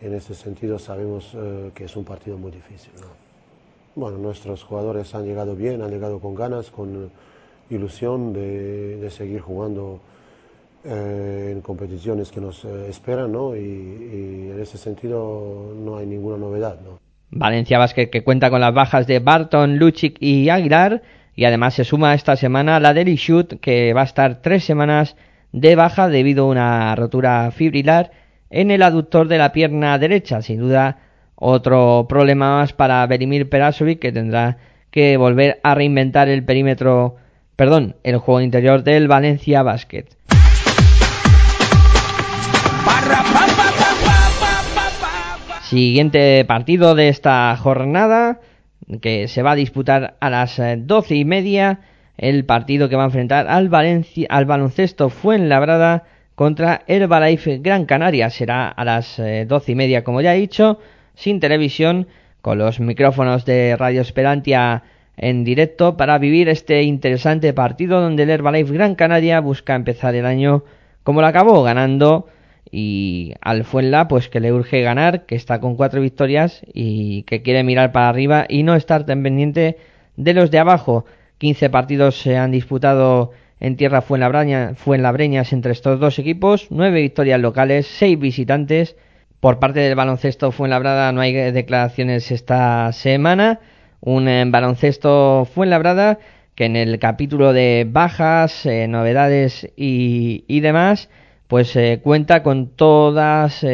en 0.01 0.14
ese 0.14 0.35
sentido 0.35 0.79
sabemos 0.79 1.33
eh, 1.35 1.70
que 1.74 1.85
es 1.85 1.97
un 1.97 2.05
partido 2.05 2.39
muy 2.39 2.51
difícil. 2.51 2.93
¿no? 3.01 3.28
Bueno, 3.99 4.16
nuestros 4.16 4.62
jugadores 4.62 5.12
han 5.16 5.24
llegado 5.24 5.57
bien, 5.57 5.82
han 5.82 5.90
llegado 5.90 6.20
con 6.20 6.36
ganas, 6.36 6.70
con 6.70 7.11
ilusión 7.68 8.32
de, 8.32 8.96
de 8.96 9.11
seguir 9.11 9.40
jugando 9.40 10.01
eh, 10.84 11.51
en 11.53 11.61
competiciones 11.62 12.30
que 12.30 12.40
nos 12.40 12.64
eh, 12.64 12.86
esperan, 12.88 13.32
¿no? 13.32 13.57
Y, 13.57 14.53
en 14.53 14.61
ese 14.62 14.78
sentido 14.78 15.74
no 15.76 15.96
hay 15.96 16.07
ninguna 16.07 16.36
novedad, 16.36 16.78
¿no? 16.80 17.01
Valencia 17.30 17.76
Basket 17.76 18.09
que 18.09 18.22
cuenta 18.22 18.51
con 18.51 18.61
las 18.61 18.72
bajas 18.72 19.09
de 19.09 19.18
Barton, 19.18 19.78
Luchic 19.78 20.16
y 20.20 20.49
Aguilar 20.49 21.03
y 21.34 21.46
además 21.46 21.74
se 21.74 21.82
suma 21.82 22.14
esta 22.14 22.36
semana 22.36 22.78
la 22.78 22.94
de 22.94 23.16
Shoot 23.16 23.59
que 23.61 23.94
va 23.94 24.03
a 24.03 24.05
estar 24.05 24.42
tres 24.42 24.62
semanas 24.62 25.16
de 25.51 25.74
baja 25.74 26.07
debido 26.07 26.44
a 26.44 26.51
una 26.51 26.94
rotura 26.94 27.51
fibrilar 27.51 28.12
en 28.49 28.70
el 28.70 28.84
aductor 28.84 29.26
de 29.26 29.38
la 29.38 29.51
pierna 29.51 29.99
derecha. 29.99 30.40
Sin 30.40 30.61
duda 30.61 31.08
otro 31.41 32.07
problema 32.09 32.59
más 32.59 32.72
para 32.72 33.07
Berimir 33.07 33.49
Perasovic 33.49 34.01
que 34.01 34.12
tendrá 34.12 34.59
que 34.91 35.16
volver 35.16 35.61
a 35.62 35.74
reinventar 35.74 36.28
el 36.28 36.45
perímetro, 36.45 37.16
perdón, 37.57 37.97
el 38.03 38.18
juego 38.18 38.41
interior 38.41 38.82
del 38.82 39.09
Valencia 39.09 39.62
Basket. 39.62 40.07
Siguiente 45.62 46.45
partido 46.47 46.95
de 46.95 47.09
esta 47.09 47.55
jornada 47.57 48.41
que 49.03 49.28
se 49.28 49.43
va 49.43 49.53
a 49.53 49.57
disputar 49.57 50.16
a 50.18 50.30
las 50.30 50.59
eh, 50.59 50.76
doce 50.78 51.14
y 51.14 51.24
media. 51.24 51.80
El 52.16 52.47
partido 52.47 52.89
que 52.89 52.97
va 52.97 53.03
a 53.03 53.07
enfrentar 53.07 53.47
al, 53.47 53.68
Valencia, 53.68 54.26
al 54.30 54.47
baloncesto 54.47 55.11
Fuenlabrada 55.11 56.05
contra 56.34 56.82
Herbalife 56.86 57.59
Gran 57.59 57.84
Canaria. 57.84 58.30
Será 58.30 58.68
a 58.68 58.84
las 58.84 59.18
eh, 59.18 59.45
doce 59.47 59.72
y 59.72 59.74
media, 59.74 60.03
como 60.03 60.22
ya 60.22 60.34
he 60.34 60.39
dicho, 60.39 60.80
sin 61.19 61.41
televisión, 61.41 62.07
con 62.41 62.59
los 62.59 62.79
micrófonos 62.79 63.45
de 63.45 63.77
Radio 63.77 64.03
Esperantia 64.03 64.85
en 65.16 65.43
directo 65.43 65.97
para 65.97 66.16
vivir 66.19 66.49
este 66.49 66.85
interesante 66.85 67.53
partido 67.53 68.01
donde 68.01 68.23
el 68.23 68.31
Herbalife 68.31 68.73
Gran 68.73 68.95
Canaria 68.95 69.41
busca 69.41 69.75
empezar 69.75 70.14
el 70.14 70.25
año 70.25 70.62
como 71.03 71.21
lo 71.21 71.27
acabó, 71.27 71.64
ganando 71.64 72.29
y 72.71 73.35
al 73.41 73.64
Fuenla 73.64 74.07
pues 74.07 74.29
que 74.29 74.39
le 74.39 74.53
urge 74.53 74.81
ganar, 74.83 75.27
que 75.27 75.35
está 75.35 75.59
con 75.61 75.75
cuatro 75.75 76.01
victorias 76.01 76.62
y 76.73 77.25
que 77.25 77.43
quiere 77.43 77.64
mirar 77.64 77.91
para 77.91 78.11
arriba 78.11 78.47
y 78.49 78.62
no 78.62 78.77
estar 78.77 79.05
tan 79.05 79.25
pendiente 79.25 79.77
de 80.16 80.35
los 80.35 80.53
de 80.53 80.61
abajo. 80.61 81.05
15 81.39 81.69
partidos 81.71 82.21
se 82.21 82.37
han 82.37 82.53
disputado 82.53 83.33
en 83.59 83.77
tierra 83.77 84.03
Fuenlabreñas 84.03 85.53
entre 85.53 85.73
estos 85.73 85.99
dos 85.99 86.21
equipos, 86.21 86.69
nueve 86.71 87.01
victorias 87.01 87.41
locales, 87.41 87.89
seis 87.89 88.16
visitantes. 88.16 88.95
Por 89.41 89.61
parte 89.61 89.78
del 89.78 89.95
baloncesto 89.95 90.51
Fuenlabrada 90.51 91.12
no 91.12 91.20
hay 91.20 91.32
declaraciones 91.32 92.32
esta 92.32 92.91
semana. 92.93 93.61
Un 94.01 94.26
eh, 94.26 94.45
baloncesto 94.49 95.47
Fuenlabrada 95.55 96.18
que 96.57 96.64
en 96.64 96.74
el 96.74 96.99
capítulo 96.99 97.53
de 97.53 97.86
bajas, 97.89 98.66
eh, 98.66 98.89
novedades 98.89 99.70
y, 99.76 100.61
demás 100.61 101.09
pues 101.47 101.76
eh, 101.76 102.01
cuenta 102.03 102.43
con 102.43 102.66
todas 102.68 103.64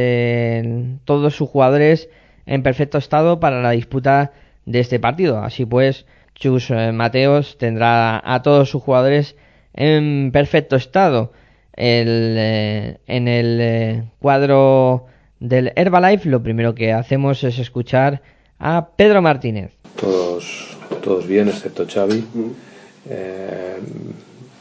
todos 1.04 1.34
sus 1.34 1.48
jugadores 1.48 2.10
en 2.44 2.62
perfecto 2.62 2.98
estado 2.98 3.40
para 3.40 3.62
la 3.62 3.70
disputa 3.70 4.32
de 4.66 4.80
este 4.80 5.00
partido. 5.00 5.38
Así 5.38 5.64
pues, 5.64 6.04
Chus 6.34 6.70
Mateos 6.92 7.56
tendrá 7.56 8.20
a 8.22 8.42
todos 8.42 8.68
sus 8.68 8.82
jugadores 8.82 9.34
en 9.72 10.30
perfecto 10.30 10.76
estado. 10.76 11.32
El, 11.74 12.98
en 13.06 13.28
el 13.28 14.04
cuadro 14.20 15.06
del 15.41 15.72
Herbalife, 15.76 16.28
lo 16.28 16.43
primero 16.43 16.74
que 16.74 16.93
hacemos 16.93 17.45
es 17.45 17.59
escuchar 17.59 18.22
a 18.59 18.89
Pedro 18.97 19.22
Martínez. 19.22 19.72
Todos, 20.01 20.76
todos 21.03 21.26
bien, 21.26 21.49
excepto 21.49 21.87
Xavi. 21.87 22.24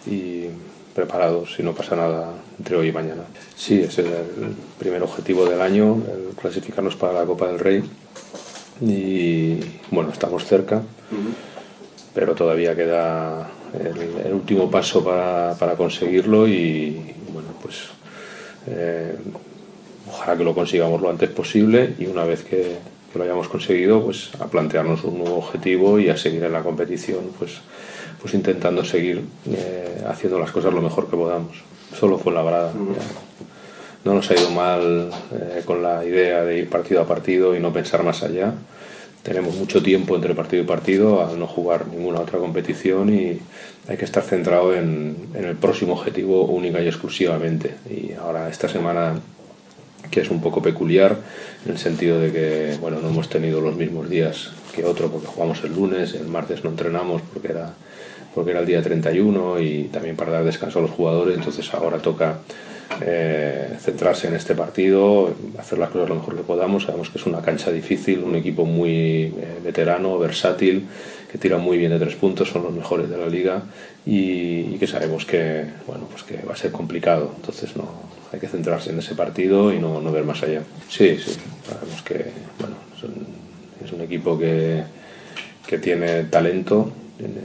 y 0.06 0.48
preparados 0.94 1.56
si 1.56 1.64
no 1.64 1.74
pasa 1.74 1.96
nada 1.96 2.34
entre 2.58 2.76
hoy 2.76 2.90
y 2.90 2.92
mañana. 2.92 3.24
Sí, 3.56 3.82
ese 3.82 4.02
es 4.02 4.08
el 4.08 4.56
primer 4.78 5.02
objetivo 5.02 5.46
del 5.46 5.62
año, 5.62 6.02
el 6.12 6.36
clasificarnos 6.36 6.96
para 6.96 7.14
la 7.14 7.26
Copa 7.26 7.48
del 7.48 7.60
Rey. 7.60 7.84
Y 8.82 9.60
bueno, 9.92 10.12
estamos 10.12 10.46
cerca, 10.46 10.82
pero 12.14 12.36
todavía 12.36 12.76
queda 12.76 13.50
el, 13.74 14.26
el 14.26 14.34
último 14.34 14.70
paso 14.70 15.04
para, 15.04 15.56
para, 15.58 15.76
conseguirlo 15.76 16.48
y 16.48 17.14
bueno, 17.32 17.50
pues 17.62 17.90
eh, 18.68 19.16
ojalá 20.10 20.38
que 20.38 20.44
lo 20.44 20.54
consigamos 20.54 21.02
lo 21.02 21.10
antes 21.10 21.30
posible 21.30 21.96
y 22.00 22.06
una 22.06 22.24
vez 22.24 22.44
que, 22.44 22.78
que 23.12 23.18
lo 23.18 23.24
hayamos 23.24 23.48
conseguido, 23.48 24.04
pues 24.04 24.32
a 24.40 24.48
plantearnos 24.48 25.04
un 25.04 25.20
nuevo 25.20 25.38
objetivo 25.38 26.00
y 26.00 26.10
a 26.10 26.18
seguir 26.18 26.44
en 26.44 26.54
la 26.54 26.64
competición, 26.64 27.32
pues 27.38 27.62
pues 28.24 28.34
intentando 28.36 28.86
seguir 28.86 29.22
eh, 29.52 30.02
haciendo 30.08 30.40
las 30.40 30.50
cosas 30.50 30.74
lo 30.74 30.82
mejor 30.82 31.10
que 31.10 31.18
podamos. 31.18 31.58
Solo 32.00 32.18
fue 32.18 32.32
labrada. 32.32 32.72
No 34.06 34.14
nos 34.14 34.32
ha 34.32 34.36
ido 34.36 34.50
mal 34.50 35.12
eh, 35.34 35.62
con 35.66 35.84
la 35.84 36.06
idea 36.06 36.46
de 36.46 36.60
ir 36.60 36.70
partido 36.70 37.02
a 37.02 37.06
partido 37.06 37.54
y 37.54 37.60
no 37.60 37.74
pensar 37.74 38.02
más 38.02 38.24
allá. 38.24 38.54
Tenemos 39.24 39.56
mucho 39.56 39.84
tiempo 39.84 40.16
entre 40.16 40.36
partido 40.36 40.64
y 40.64 40.66
partido 40.66 41.26
al 41.26 41.38
no 41.38 41.48
jugar 41.48 41.88
ninguna 41.88 42.22
otra 42.22 42.40
competición 42.40 43.14
y 43.14 43.40
hay 43.90 43.98
que 43.98 44.06
estar 44.06 44.24
centrado 44.24 44.74
en, 44.74 45.18
en 45.34 45.44
el 45.44 45.58
próximo 45.58 45.92
objetivo 45.92 46.46
única 46.46 46.82
y 46.82 46.88
exclusivamente. 46.88 47.76
Y 47.90 48.14
ahora 48.14 48.48
esta 48.48 48.70
semana 48.70 49.16
que 50.14 50.22
es 50.22 50.30
un 50.30 50.42
poco 50.42 50.62
peculiar 50.62 51.18
en 51.66 51.72
el 51.72 51.80
sentido 51.80 52.20
de 52.20 52.32
que 52.32 52.78
bueno 52.80 53.00
no 53.02 53.10
hemos 53.10 53.30
tenido 53.30 53.62
los 53.62 53.76
mismos 53.76 54.08
días 54.08 54.52
que 54.76 54.86
otro 54.86 55.10
porque 55.10 55.26
jugamos 55.26 55.64
el 55.64 55.74
lunes, 55.74 56.14
el 56.14 56.28
martes 56.28 56.64
no 56.64 56.70
entrenamos 56.70 57.24
porque 57.34 57.48
era 57.48 57.74
porque 58.36 58.52
era 58.52 58.60
el 58.60 58.68
día 58.68 58.82
31 58.84 59.60
y 59.60 59.86
también 59.86 60.16
para 60.16 60.32
dar 60.32 60.44
descanso 60.44 60.80
a 60.80 60.82
los 60.84 60.92
jugadores, 60.92 61.36
entonces 61.36 61.74
ahora 61.74 61.98
toca 61.98 62.38
eh, 63.02 63.78
centrarse 63.80 64.28
en 64.28 64.36
este 64.36 64.56
partido, 64.56 65.34
hacer 65.58 65.80
las 65.80 65.90
cosas 65.90 66.10
lo 66.10 66.16
mejor 66.16 66.36
que 66.36 66.44
podamos. 66.44 66.84
Sabemos 66.84 67.10
que 67.10 67.18
es 67.18 67.26
una 67.26 67.42
cancha 67.42 67.72
difícil, 67.72 68.24
un 68.24 68.36
equipo 68.36 68.66
muy 68.66 69.34
eh, 69.38 69.60
veterano, 69.64 70.18
versátil, 70.20 70.88
que 71.32 71.38
tira 71.38 71.58
muy 71.58 71.78
bien 71.78 71.92
de 71.92 72.00
tres 72.00 72.16
puntos, 72.16 72.50
son 72.50 72.64
los 72.64 72.74
mejores 72.74 73.10
de 73.10 73.18
la 73.18 73.28
liga 73.28 73.64
y, 74.06 74.74
y, 74.74 74.78
que 74.80 74.88
sabemos 74.88 75.26
que, 75.26 75.66
bueno, 75.88 76.08
pues 76.12 76.24
que 76.24 76.38
va 76.46 76.54
a 76.54 76.58
ser 76.58 76.72
complicado. 76.72 77.32
Entonces 77.36 77.76
no, 77.76 77.90
hay 78.32 78.40
que 78.40 78.48
centrarse 78.48 78.92
en 78.92 79.00
ese 79.00 79.16
partido 79.16 79.74
y 79.74 79.80
no, 79.80 80.02
no 80.02 80.12
ver 80.12 80.24
más 80.24 80.44
allá. 80.44 80.62
Sí, 80.90 81.18
sí, 81.18 81.36
sabemos 81.68 82.02
que 82.04 82.26
bueno, 82.60 82.76
es, 82.96 83.04
un, 83.04 83.28
es 83.84 83.92
un 83.92 84.02
equipo 84.02 84.38
que, 84.38 84.84
que 85.66 85.78
tiene 85.80 86.26
talento. 86.26 86.92
Tiene, 87.18 87.42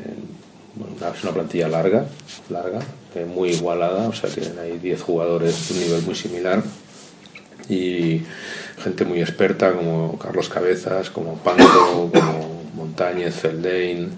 es 1.14 1.24
una 1.24 1.32
plantilla 1.32 1.68
larga, 1.68 2.06
larga, 2.50 2.80
muy 3.26 3.50
igualada, 3.50 4.08
o 4.08 4.12
sea, 4.12 4.30
tienen 4.30 4.58
ahí 4.58 4.78
10 4.78 5.02
jugadores 5.02 5.68
de 5.68 5.74
un 5.74 5.80
nivel 5.80 6.02
muy 6.02 6.14
similar. 6.14 6.62
Y 7.68 8.22
gente 8.78 9.04
muy 9.04 9.20
experta 9.20 9.72
como 9.72 10.18
Carlos 10.18 10.48
Cabezas, 10.48 11.10
como 11.10 11.34
Panto, 11.38 12.10
como 12.12 12.62
Montañez, 12.74 13.34
Feldain, 13.34 14.10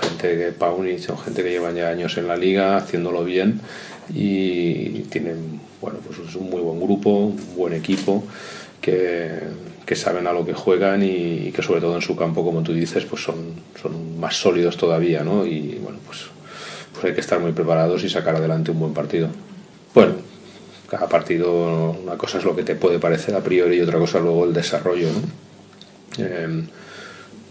gente 0.00 0.38
que 0.38 0.52
Paunich, 0.52 1.08
gente 1.24 1.42
que 1.42 1.50
llevan 1.50 1.74
ya 1.74 1.88
años 1.88 2.16
en 2.16 2.28
la 2.28 2.36
liga 2.36 2.76
haciéndolo 2.76 3.24
bien. 3.24 3.60
Y 4.12 5.00
tienen, 5.10 5.60
bueno, 5.80 5.98
pues 6.06 6.18
es 6.28 6.34
un 6.34 6.50
muy 6.50 6.60
buen 6.60 6.80
grupo, 6.80 7.10
un 7.10 7.56
buen 7.56 7.72
equipo 7.72 8.24
que, 8.82 9.94
saben 9.94 10.26
a 10.26 10.32
lo 10.32 10.44
que 10.44 10.54
juegan 10.54 11.02
y, 11.02 11.52
que 11.52 11.62
sobre 11.62 11.80
todo 11.80 11.94
en 11.94 12.02
su 12.02 12.16
campo, 12.16 12.44
como 12.44 12.62
tú 12.62 12.72
dices, 12.72 13.04
pues 13.04 13.22
son, 13.22 13.54
son 13.80 14.18
más 14.18 14.36
sólidos 14.36 14.76
todavía, 14.76 15.22
¿no? 15.22 15.46
Y 15.46 15.78
bueno, 15.82 15.98
pues, 16.06 16.20
pues 16.92 17.04
hay 17.04 17.14
que 17.14 17.20
estar 17.20 17.40
muy 17.40 17.52
preparados 17.52 18.02
y 18.02 18.08
sacar 18.08 18.36
adelante 18.36 18.70
un 18.70 18.80
buen 18.80 18.94
partido. 18.94 19.28
Bueno, 19.94 20.14
cada 20.88 21.08
partido, 21.08 21.96
una 22.02 22.16
cosa 22.16 22.38
es 22.38 22.44
lo 22.44 22.56
que 22.56 22.62
te 22.62 22.74
puede 22.74 22.98
parecer 22.98 23.34
a 23.34 23.40
priori 23.40 23.76
y 23.76 23.80
otra 23.82 23.98
cosa 23.98 24.18
luego 24.18 24.44
el 24.44 24.52
desarrollo, 24.52 25.08
¿no? 25.08 26.24
Eh, 26.24 26.64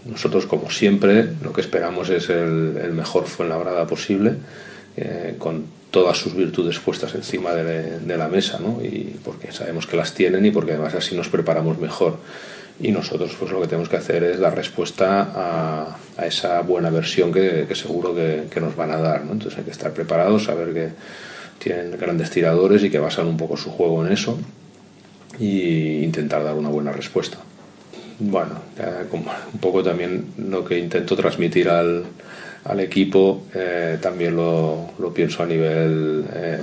nosotros, 0.04 0.46
como 0.46 0.68
siempre, 0.70 1.28
lo 1.42 1.52
que 1.52 1.60
esperamos 1.60 2.10
es 2.10 2.28
el, 2.28 2.76
el 2.82 2.92
mejor 2.92 3.26
Fuenlabrada 3.26 3.86
posible, 3.86 4.34
eh, 4.96 5.36
con 5.38 5.64
todas 5.90 6.16
sus 6.16 6.34
virtudes 6.34 6.78
puestas 6.78 7.14
encima 7.14 7.52
de, 7.52 8.00
de, 8.00 8.16
la 8.16 8.28
mesa, 8.28 8.58
¿no? 8.58 8.82
Y 8.82 9.18
porque 9.22 9.52
sabemos 9.52 9.86
que 9.86 9.96
las 9.96 10.14
tienen 10.14 10.44
y 10.46 10.50
porque 10.50 10.72
además 10.72 10.94
así 10.94 11.14
nos 11.14 11.28
preparamos 11.28 11.78
mejor. 11.78 12.16
Y 12.80 12.90
nosotros 12.90 13.36
pues 13.38 13.52
lo 13.52 13.60
que 13.60 13.68
tenemos 13.68 13.88
que 13.88 13.96
hacer 13.96 14.24
es 14.24 14.40
dar 14.40 14.56
respuesta 14.56 15.30
a, 15.34 15.96
a 16.16 16.26
esa 16.26 16.60
buena 16.62 16.90
versión 16.90 17.32
que, 17.32 17.66
que 17.68 17.74
seguro 17.74 18.14
que, 18.14 18.44
que, 18.50 18.60
nos 18.60 18.74
van 18.74 18.90
a 18.90 18.96
dar, 18.96 19.24
¿no? 19.24 19.32
Entonces 19.32 19.58
hay 19.58 19.64
que 19.64 19.70
estar 19.70 19.92
preparados, 19.92 20.44
saber 20.44 20.72
que 20.72 20.88
tienen 21.58 21.96
grandes 21.98 22.30
tiradores 22.30 22.82
y 22.82 22.90
que 22.90 22.98
basan 22.98 23.26
un 23.26 23.36
poco 23.36 23.56
su 23.56 23.70
juego 23.70 24.04
en 24.04 24.12
eso 24.12 24.38
y 25.38 26.02
intentar 26.02 26.42
dar 26.42 26.54
una 26.54 26.70
buena 26.70 26.92
respuesta. 26.92 27.38
Bueno, 28.18 28.54
un 29.12 29.58
poco 29.60 29.82
también 29.82 30.26
lo 30.38 30.64
que 30.64 30.78
intento 30.78 31.16
transmitir 31.16 31.68
al, 31.68 32.04
al 32.64 32.80
equipo 32.80 33.42
eh, 33.54 33.98
también 34.00 34.36
lo, 34.36 34.88
pienso 35.14 35.42
a 35.42 35.46
nivel 35.46 36.24
eh, 36.32 36.58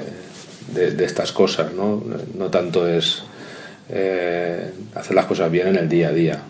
de, 0.74 1.06
estas 1.06 1.32
cosas, 1.32 1.74
¿no? 1.74 2.02
No 2.38 2.50
tanto 2.50 2.88
es 2.88 3.24
eh, 3.90 4.72
hacer 4.96 5.16
las 5.16 5.26
cosas 5.26 5.52
bien 5.52 5.68
en 5.68 5.76
el 5.76 5.90
día 5.90 6.10
a 6.10 6.12
día. 6.12 6.42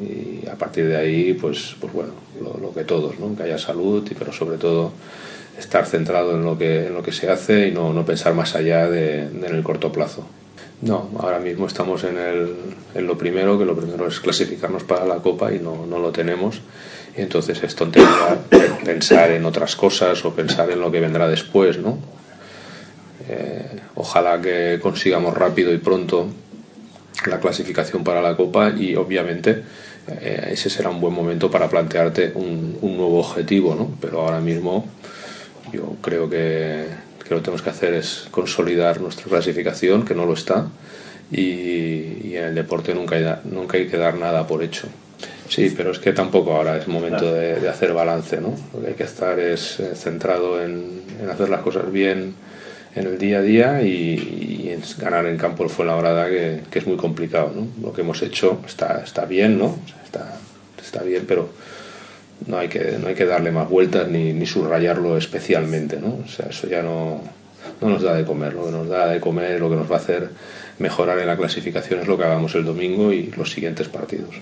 Y 0.00 0.48
a 0.48 0.54
partir 0.54 0.88
de 0.88 0.96
ahí, 0.96 1.34
pues, 1.34 1.76
pues 1.80 1.92
bueno, 1.92 2.12
lo, 2.60 2.72
que 2.72 2.84
todos, 2.84 3.18
¿no? 3.18 3.36
Que 3.36 3.44
haya 3.44 3.58
salud, 3.58 4.08
pero 4.18 4.32
sobre 4.32 4.56
todo 4.56 4.92
estar 5.58 5.86
centrado 5.86 6.32
en 6.32 6.44
lo 6.44 6.58
que, 6.58 6.86
en 6.86 6.94
lo 6.94 7.02
que 7.02 7.12
se 7.12 7.30
hace 7.30 7.68
y 7.68 7.72
no, 7.72 7.92
no 7.92 8.04
pensar 8.04 8.34
más 8.34 8.54
allá 8.54 8.88
de, 8.90 9.28
de 9.28 9.46
en 9.46 9.54
el 9.54 9.62
corto 9.62 9.92
plazo. 9.92 10.26
No, 10.82 11.08
ahora 11.18 11.38
mismo 11.38 11.66
estamos 11.66 12.04
en, 12.04 12.18
el, 12.18 12.54
en 12.94 13.06
lo 13.06 13.16
primero, 13.16 13.58
que 13.58 13.64
lo 13.64 13.74
primero 13.74 14.06
es 14.06 14.20
clasificarnos 14.20 14.84
para 14.84 15.06
la 15.06 15.16
Copa 15.16 15.52
y 15.52 15.58
no, 15.58 15.86
no 15.86 15.98
lo 15.98 16.12
tenemos. 16.12 16.60
Entonces 17.16 17.62
es 17.62 17.74
tontería 17.74 18.38
pensar 18.84 19.30
en 19.30 19.44
otras 19.46 19.74
cosas 19.74 20.22
o 20.24 20.34
pensar 20.34 20.70
en 20.70 20.80
lo 20.80 20.90
que 20.92 21.00
vendrá 21.00 21.26
después, 21.28 21.78
¿no? 21.78 21.98
Eh, 23.28 23.80
ojalá 23.94 24.40
que 24.40 24.78
consigamos 24.80 25.34
rápido 25.34 25.72
y 25.72 25.78
pronto 25.78 26.28
la 27.26 27.40
clasificación 27.40 28.04
para 28.04 28.20
la 28.20 28.36
Copa 28.36 28.70
y 28.70 28.94
obviamente 28.94 29.62
eh, 30.08 30.50
ese 30.52 30.70
será 30.70 30.90
un 30.90 31.00
buen 31.00 31.14
momento 31.14 31.50
para 31.50 31.68
plantearte 31.68 32.32
un, 32.34 32.78
nuevo 32.82 33.18
objetivo, 33.18 33.74
¿no? 33.74 33.96
Pero 34.00 34.20
ahora 34.20 34.40
mismo 34.40 34.86
yo 35.72 35.96
creo 36.02 36.28
que, 36.28 36.84
lo 37.28 37.36
que 37.36 37.42
tenemos 37.42 37.62
que 37.62 37.70
hacer 37.70 37.94
es 37.94 38.28
consolidar 38.30 39.00
nuestra 39.00 39.24
clasificación, 39.24 40.04
que 40.04 40.14
no 40.14 40.26
lo 40.26 40.34
está, 40.34 40.68
y, 41.32 42.28
y 42.28 42.36
en 42.36 42.44
el 42.44 42.54
deporte 42.54 42.94
nunca 42.94 43.16
hay, 43.16 43.24
nunca 43.44 43.78
hay 43.78 43.88
que 43.88 43.96
dar 43.96 44.14
nada 44.14 44.46
por 44.46 44.62
hecho. 44.62 44.86
Sí, 45.48 45.72
pero 45.76 45.92
es 45.92 45.98
que 45.98 46.12
tampoco 46.12 46.52
ahora 46.56 46.76
es 46.76 46.88
momento 46.88 47.32
de, 47.32 47.60
de 47.60 47.68
hacer 47.68 47.92
balance, 47.92 48.40
¿no? 48.40 48.54
Lo 48.72 48.80
que 48.80 48.88
hay 48.88 48.94
que 48.94 49.04
estar 49.04 49.38
es 49.38 49.78
eh, 49.80 49.94
centrado 49.94 50.62
en, 50.62 51.02
en 51.20 51.30
hacer 51.30 51.48
las 51.48 51.60
cosas 51.60 51.90
bien 51.90 52.34
en 52.94 53.06
el 53.06 53.18
día 53.18 53.38
a 53.38 53.42
día 53.42 53.82
y, 53.82 54.64
y 54.64 54.70
en 54.70 54.82
ganar 54.98 55.26
en 55.26 55.36
campo 55.36 55.62
el 55.62 55.70
Fuenlabrada, 55.70 56.28
que, 56.28 56.62
que 56.70 56.78
es 56.78 56.86
muy 56.86 56.96
complicado, 56.96 57.52
¿no? 57.54 57.68
Lo 57.86 57.92
que 57.92 58.00
hemos 58.00 58.22
hecho 58.22 58.60
está, 58.66 59.02
está 59.04 59.24
bien, 59.26 59.58
¿no? 59.58 59.78
Está, 60.04 60.36
está 60.82 61.02
bien, 61.02 61.24
pero 61.28 61.50
no 62.46 62.58
hay 62.58 62.68
que, 62.68 62.96
no 63.00 63.08
hay 63.08 63.14
que 63.14 63.26
darle 63.26 63.50
más 63.50 63.68
vueltas 63.68 64.08
ni, 64.08 64.32
ni 64.32 64.46
subrayarlo 64.46 65.16
especialmente, 65.16 65.98
¿no? 66.00 66.18
O 66.24 66.28
sea, 66.28 66.46
eso 66.46 66.66
ya 66.66 66.82
no, 66.82 67.20
no 67.80 67.88
nos 67.88 68.02
da 68.02 68.14
de 68.14 68.24
comer. 68.24 68.54
Lo 68.54 68.64
que 68.64 68.72
nos 68.72 68.88
da 68.88 69.08
de 69.08 69.20
comer, 69.20 69.60
lo 69.60 69.70
que 69.70 69.76
nos 69.76 69.90
va 69.90 69.96
a 69.96 70.00
hacer 70.00 70.30
mejorar 70.78 71.18
en 71.18 71.26
la 71.26 71.36
clasificación 71.36 72.00
es 72.00 72.06
lo 72.06 72.16
que 72.18 72.24
hagamos 72.24 72.54
el 72.54 72.64
domingo 72.64 73.12
y 73.12 73.30
los 73.36 73.50
siguientes 73.50 73.88
partidos. 73.88 74.36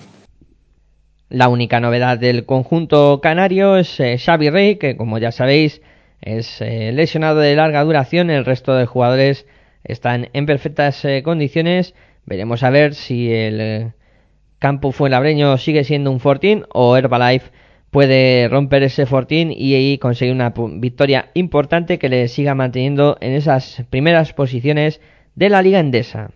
La 1.29 1.49
única 1.49 1.79
novedad 1.79 2.19
del 2.19 2.45
conjunto 2.45 3.19
canario 3.21 3.77
es 3.77 3.99
eh, 3.99 4.17
Xavi 4.17 4.49
Rey, 4.49 4.75
que 4.75 4.95
como 4.95 5.17
ya 5.17 5.31
sabéis 5.31 5.81
es 6.21 6.61
eh, 6.61 6.91
lesionado 6.91 7.39
de 7.39 7.55
larga 7.55 7.83
duración. 7.83 8.29
El 8.29 8.45
resto 8.45 8.75
de 8.75 8.85
jugadores 8.85 9.47
están 9.83 10.29
en 10.33 10.45
perfectas 10.45 11.03
eh, 11.03 11.23
condiciones. 11.23 11.95
Veremos 12.25 12.63
a 12.63 12.69
ver 12.69 12.93
si 12.93 13.31
el 13.31 13.93
campo 14.59 14.91
fuenlabreño 14.91 15.57
sigue 15.57 15.83
siendo 15.83 16.11
un 16.11 16.19
fortín 16.19 16.65
o 16.73 16.95
Herbalife 16.95 17.51
puede 17.95 18.49
romper 18.49 18.83
ese 18.83 19.05
fortín 19.05 19.53
y, 19.55 19.97
conseguir 19.99 20.33
una 20.33 20.53
victoria 20.73 21.29
importante 21.33 21.97
que 21.97 22.09
le 22.09 22.27
siga 22.27 22.53
manteniendo 22.53 23.17
en 23.21 23.31
esas 23.31 23.85
primeras 23.89 24.33
posiciones 24.33 24.99
de 25.35 25.49
la 25.49 25.61
Liga 25.61 25.79
Endesa. 25.79 26.31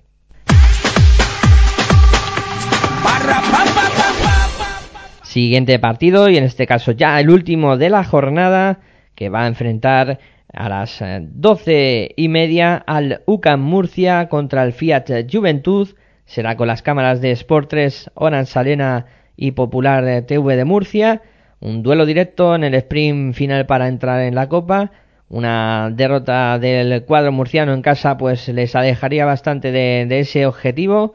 Siguiente 5.30 5.78
partido 5.78 6.28
y 6.28 6.38
en 6.38 6.44
este 6.44 6.66
caso 6.66 6.92
ya 6.92 7.20
el 7.20 7.30
último 7.30 7.78
de 7.78 7.92
la 7.92 8.04
jornada 8.04 8.80
que 9.14 9.30
va 9.30 9.44
a 9.44 9.48
enfrentar 9.48 10.18
a 10.52 10.70
las 10.70 11.04
eh, 11.04 11.20
doce 11.22 12.16
y 12.18 12.30
media 12.30 12.78
al 12.78 13.22
UCAM 13.28 13.62
Murcia 13.62 14.28
contra 14.28 14.64
el 14.64 14.74
Fiat 14.74 15.06
Juventud. 15.32 15.90
Será 16.26 16.58
con 16.58 16.66
las 16.66 16.82
cámaras 16.82 17.22
de 17.22 17.30
Sport 17.30 17.70
3, 17.70 18.10
Orange 18.16 18.52
Salena 18.52 19.06
y 19.38 19.52
Popular 19.52 20.24
TV 20.24 20.56
de 20.56 20.66
Murcia. 20.66 21.22
Un 21.60 21.84
duelo 21.84 22.08
directo 22.08 22.56
en 22.56 22.64
el 22.64 22.74
sprint 22.74 23.36
final 23.36 23.68
para 23.68 23.88
entrar 23.88 24.22
en 24.22 24.34
la 24.34 24.50
Copa. 24.50 24.90
Una 25.30 25.92
derrota 25.94 26.58
del 26.58 27.06
cuadro 27.06 27.32
murciano 27.32 27.76
en 27.76 27.84
casa 27.84 28.18
pues 28.18 28.48
les 28.48 28.76
alejaría 28.76 29.26
bastante 29.26 29.72
de, 29.72 30.08
de 30.10 30.22
ese 30.22 30.48
objetivo. 30.48 31.14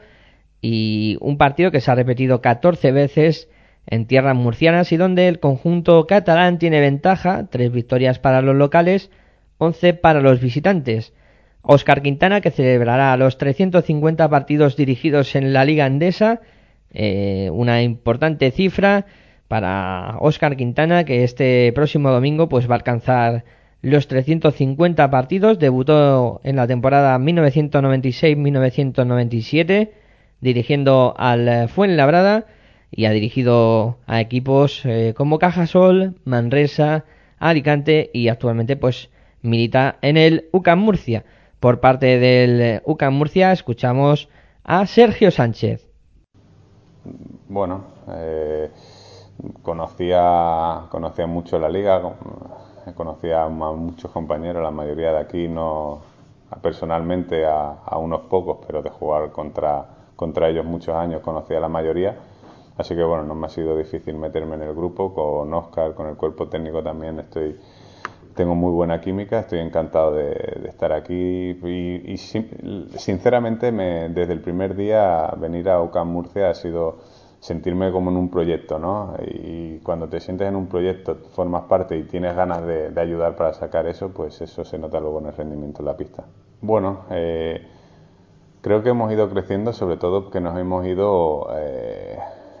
Y 0.61 1.17
un 1.19 1.37
partido 1.37 1.69
que 1.69 1.81
se 1.81 1.91
ha 1.91 1.95
repetido 1.95 2.39
14 2.39 2.93
veces 2.93 3.49
en 3.87 4.05
tierras 4.05 4.35
murcianas 4.35 4.91
y 4.91 4.97
donde 4.97 5.27
el 5.27 5.39
conjunto 5.39 6.05
catalán 6.07 6.59
tiene 6.59 6.79
ventaja, 6.79 7.47
tres 7.49 7.71
victorias 7.71 8.19
para 8.19 8.41
los 8.41 8.55
locales, 8.55 9.11
11 9.57 9.93
para 9.93 10.21
los 10.21 10.41
visitantes. 10.41 11.13
Oscar 11.61 12.01
Quintana, 12.01 12.41
que 12.41 12.51
celebrará 12.51 13.15
los 13.17 13.37
350 13.37 14.29
partidos 14.29 14.75
dirigidos 14.75 15.35
en 15.35 15.53
la 15.53 15.63
Liga 15.65 15.85
Andesa, 15.85 16.41
eh, 16.93 17.49
una 17.51 17.81
importante 17.81 18.51
cifra 18.51 19.05
para 19.47 20.17
Oscar 20.19 20.55
Quintana, 20.55 21.03
que 21.05 21.23
este 21.23 21.71
próximo 21.73 22.11
domingo 22.11 22.49
pues 22.49 22.69
va 22.69 22.73
a 22.73 22.77
alcanzar 22.77 23.45
los 23.81 24.07
350 24.07 25.09
partidos, 25.11 25.59
debutó 25.59 26.41
en 26.43 26.55
la 26.55 26.67
temporada 26.67 27.17
1996-1997, 27.19 29.89
dirigiendo 30.41 31.13
al 31.17 31.69
Fuenlabrada 31.69 32.45
y 32.97 33.05
ha 33.05 33.11
dirigido 33.11 33.97
a 34.07 34.21
equipos 34.21 34.85
eh, 34.85 35.13
como 35.17 35.37
Cajasol, 35.37 36.15
Manresa, 36.23 37.03
Alicante 37.39 38.09
y 38.13 38.29
actualmente 38.29 38.77
pues 38.77 39.09
milita 39.41 39.97
en 40.01 40.15
el 40.15 40.47
UCAM 40.53 40.79
Murcia. 40.79 41.25
Por 41.59 41.81
parte 41.81 42.17
del 42.19 42.81
UCAM 42.85 43.13
Murcia 43.13 43.51
escuchamos 43.51 44.29
a 44.63 44.85
Sergio 44.87 45.29
Sánchez. 45.29 45.89
Bueno, 47.49 47.83
eh, 48.09 48.71
conocía, 49.61 50.83
conocía 50.89 51.27
mucho 51.27 51.59
la 51.59 51.67
liga, 51.67 52.01
con- 52.01 52.93
conocía 52.95 53.43
a 53.43 53.49
muchos 53.49 54.09
compañeros, 54.11 54.63
la 54.63 54.71
mayoría 54.71 55.11
de 55.11 55.19
aquí 55.19 55.47
no 55.49 55.99
personalmente 56.61 57.45
a, 57.45 57.71
a 57.85 57.97
unos 57.97 58.21
pocos, 58.21 58.59
pero 58.65 58.81
de 58.81 58.89
jugar 58.89 59.31
contra, 59.31 59.85
contra 60.15 60.47
ellos 60.47 60.63
muchos 60.65 60.95
años 60.95 61.21
conocía 61.21 61.57
a 61.57 61.61
la 61.61 61.67
mayoría. 61.67 62.15
Así 62.77 62.95
que 62.95 63.03
bueno, 63.03 63.23
no 63.23 63.35
me 63.35 63.47
ha 63.47 63.49
sido 63.49 63.77
difícil 63.77 64.15
meterme 64.15 64.55
en 64.55 64.63
el 64.63 64.73
grupo, 64.73 65.13
con 65.13 65.53
Oscar, 65.53 65.93
con 65.93 66.07
el 66.07 66.15
cuerpo 66.15 66.47
técnico 66.49 66.83
también 66.83 67.19
estoy, 67.19 67.55
tengo 68.35 68.53
muy 68.55 68.71
buena 68.71 68.99
química, 68.99 69.39
estoy 69.39 69.59
encantado 69.59 70.13
de, 70.13 70.33
estar 70.67 70.91
aquí 70.91 71.57
y, 71.63 72.01
y 72.13 72.17
sin- 72.17 72.89
sinceramente 72.97 73.71
me- 73.71 74.09
desde 74.09 74.33
el 74.33 74.41
primer 74.41 74.75
día 74.75 75.31
venir 75.37 75.69
a 75.69 75.81
UCAM 75.81 76.09
Murcia 76.09 76.49
ha 76.49 76.53
sido 76.53 76.97
sentirme 77.39 77.91
como 77.91 78.09
en 78.09 78.17
un 78.17 78.29
proyecto, 78.29 78.79
¿no? 78.79 79.13
Y 79.23 79.77
cuando 79.79 80.07
te 80.09 80.19
sientes 80.19 80.47
en 80.47 80.55
un 80.55 80.67
proyecto, 80.67 81.15
formas 81.31 81.63
parte 81.63 81.95
y 81.97 82.03
tienes 82.03 82.35
ganas 82.35 82.65
de, 82.65 82.91
ayudar 82.99 83.35
para 83.35 83.53
sacar 83.53 83.85
eso, 83.87 84.09
pues 84.09 84.41
eso 84.41 84.65
se 84.65 84.77
nota 84.79 84.99
luego 84.99 85.19
en 85.19 85.27
el 85.27 85.33
rendimiento 85.33 85.81
en 85.81 85.85
la 85.85 85.95
pista. 85.95 86.25
Bueno, 86.61 87.01
eh, 87.11 87.61
creo 88.61 88.81
que 88.83 88.89
hemos 88.89 89.11
ido 89.11 89.29
creciendo, 89.29 89.73
sobre 89.73 89.97
todo 89.97 90.23
porque 90.23 90.39
nos 90.41 90.57
hemos 90.57 90.85
ido 90.85 91.47
eh, 91.55 92.17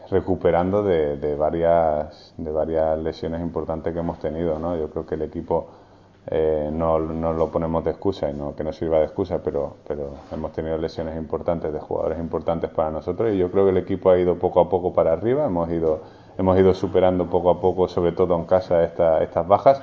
recuperando 0.09 0.83
de, 0.83 1.17
de 1.17 1.35
varias, 1.35 2.33
de 2.37 2.51
varias 2.51 2.97
lesiones 2.99 3.41
importantes 3.41 3.93
que 3.93 3.99
hemos 3.99 4.19
tenido, 4.19 4.59
¿no? 4.59 4.75
Yo 4.77 4.89
creo 4.89 5.05
que 5.05 5.15
el 5.15 5.23
equipo 5.23 5.67
eh, 6.27 6.69
no, 6.73 6.97
no 6.99 7.33
lo 7.33 7.51
ponemos 7.51 7.83
de 7.83 7.91
excusa 7.91 8.29
y 8.29 8.33
no 8.33 8.55
que 8.55 8.63
no 8.63 8.73
sirva 8.73 8.97
de 8.99 9.05
excusa, 9.05 9.41
pero, 9.43 9.75
pero 9.87 10.09
hemos 10.31 10.51
tenido 10.53 10.77
lesiones 10.77 11.15
importantes 11.17 11.71
de 11.71 11.79
jugadores 11.79 12.19
importantes 12.19 12.69
para 12.71 12.89
nosotros 12.91 13.31
y 13.33 13.37
yo 13.37 13.51
creo 13.51 13.65
que 13.65 13.71
el 13.71 13.77
equipo 13.77 14.09
ha 14.09 14.17
ido 14.17 14.35
poco 14.37 14.59
a 14.59 14.69
poco 14.69 14.93
para 14.93 15.13
arriba, 15.13 15.45
hemos 15.45 15.69
ido, 15.71 16.01
hemos 16.37 16.57
ido 16.57 16.73
superando 16.73 17.29
poco 17.29 17.49
a 17.51 17.59
poco, 17.61 17.87
sobre 17.87 18.11
todo 18.11 18.35
en 18.35 18.45
casa, 18.45 18.83
esta- 18.83 19.21
estas 19.23 19.47
bajas 19.47 19.81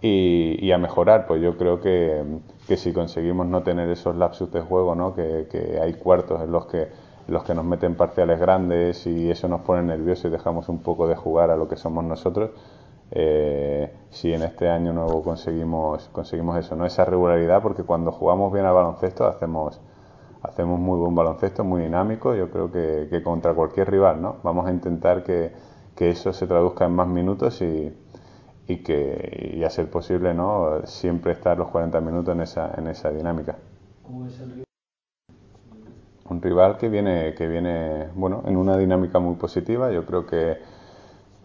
y, 0.00 0.70
a 0.72 0.78
mejorar. 0.78 1.26
Pues 1.26 1.42
yo 1.42 1.56
creo 1.56 1.80
que, 1.80 2.22
que 2.66 2.76
si 2.76 2.92
conseguimos 2.92 3.46
no 3.46 3.62
tener 3.62 3.88
esos 3.90 4.16
lapsus 4.16 4.50
de 4.52 4.60
juego, 4.60 4.94
¿no? 4.94 5.14
que, 5.14 5.78
hay 5.82 5.94
cuartos 5.94 6.40
en 6.42 6.52
los 6.52 6.66
que, 6.66 6.88
los 7.28 7.44
que 7.44 7.54
nos 7.54 7.64
meten 7.64 7.94
parciales 7.96 8.40
grandes 8.40 9.06
y 9.06 9.30
eso 9.30 9.48
nos 9.48 9.60
pone 9.62 9.82
nerviosos 9.82 10.26
y 10.26 10.30
dejamos 10.30 10.68
un 10.68 10.80
poco 10.82 11.06
de 11.08 11.14
jugar 11.16 11.50
a 11.50 11.56
lo 11.56 11.68
que 11.68 11.76
somos 11.76 12.04
nosotros. 12.04 12.50
eh, 13.10 13.94
si 14.10 14.32
en 14.34 14.42
este 14.42 14.68
año 14.68 14.92
nuevo 14.92 15.22
conseguimos 15.22 16.08
conseguimos 16.12 16.58
eso, 16.58 16.76
no 16.76 16.86
esa 16.86 17.04
regularidad, 17.04 17.62
porque 17.62 17.82
cuando 17.84 18.12
jugamos 18.12 18.52
bien 18.52 18.66
al 18.66 18.74
baloncesto 18.74 19.26
hacemos 19.26 19.80
hacemos 20.42 20.78
muy 20.80 20.98
buen 20.98 21.14
baloncesto, 21.14 21.64
muy 21.64 21.82
dinámico, 21.82 22.34
yo 22.34 22.50
creo 22.50 22.70
que, 22.70 23.22
contra 23.22 23.54
cualquier 23.54 23.90
rival, 23.90 24.22
¿no? 24.22 24.36
Vamos 24.42 24.66
a 24.66 24.72
intentar 24.72 25.24
que, 25.24 25.52
que 25.96 26.10
eso 26.10 26.32
se 26.32 26.46
traduzca 26.46 26.86
en 26.86 26.92
más 26.94 27.08
minutos 27.08 27.60
y, 27.62 27.92
y 28.68 28.76
que 28.82 29.54
y 29.56 29.64
a 29.64 29.70
ser 29.70 29.90
posible, 29.90 30.34
¿no? 30.34 30.86
Siempre 30.86 31.32
estar 31.32 31.58
los 31.58 31.68
40 31.70 32.00
minutos 32.00 32.34
en 32.34 32.42
esa, 32.42 32.72
en 32.76 32.86
esa 32.88 33.10
dinámica. 33.10 33.56
Un 36.30 36.42
rival 36.42 36.76
que 36.76 36.88
viene, 36.88 37.34
que 37.34 37.46
viene, 37.46 38.08
bueno, 38.14 38.42
en 38.46 38.56
una 38.56 38.76
dinámica 38.76 39.18
muy 39.18 39.36
positiva, 39.36 39.90
yo 39.90 40.04
creo 40.04 40.26
que 40.26 40.58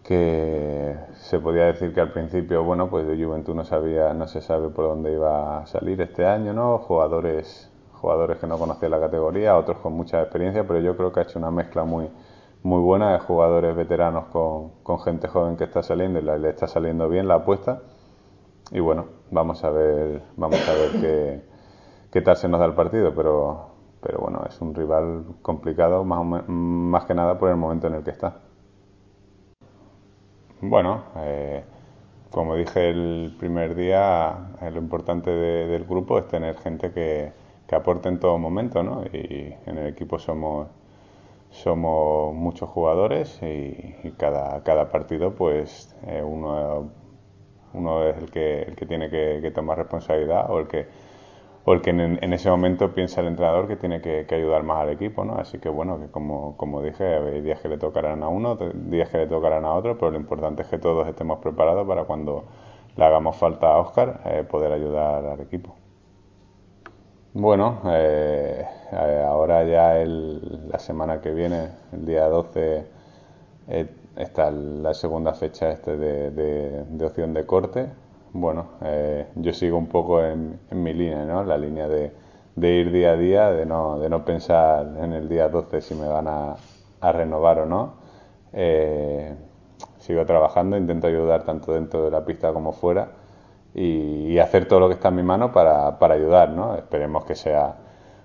que 0.04 0.96
se 1.14 1.40
podía 1.40 1.64
decir 1.64 1.94
que 1.94 2.00
al 2.00 2.12
principio, 2.12 2.62
bueno, 2.62 2.90
pues 2.90 3.06
de 3.06 3.16
Juventud 3.22 3.54
no 3.54 3.64
sabía, 3.64 4.12
no 4.14 4.28
se 4.28 4.42
sabe 4.42 4.68
por 4.68 4.84
dónde 4.84 5.12
iba 5.12 5.58
a 5.60 5.66
salir 5.66 6.00
este 6.02 6.26
año, 6.26 6.52
¿no? 6.52 6.78
Jugadores, 6.78 7.70
jugadores 7.94 8.38
que 8.38 8.46
no 8.46 8.58
conocían 8.58 8.90
la 8.90 9.00
categoría, 9.00 9.56
otros 9.56 9.78
con 9.78 9.94
mucha 9.94 10.20
experiencia, 10.20 10.66
pero 10.66 10.80
yo 10.80 10.96
creo 10.96 11.10
que 11.10 11.20
ha 11.20 11.22
hecho 11.22 11.38
una 11.38 11.50
mezcla 11.50 11.84
muy, 11.84 12.10
muy 12.62 12.80
buena 12.82 13.12
de 13.14 13.18
jugadores 13.20 13.74
veteranos 13.74 14.26
con, 14.26 14.72
con 14.82 15.00
gente 15.00 15.26
joven 15.26 15.56
que 15.56 15.64
está 15.64 15.82
saliendo 15.82 16.18
y 16.18 16.22
le 16.22 16.50
está 16.50 16.68
saliendo 16.68 17.08
bien 17.08 17.26
la 17.26 17.36
apuesta. 17.36 17.80
Y 18.72 18.80
bueno, 18.80 19.06
vamos 19.30 19.64
a 19.64 19.70
ver, 19.70 20.22
vamos 20.36 20.68
a 20.68 20.72
ver 20.72 20.90
qué, 21.00 21.42
qué 22.12 22.20
tal 22.20 22.36
se 22.36 22.48
nos 22.48 22.60
da 22.60 22.66
el 22.66 22.74
partido, 22.74 23.14
pero, 23.14 23.73
pero 24.04 24.20
bueno, 24.20 24.44
es 24.48 24.60
un 24.62 24.74
rival 24.74 25.24
complicado, 25.42 26.04
más, 26.04 26.44
más 26.48 27.06
que 27.06 27.14
nada 27.14 27.38
por 27.38 27.50
el 27.50 27.56
momento 27.56 27.88
en 27.88 27.94
el 27.96 28.04
que 28.04 28.10
está. 28.12 28.36
Bueno, 30.60 31.04
eh, 31.16 31.62
como 32.30 32.56
dije 32.56 32.90
el 32.90 33.34
primer 33.38 33.74
día, 33.74 34.36
eh, 34.62 34.70
lo 34.70 34.78
importante 34.78 35.30
de- 35.30 35.66
del 35.68 35.84
grupo 35.84 36.18
es 36.18 36.26
tener 36.28 36.56
gente 36.58 36.90
que, 36.92 37.32
que 37.66 37.74
aporte 37.76 38.08
en 38.08 38.18
todo 38.20 38.38
momento, 38.38 38.82
¿no? 38.82 39.02
Y 39.12 39.54
en 39.66 39.78
el 39.78 39.86
equipo 39.88 40.18
somos, 40.18 40.68
somos 41.50 42.34
muchos 42.34 42.68
jugadores 42.70 43.40
y, 43.42 43.96
y 44.04 44.12
cada, 44.18 44.62
cada 44.64 44.90
partido, 44.90 45.34
pues 45.34 45.94
eh, 46.06 46.22
uno, 46.24 46.90
uno 47.74 48.04
es 48.08 48.16
el 48.18 48.30
que, 48.30 48.62
el 48.62 48.76
que 48.76 48.86
tiene 48.86 49.10
que 49.10 49.50
tomar 49.52 49.78
responsabilidad 49.78 50.50
o 50.50 50.60
el 50.60 50.68
que, 50.68 50.88
o 51.64 51.72
el 51.72 51.80
que 51.80 51.90
en, 51.90 52.32
ese 52.32 52.50
momento 52.50 52.92
piensa 52.94 53.20
el 53.20 53.28
entrenador 53.28 53.66
que 53.66 53.76
tiene 53.76 54.00
que, 54.00 54.26
ayudar 54.30 54.62
más 54.64 54.82
al 54.82 54.90
equipo, 54.90 55.24
¿no? 55.24 55.36
Así 55.36 55.58
que 55.58 55.68
bueno, 55.68 55.98
que 55.98 56.08
como, 56.10 56.82
dije, 56.82 57.04
hay 57.16 57.40
días 57.40 57.60
que 57.60 57.68
le 57.68 57.78
tocarán 57.78 58.22
a 58.22 58.28
uno, 58.28 58.56
días 58.56 59.08
que 59.08 59.18
le 59.18 59.26
tocarán 59.26 59.64
a 59.64 59.72
otro, 59.72 59.96
pero 59.98 60.10
lo 60.10 60.18
importante 60.18 60.62
es 60.62 60.68
que 60.68 60.78
todos 60.78 61.08
estemos 61.08 61.38
preparados 61.38 61.86
para 61.88 62.04
cuando 62.04 62.44
le 62.96 63.04
hagamos 63.04 63.36
falta 63.36 63.72
a 63.74 63.78
Oscar 63.78 64.20
eh, 64.26 64.44
poder 64.48 64.72
ayudar 64.72 65.24
al 65.24 65.40
equipo. 65.40 65.74
Bueno, 67.32 67.80
eh, 67.86 68.64
eh, 68.92 69.24
ahora 69.26 69.64
ya 69.64 69.94
la 70.04 70.78
semana 70.78 71.20
que 71.20 71.30
viene, 71.32 71.68
el 71.92 72.06
día 72.06 72.28
12, 72.28 72.86
eh, 73.68 73.88
está 74.16 74.50
la 74.52 74.94
segunda 74.94 75.34
fecha 75.34 75.70
este 75.72 75.96
de 75.96 77.04
opción 77.04 77.34
de 77.34 77.44
corte. 77.44 77.88
Bueno, 78.34 78.66
eh, 78.82 79.28
yo 79.36 79.52
sigo 79.52 79.78
un 79.78 79.86
poco 79.86 80.20
en, 80.22 80.58
mi 80.72 80.92
línea, 80.92 81.24
¿no? 81.24 81.44
La 81.44 81.56
línea 81.56 81.86
de, 81.86 82.12
de 82.56 82.70
ir 82.72 82.90
día 82.90 83.12
a 83.12 83.16
día, 83.16 83.50
de 83.52 83.64
no, 83.64 83.98
de 84.00 84.08
no 84.10 84.24
pensar 84.24 84.92
en 85.00 85.12
el 85.12 85.28
día 85.28 85.48
12 85.48 85.80
si 85.80 85.94
me 85.94 86.08
van 86.08 86.26
a, 86.26 86.56
a 87.00 87.12
renovar 87.12 87.60
o 87.60 87.66
no. 87.66 87.94
Eh, 88.52 89.34
sigo 89.98 90.26
trabajando, 90.26 90.76
intento 90.76 91.06
ayudar 91.06 91.44
tanto 91.44 91.72
dentro 91.74 92.04
de 92.04 92.10
la 92.10 92.24
pista 92.24 92.52
como 92.52 92.72
fuera 92.72 93.12
y, 93.72 94.38
hacer 94.38 94.66
todo 94.66 94.80
lo 94.80 94.88
que 94.88 94.94
está 94.94 95.08
en 95.08 95.16
mi 95.16 95.22
mano 95.22 95.52
para, 95.52 95.96
ayudar, 96.12 96.50
¿no? 96.50 96.74
Esperemos 96.74 97.24
que 97.24 97.36
sea 97.36 97.76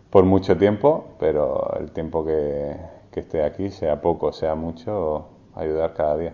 por 0.10 0.26
mucho 0.26 0.58
tiempo, 0.58 1.06
pero 1.20 1.76
el 1.80 1.92
tiempo 1.92 2.26
que, 2.26 2.76
que 3.12 3.20
esté 3.22 3.44
aquí, 3.44 3.70
sea 3.70 4.02
poco, 4.02 4.32
sea 4.32 4.56
mucho, 4.56 5.28
ayudar 5.56 5.94
cada 5.94 6.18
día. 6.18 6.34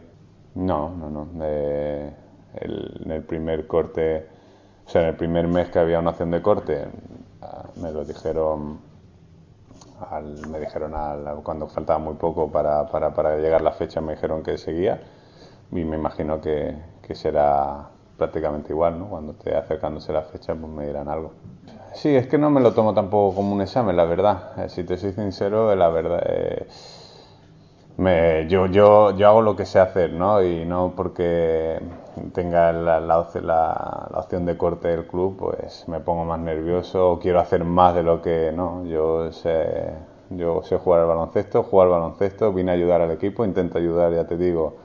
No, 0.56 0.90
no, 0.92 1.10
no. 1.10 1.28
Eh, 1.42 2.10
el- 2.62 3.01
en 3.06 3.12
el 3.12 3.24
primer 3.24 3.68
corte, 3.68 4.26
o 4.86 4.89
sea, 4.89 5.01
en 5.01 5.08
el 5.10 5.16
primer 5.16 5.47
mes 5.47 5.70
que 5.70 5.80
había 5.80 5.99
una 5.99 6.12
opción 6.12 6.32
de 6.32 6.41
corte, 6.41 6.86
ah, 7.41 7.66
me 7.76 7.91
lo 7.91 8.03
dijeron 8.06 8.80
al- 10.12 10.47
me 10.49 10.60
dijeron 10.60 10.93
al- 10.93 11.41
cuando 11.43 11.68
faltaba 11.68 11.99
muy 11.99 12.16
poco 12.16 12.51
para, 12.51 12.86
para, 12.88 13.14
para 13.14 13.38
llegar 13.38 13.62
la 13.62 13.72
fecha, 13.72 14.01
me 14.01 14.14
dijeron 14.14 14.43
que 14.43 14.58
seguía 14.58 14.99
y 15.72 15.84
me 15.84 15.95
imagino 15.97 16.41
que, 16.41 16.76
que 17.01 17.16
será 17.16 17.89
prácticamente 18.18 18.72
igual, 18.72 18.99
¿no? 18.99 19.08
Cuando 19.08 19.34
esté 19.34 19.56
acercándose 19.56 20.14
la 20.14 20.22
fecha, 20.24 20.53
pues 20.56 20.72
me 20.72 20.86
dirán 20.88 21.08
algo. 21.10 21.32
Sí, 21.93 22.16
es 22.16 22.28
que 22.28 22.38
no 22.38 22.49
me 22.49 22.62
lo 22.62 22.74
tomo 22.74 22.93
tampoco 22.93 23.36
como 23.36 23.53
un 23.53 23.62
examen, 23.62 23.95
la 23.95 24.06
verdad. 24.06 24.51
Eh, 24.66 24.70
si 24.70 24.84
te 24.84 24.97
soy 24.97 25.14
sincero, 25.14 25.72
eh, 25.72 25.76
la 25.76 25.89
verdad, 25.89 26.22
eh, 26.28 26.68
me, 27.97 28.47
yo, 28.47 28.66
yo, 28.68 29.12
yo 29.16 29.28
hago 29.28 29.41
lo 29.41 29.56
que 29.56 29.66
sé 29.66 29.80
hacer, 29.80 30.12
¿no? 30.12 30.43
Y 30.43 30.66
no 30.66 30.93
porque 30.95 31.80
tenga 32.34 32.72
la, 32.74 32.99
la, 32.99 33.20
opci- 33.20 33.41
la- 33.41 34.07
la 34.11 34.20
opción 34.20 34.45
de 34.45 34.57
corte 34.57 34.88
del 34.89 35.05
club, 35.05 35.36
pues 35.38 35.88
me 35.88 35.99
pongo 35.99 36.26
más 36.26 36.39
nervioso 36.39 37.11
o 37.13 37.20
quiero 37.20 37.39
hacer 37.39 37.63
más 37.63 37.93
de 37.95 38.03
lo 38.03 38.22
que 38.22 38.51
no. 38.53 38.84
Yo 38.86 39.32
sé, 39.32 39.93
yo 40.30 40.61
jugar 40.80 41.01
al 41.01 41.07
baloncesto, 41.07 41.63
jugar 41.63 41.88
al 41.88 41.91
baloncesto, 41.93 42.51
vine 42.53 42.72
a 42.72 42.74
ayudar 42.76 43.01
al 43.01 43.11
equipo, 43.11 43.45
intento 43.45 43.78
ayudar, 43.78 44.13
ya 44.13 44.26
te 44.26 44.38
digo, 44.38 44.76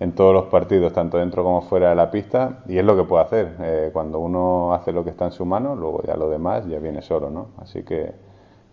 en 0.00 0.12
todos 0.14 0.32
los 0.32 0.46
partidos, 0.46 0.92
tanto 0.92 1.18
dentro 1.18 1.42
como 1.44 1.60
fuera 1.60 1.90
de 1.90 1.96
la 1.96 2.10
pista, 2.10 2.54
y 2.68 2.78
es 2.78 2.84
lo 2.84 2.96
que 2.96 3.04
puedo 3.04 3.22
hacer. 3.22 3.54
Eh, 3.60 3.90
cuando 3.92 4.18
uno 4.20 4.72
hace 4.74 4.92
lo 4.92 5.02
que 5.04 5.10
está 5.10 5.24
en 5.26 5.32
su 5.32 5.44
mano, 5.44 5.74
luego 5.74 6.02
ya 6.06 6.16
lo 6.16 6.28
demás 6.30 6.66
ya 6.66 6.78
viene 6.78 7.02
solo, 7.02 7.30
¿no? 7.30 7.48
Así 7.58 7.82
que, 7.82 8.14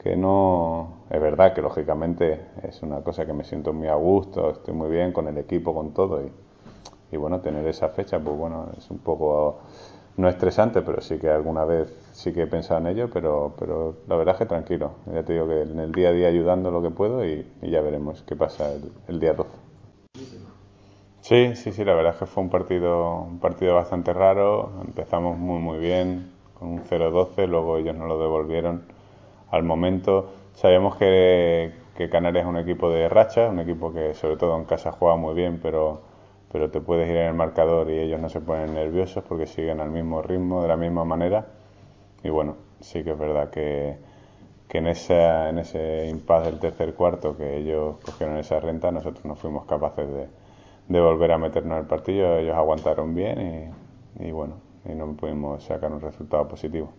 que 0.03 0.15
no. 0.15 0.89
Es 1.09 1.19
verdad 1.21 1.53
que 1.53 1.61
lógicamente 1.61 2.41
es 2.63 2.81
una 2.83 3.01
cosa 3.01 3.25
que 3.25 3.33
me 3.33 3.43
siento 3.43 3.73
muy 3.73 3.87
a 3.87 3.95
gusto, 3.95 4.51
estoy 4.51 4.73
muy 4.73 4.89
bien 4.89 5.11
con 5.11 5.27
el 5.27 5.37
equipo, 5.37 5.73
con 5.73 5.91
todo, 5.93 6.21
y, 6.21 6.31
y 7.16 7.18
bueno, 7.18 7.39
tener 7.39 7.66
esa 7.68 7.89
fecha, 7.89 8.20
pues 8.20 8.38
bueno, 8.38 8.68
es 8.78 8.89
un 8.91 8.99
poco. 8.99 9.59
No 10.18 10.30
estresante, 10.30 10.82
pero 10.82 11.01
sí 11.01 11.18
que 11.18 11.30
alguna 11.30 11.66
vez 11.66 11.93
sí 12.13 12.32
que 12.32 12.43
he 12.43 12.47
pensado 12.47 12.80
en 12.80 12.88
ello, 12.88 13.09
pero, 13.11 13.53
pero 13.59 13.97
la 14.07 14.16
verdad 14.16 14.36
es 14.36 14.39
que 14.39 14.45
tranquilo. 14.45 14.91
Ya 15.13 15.24
te 15.24 15.34
digo 15.34 15.45
que 15.45 15.63
en 15.63 15.78
el 15.78 15.91
día 15.91 16.09
a 16.09 16.11
día 16.13 16.30
ayudando 16.30 16.72
lo 16.72 16.82
que 16.82 16.89
puedo 16.89 17.26
y, 17.26 17.45
ya 17.61 17.82
veremos 17.82 18.24
qué 18.26 18.34
pasa 18.34 18.72
el, 18.72 18.93
el 19.09 19.20
día 19.20 19.34
12. 19.34 19.49
Sí, 21.20 21.55
sí, 21.55 21.74
sí, 21.74 21.84
la 21.84 21.95
verdad 21.95 22.13
es 22.13 22.20
que 22.20 22.28
fue 22.28 22.43
un 22.43 22.49
partido, 22.49 23.24
un 23.24 23.39
partido 23.39 23.76
bastante 23.76 24.13
raro. 24.13 24.72
Empezamos 24.86 25.38
muy, 25.38 25.59
muy 25.59 25.80
bien, 25.80 26.32
con 26.57 26.70
un 26.70 26.84
0-12, 26.84 27.47
luego 27.47 27.78
ellos 27.78 27.95
nos 27.95 28.07
lo 28.07 28.18
devolvieron 28.18 28.84
al 29.51 29.63
momento. 29.63 30.30
Sabíamos 30.53 30.95
que, 30.95 31.74
que 31.97 32.09
Canarias 32.09 32.45
es 32.45 32.49
un 32.49 32.57
equipo 32.57 32.89
de 32.89 33.09
racha, 33.09 33.49
un 33.49 33.59
equipo 33.59 33.91
que 33.91 34.13
sobre 34.13 34.38
todo 34.38 34.55
en 34.55 34.63
casa 34.66 34.93
juega 34.93 35.18
muy 35.18 35.34
bien, 35.34 35.59
pero, 35.61 36.14
pero 36.55 36.71
te 36.71 36.81
puedes 36.81 37.09
ir 37.09 37.17
en 37.17 37.27
el 37.27 37.33
marcador 37.35 37.89
y 37.91 37.99
ellos 37.99 38.21
no 38.21 38.29
se 38.29 38.39
ponen 38.41 38.73
nerviosos 38.75 39.23
porque 39.27 39.45
siguen 39.47 39.81
al 39.81 39.91
mismo 39.91 40.21
ritmo, 40.21 40.61
de 40.61 40.69
la 40.69 40.77
misma 40.77 41.03
manera. 41.05 41.47
Y 42.23 42.29
bueno, 42.29 42.55
sí 42.81 43.03
que 43.03 43.11
es 43.11 43.19
verdad 43.19 43.49
que, 43.51 43.97
que 44.69 44.79
en, 44.79 44.87
esa, 44.87 45.49
en 45.49 45.59
ese 45.59 46.07
impasse 46.09 46.45
del 46.51 46.59
tercer 46.59 46.93
cuarto 46.95 47.37
que 47.37 47.57
ellos 47.57 47.97
cogieron 48.03 48.37
esa 48.37 48.59
renta, 48.59 48.91
nosotros 48.91 49.25
no 49.25 49.35
fuimos 49.35 49.65
capaces 49.65 50.07
de, 50.09 50.27
de 50.89 51.01
volver 51.01 51.31
a 51.33 51.37
meternos 51.39 51.73
en 51.77 51.79
el 51.83 51.87
partido. 51.87 52.37
Ellos 52.39 52.55
aguantaron 52.55 53.15
bien 53.15 53.73
y, 54.19 54.27
y 54.27 54.31
bueno, 54.31 54.55
y 54.85 54.95
no 54.95 55.13
pudimos 55.15 55.63
sacar 55.63 55.91
un 55.93 56.01
resultado 56.01 56.47
positivo. 56.47 56.91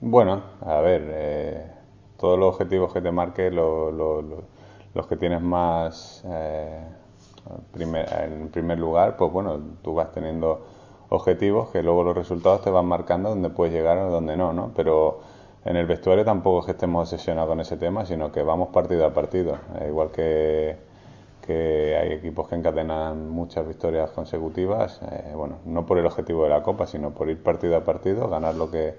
Bueno, 0.00 0.42
a 0.60 0.80
ver, 0.80 1.02
eh, 1.08 1.70
todos 2.18 2.38
los 2.38 2.54
objetivos 2.54 2.92
que 2.92 3.00
te 3.00 3.10
marques, 3.10 3.52
lo- 3.52 3.90
lo- 3.90 4.22
lo- 4.22 4.44
los 4.94 5.06
que 5.06 5.16
tienes 5.16 5.40
más 5.42 6.22
eh, 6.26 6.80
en 7.78 8.48
primer 8.48 8.78
lugar, 8.78 9.16
pues 9.16 9.32
bueno, 9.32 9.60
tú 9.82 9.94
vas 9.94 10.12
teniendo 10.12 10.64
objetivos 11.08 11.70
que 11.70 11.82
luego 11.82 12.02
los 12.02 12.16
resultados 12.16 12.62
te 12.62 12.70
van 12.70 12.86
marcando 12.86 13.30
dónde 13.30 13.50
puedes 13.50 13.72
llegar 13.72 13.98
o 13.98 14.10
dónde 14.10 14.36
no, 14.36 14.52
¿no? 14.52 14.72
Pero 14.74 15.20
en 15.64 15.76
el 15.76 15.86
vestuario 15.86 16.24
tampoco 16.24 16.60
es 16.60 16.66
que 16.66 16.72
estemos 16.72 17.02
obsesionados 17.12 17.48
con 17.48 17.60
ese 17.60 17.76
tema, 17.76 18.04
sino 18.06 18.32
que 18.32 18.42
vamos 18.42 18.68
partido 18.70 19.06
a 19.06 19.12
partido. 19.12 19.58
Eh, 19.80 19.86
igual 19.88 20.10
que, 20.10 20.76
que 21.46 21.96
hay 21.96 22.12
equipos 22.12 22.48
que 22.48 22.56
encadenan 22.56 23.28
muchas 23.28 23.66
victorias 23.66 24.10
consecutivas, 24.10 25.00
eh, 25.10 25.32
bueno, 25.34 25.56
no 25.64 25.86
por 25.86 25.98
el 25.98 26.06
objetivo 26.06 26.44
de 26.44 26.50
la 26.50 26.62
Copa, 26.62 26.86
sino 26.86 27.10
por 27.10 27.28
ir 27.30 27.42
partido 27.42 27.76
a 27.76 27.84
partido, 27.84 28.28
ganar 28.28 28.54
lo 28.54 28.70
que 28.70 28.94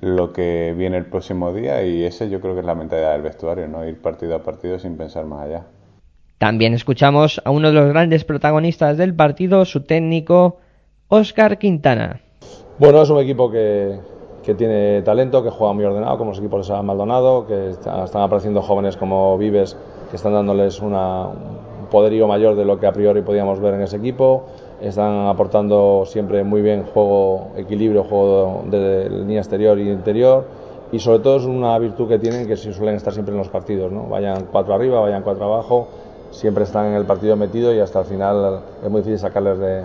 lo 0.00 0.32
que 0.32 0.74
viene 0.76 0.96
el 0.96 1.06
próximo 1.06 1.52
día 1.52 1.82
y 1.82 2.04
ese 2.04 2.30
yo 2.30 2.40
creo 2.40 2.54
que 2.54 2.60
es 2.60 2.66
la 2.66 2.74
mentalidad 2.74 3.12
del 3.12 3.22
vestuario, 3.22 3.68
¿no? 3.68 3.86
Ir 3.86 4.00
partido 4.00 4.34
a 4.34 4.42
partido 4.42 4.78
sin 4.78 4.96
pensar 4.96 5.26
más 5.26 5.42
allá. 5.42 5.66
También 6.40 6.72
escuchamos 6.72 7.42
a 7.44 7.50
uno 7.50 7.68
de 7.68 7.74
los 7.74 7.90
grandes 7.90 8.24
protagonistas 8.24 8.96
del 8.96 9.14
partido, 9.14 9.66
su 9.66 9.82
técnico, 9.82 10.56
Óscar 11.08 11.58
Quintana. 11.58 12.22
Bueno, 12.78 13.02
es 13.02 13.10
un 13.10 13.18
equipo 13.18 13.50
que, 13.50 13.98
que 14.42 14.54
tiene 14.54 15.02
talento, 15.02 15.42
que 15.44 15.50
juega 15.50 15.74
muy 15.74 15.84
ordenado, 15.84 16.16
como 16.16 16.30
los 16.30 16.38
equipos 16.38 16.60
de 16.60 16.68
Sara 16.68 16.82
Maldonado, 16.82 17.46
que 17.46 17.68
está- 17.68 18.04
están 18.04 18.22
apareciendo 18.22 18.62
jóvenes 18.62 18.96
como 18.96 19.36
Vives, 19.36 19.76
que 20.08 20.16
están 20.16 20.32
dándoles 20.32 20.80
una- 20.80 21.26
un 21.26 21.86
poderío 21.90 22.26
mayor 22.26 22.56
de 22.56 22.64
lo 22.64 22.80
que 22.80 22.86
a 22.86 22.92
priori 22.92 23.20
podíamos 23.20 23.60
ver 23.60 23.74
en 23.74 23.82
ese 23.82 23.98
equipo. 23.98 24.44
Están 24.80 25.26
aportando 25.26 26.04
siempre 26.06 26.42
muy 26.42 26.62
bien 26.62 26.84
juego, 26.84 27.48
equilibrio, 27.58 28.02
juego 28.04 28.64
de, 28.70 29.10
línea 29.10 29.40
exterior 29.40 29.78
y 29.78 29.90
interior. 29.90 30.46
Y 30.90 31.00
sobre 31.00 31.18
todo 31.18 31.36
es 31.36 31.44
una 31.44 31.78
virtud 31.78 32.08
que 32.08 32.18
tienen 32.18 32.46
que 32.46 32.56
suelen 32.56 32.94
estar 32.94 33.12
siempre 33.12 33.32
en 33.32 33.38
los 33.38 33.48
partidos, 33.50 33.92
¿no? 33.92 34.04
Vayan 34.08 34.46
cuatro 34.50 34.72
arriba, 34.74 35.00
vayan 35.00 35.22
cuatro 35.22 35.44
abajo, 35.44 35.86
siempre 36.30 36.64
están 36.64 36.86
en 36.86 36.94
el 36.94 37.04
partido 37.04 37.36
metido 37.36 37.74
y 37.74 37.80
hasta 37.80 38.00
el 38.00 38.06
final 38.06 38.60
es 38.82 38.90
muy 38.90 39.00
difícil 39.00 39.18
sacarles 39.18 39.58
de, 39.58 39.84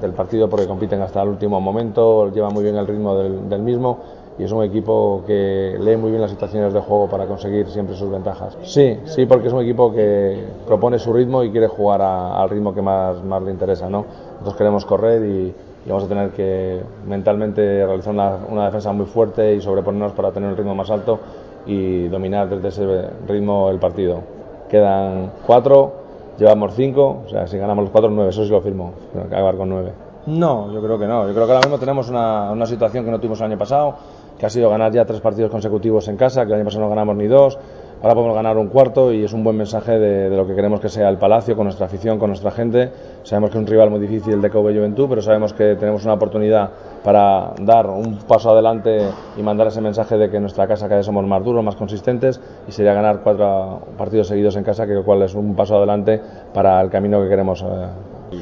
del 0.00 0.12
partido 0.12 0.48
porque 0.48 0.66
compiten 0.66 1.00
hasta 1.02 1.22
el 1.22 1.28
último 1.28 1.60
momento, 1.60 2.30
llevan 2.32 2.52
muy 2.52 2.64
bien 2.64 2.76
el 2.76 2.86
ritmo 2.86 3.16
del, 3.16 3.60
mismo 3.60 4.00
y 4.38 4.42
es 4.42 4.52
un 4.52 4.64
equipo 4.64 5.22
que 5.26 5.76
lee 5.80 5.96
muy 5.96 6.10
bien 6.10 6.20
las 6.20 6.30
situaciones 6.30 6.72
de 6.72 6.80
juego 6.80 7.08
para 7.08 7.26
conseguir 7.26 7.68
siempre 7.68 7.94
sus 7.94 8.10
ventajas. 8.10 8.56
Sí, 8.64 8.98
sí, 9.04 9.26
porque 9.26 9.46
es 9.46 9.52
un 9.52 9.62
equipo 9.62 9.92
que 9.92 10.44
propone 10.66 10.98
su 10.98 11.12
ritmo 11.12 11.44
y 11.44 11.50
quiere 11.50 11.68
jugar 11.68 12.02
a- 12.02 12.42
al 12.42 12.50
ritmo 12.50 12.74
que 12.74 12.82
más, 12.82 13.22
más 13.22 13.42
le 13.42 13.52
interesa. 13.52 13.88
¿no? 13.88 14.04
Nosotros 14.32 14.56
queremos 14.56 14.84
correr 14.84 15.24
y, 15.24 15.54
vamos 15.86 16.04
a 16.04 16.08
tener 16.08 16.30
que 16.30 16.80
mentalmente 17.06 17.86
realizar 17.86 18.12
una, 18.12 18.38
una 18.50 18.64
defensa 18.64 18.90
muy 18.92 19.06
fuerte 19.06 19.54
y 19.54 19.60
sobreponernos 19.60 20.12
para 20.12 20.32
tener 20.32 20.50
el 20.50 20.56
ritmo 20.56 20.74
más 20.74 20.90
alto 20.90 21.20
y 21.66 22.08
dominar 22.08 22.48
desde 22.48 22.68
ese 22.68 23.10
ritmo 23.28 23.70
el 23.70 23.78
partido. 23.78 24.43
Quedan 24.74 25.30
cuatro, 25.46 25.92
llevamos 26.36 26.74
cinco, 26.74 27.22
o 27.26 27.28
sea, 27.28 27.46
si 27.46 27.56
ganamos 27.56 27.84
los 27.84 27.92
cuatro, 27.92 28.10
nueve, 28.10 28.30
eso 28.30 28.44
sí 28.44 28.50
lo 28.50 28.60
firmo, 28.60 28.92
acabar 29.24 29.56
con 29.56 29.68
nueve. 29.68 29.92
No, 30.26 30.72
yo 30.72 30.82
creo 30.82 30.98
que 30.98 31.06
no. 31.06 31.28
Yo 31.28 31.34
creo 31.34 31.46
que 31.46 31.52
ahora 31.52 31.66
mismo 31.66 31.78
tenemos 31.78 32.08
una 32.08 32.66
situación 32.66 33.04
que 33.04 33.10
no 33.10 33.18
tuvimos 33.18 33.38
el 33.40 33.46
año 33.46 33.58
pasado, 33.58 33.94
que 34.38 34.46
ha 34.46 34.50
sido 34.50 34.68
ganar 34.70 34.90
ya 34.90 35.04
tres 35.04 35.20
partidos 35.20 35.50
consecutivos 35.50 36.08
en 36.08 36.16
casa, 36.16 36.44
que 36.44 36.48
el 36.48 36.54
año 36.56 36.64
pasado 36.64 36.84
no 36.84 36.90
ganamos 36.90 37.14
ni 37.16 37.28
dos, 37.28 37.56
ahora 38.04 38.16
podemos 38.16 38.36
ganar 38.36 38.58
un 38.58 38.68
cuarto 38.68 39.14
y 39.14 39.24
es 39.24 39.32
un 39.32 39.42
buen 39.42 39.56
mensaje 39.56 39.98
de, 39.98 40.28
de 40.28 40.36
lo 40.36 40.46
que 40.46 40.54
queremos 40.54 40.78
que 40.78 40.90
sea 40.90 41.08
el 41.08 41.16
Palacio, 41.16 41.56
con 41.56 41.64
nuestra 41.64 41.86
afición, 41.86 42.18
con 42.18 42.28
nuestra 42.28 42.50
gente. 42.50 42.90
Sabemos 43.22 43.48
que 43.48 43.56
es 43.56 43.62
un 43.62 43.66
rival 43.66 43.88
muy 43.88 43.98
difícil 43.98 44.42
de 44.42 44.50
Kobe 44.50 44.74
Juventud, 44.74 45.06
pero 45.08 45.22
sabemos 45.22 45.54
que 45.54 45.74
tenemos 45.76 46.04
una 46.04 46.12
oportunidad 46.12 46.68
para 47.02 47.54
dar 47.62 47.86
un 47.86 48.18
paso 48.28 48.50
adelante 48.50 49.08
y 49.38 49.42
mandar 49.42 49.68
ese 49.68 49.80
mensaje 49.80 50.18
de 50.18 50.28
que 50.28 50.36
en 50.36 50.42
nuestra 50.42 50.66
casa 50.68 50.84
cada 50.84 50.98
vez 50.98 51.06
somos 51.06 51.24
más 51.24 51.42
duros, 51.42 51.64
más 51.64 51.76
consistentes 51.76 52.38
y 52.68 52.72
sería 52.72 52.92
ganar 52.92 53.20
cuatro 53.24 53.80
partidos 53.96 54.28
seguidos 54.28 54.54
en 54.56 54.64
casa, 54.64 54.86
que 54.86 55.00
cual 55.00 55.22
es 55.22 55.34
un 55.34 55.54
paso 55.54 55.78
adelante 55.78 56.20
para 56.52 56.82
el 56.82 56.90
camino 56.90 57.22
que 57.22 57.28
queremos. 57.30 57.62
eh, 57.62 58.36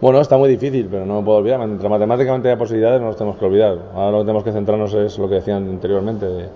bueno, 0.00 0.20
está 0.20 0.38
muy 0.38 0.48
difícil, 0.48 0.86
pero 0.88 1.04
no 1.04 1.18
me 1.18 1.24
puedo 1.24 1.38
olvidar. 1.38 1.58
Mientras 1.58 1.90
matemáticamente 1.90 2.50
hay 2.50 2.56
posibilidades, 2.56 3.00
no 3.00 3.08
nos 3.08 3.16
tenemos 3.16 3.36
que 3.36 3.46
olvidar. 3.46 3.78
Ahora 3.96 4.12
lo 4.12 4.18
que 4.18 4.24
tenemos 4.26 4.44
que 4.44 4.52
centrarnos 4.52 4.94
es 4.94 5.18
lo 5.18 5.28
que 5.28 5.36
decían 5.36 5.68
anteriormente, 5.68 6.24
de 6.26 6.48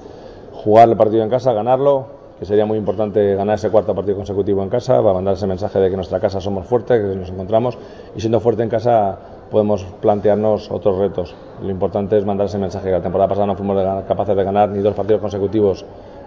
jugar 0.53 0.89
el 0.89 0.97
partido 0.97 1.25
en 1.25 1.29
casa, 1.29 1.53
ganarlo, 1.53 2.22
que 2.43 2.47
sería 2.47 2.67
muy 2.67 2.77
importante 2.77 3.37
ganar 3.37 3.55
ese 3.55 3.71
cuarto 3.71 3.95
partido 3.95 4.17
consecutivo 4.17 4.65
en 4.65 4.69
casa, 4.69 5.01
para 5.01 5.15
mandar 5.15 5.35
ese 5.35 5.47
mensaje 5.47 5.79
de 5.79 5.89
que 5.89 5.95
nuestra 5.95 6.19
casa 6.19 6.41
somos 6.41 6.67
fuertes, 6.67 7.01
que 7.01 7.17
nos 7.17 7.31
encontramos, 7.31 7.79
y 8.17 8.21
siendo 8.21 8.41
fuerte 8.41 8.65
en 8.65 8.69
casa 8.69 9.17
podemos 9.49 9.85
plantearnos 10.01 10.69
otros 10.73 10.99
retos. 10.99 11.37
Lo 11.63 11.71
importante 11.71 12.19
es 12.19 12.25
mandar 12.27 12.47
ese 12.47 12.59
mensaje, 12.59 12.87
que 12.87 12.91
la 12.97 13.01
temporada 13.01 13.29
pasada 13.29 13.47
no 13.47 13.55
fuimos 13.55 13.77
de 13.77 13.85
ganar- 13.85 14.07
capaces 14.07 14.35
de 14.35 14.43
ganar 14.43 14.71
ni 14.71 14.81
dos 14.81 14.93
partidos 14.93 15.21
consecutivos 15.21 15.85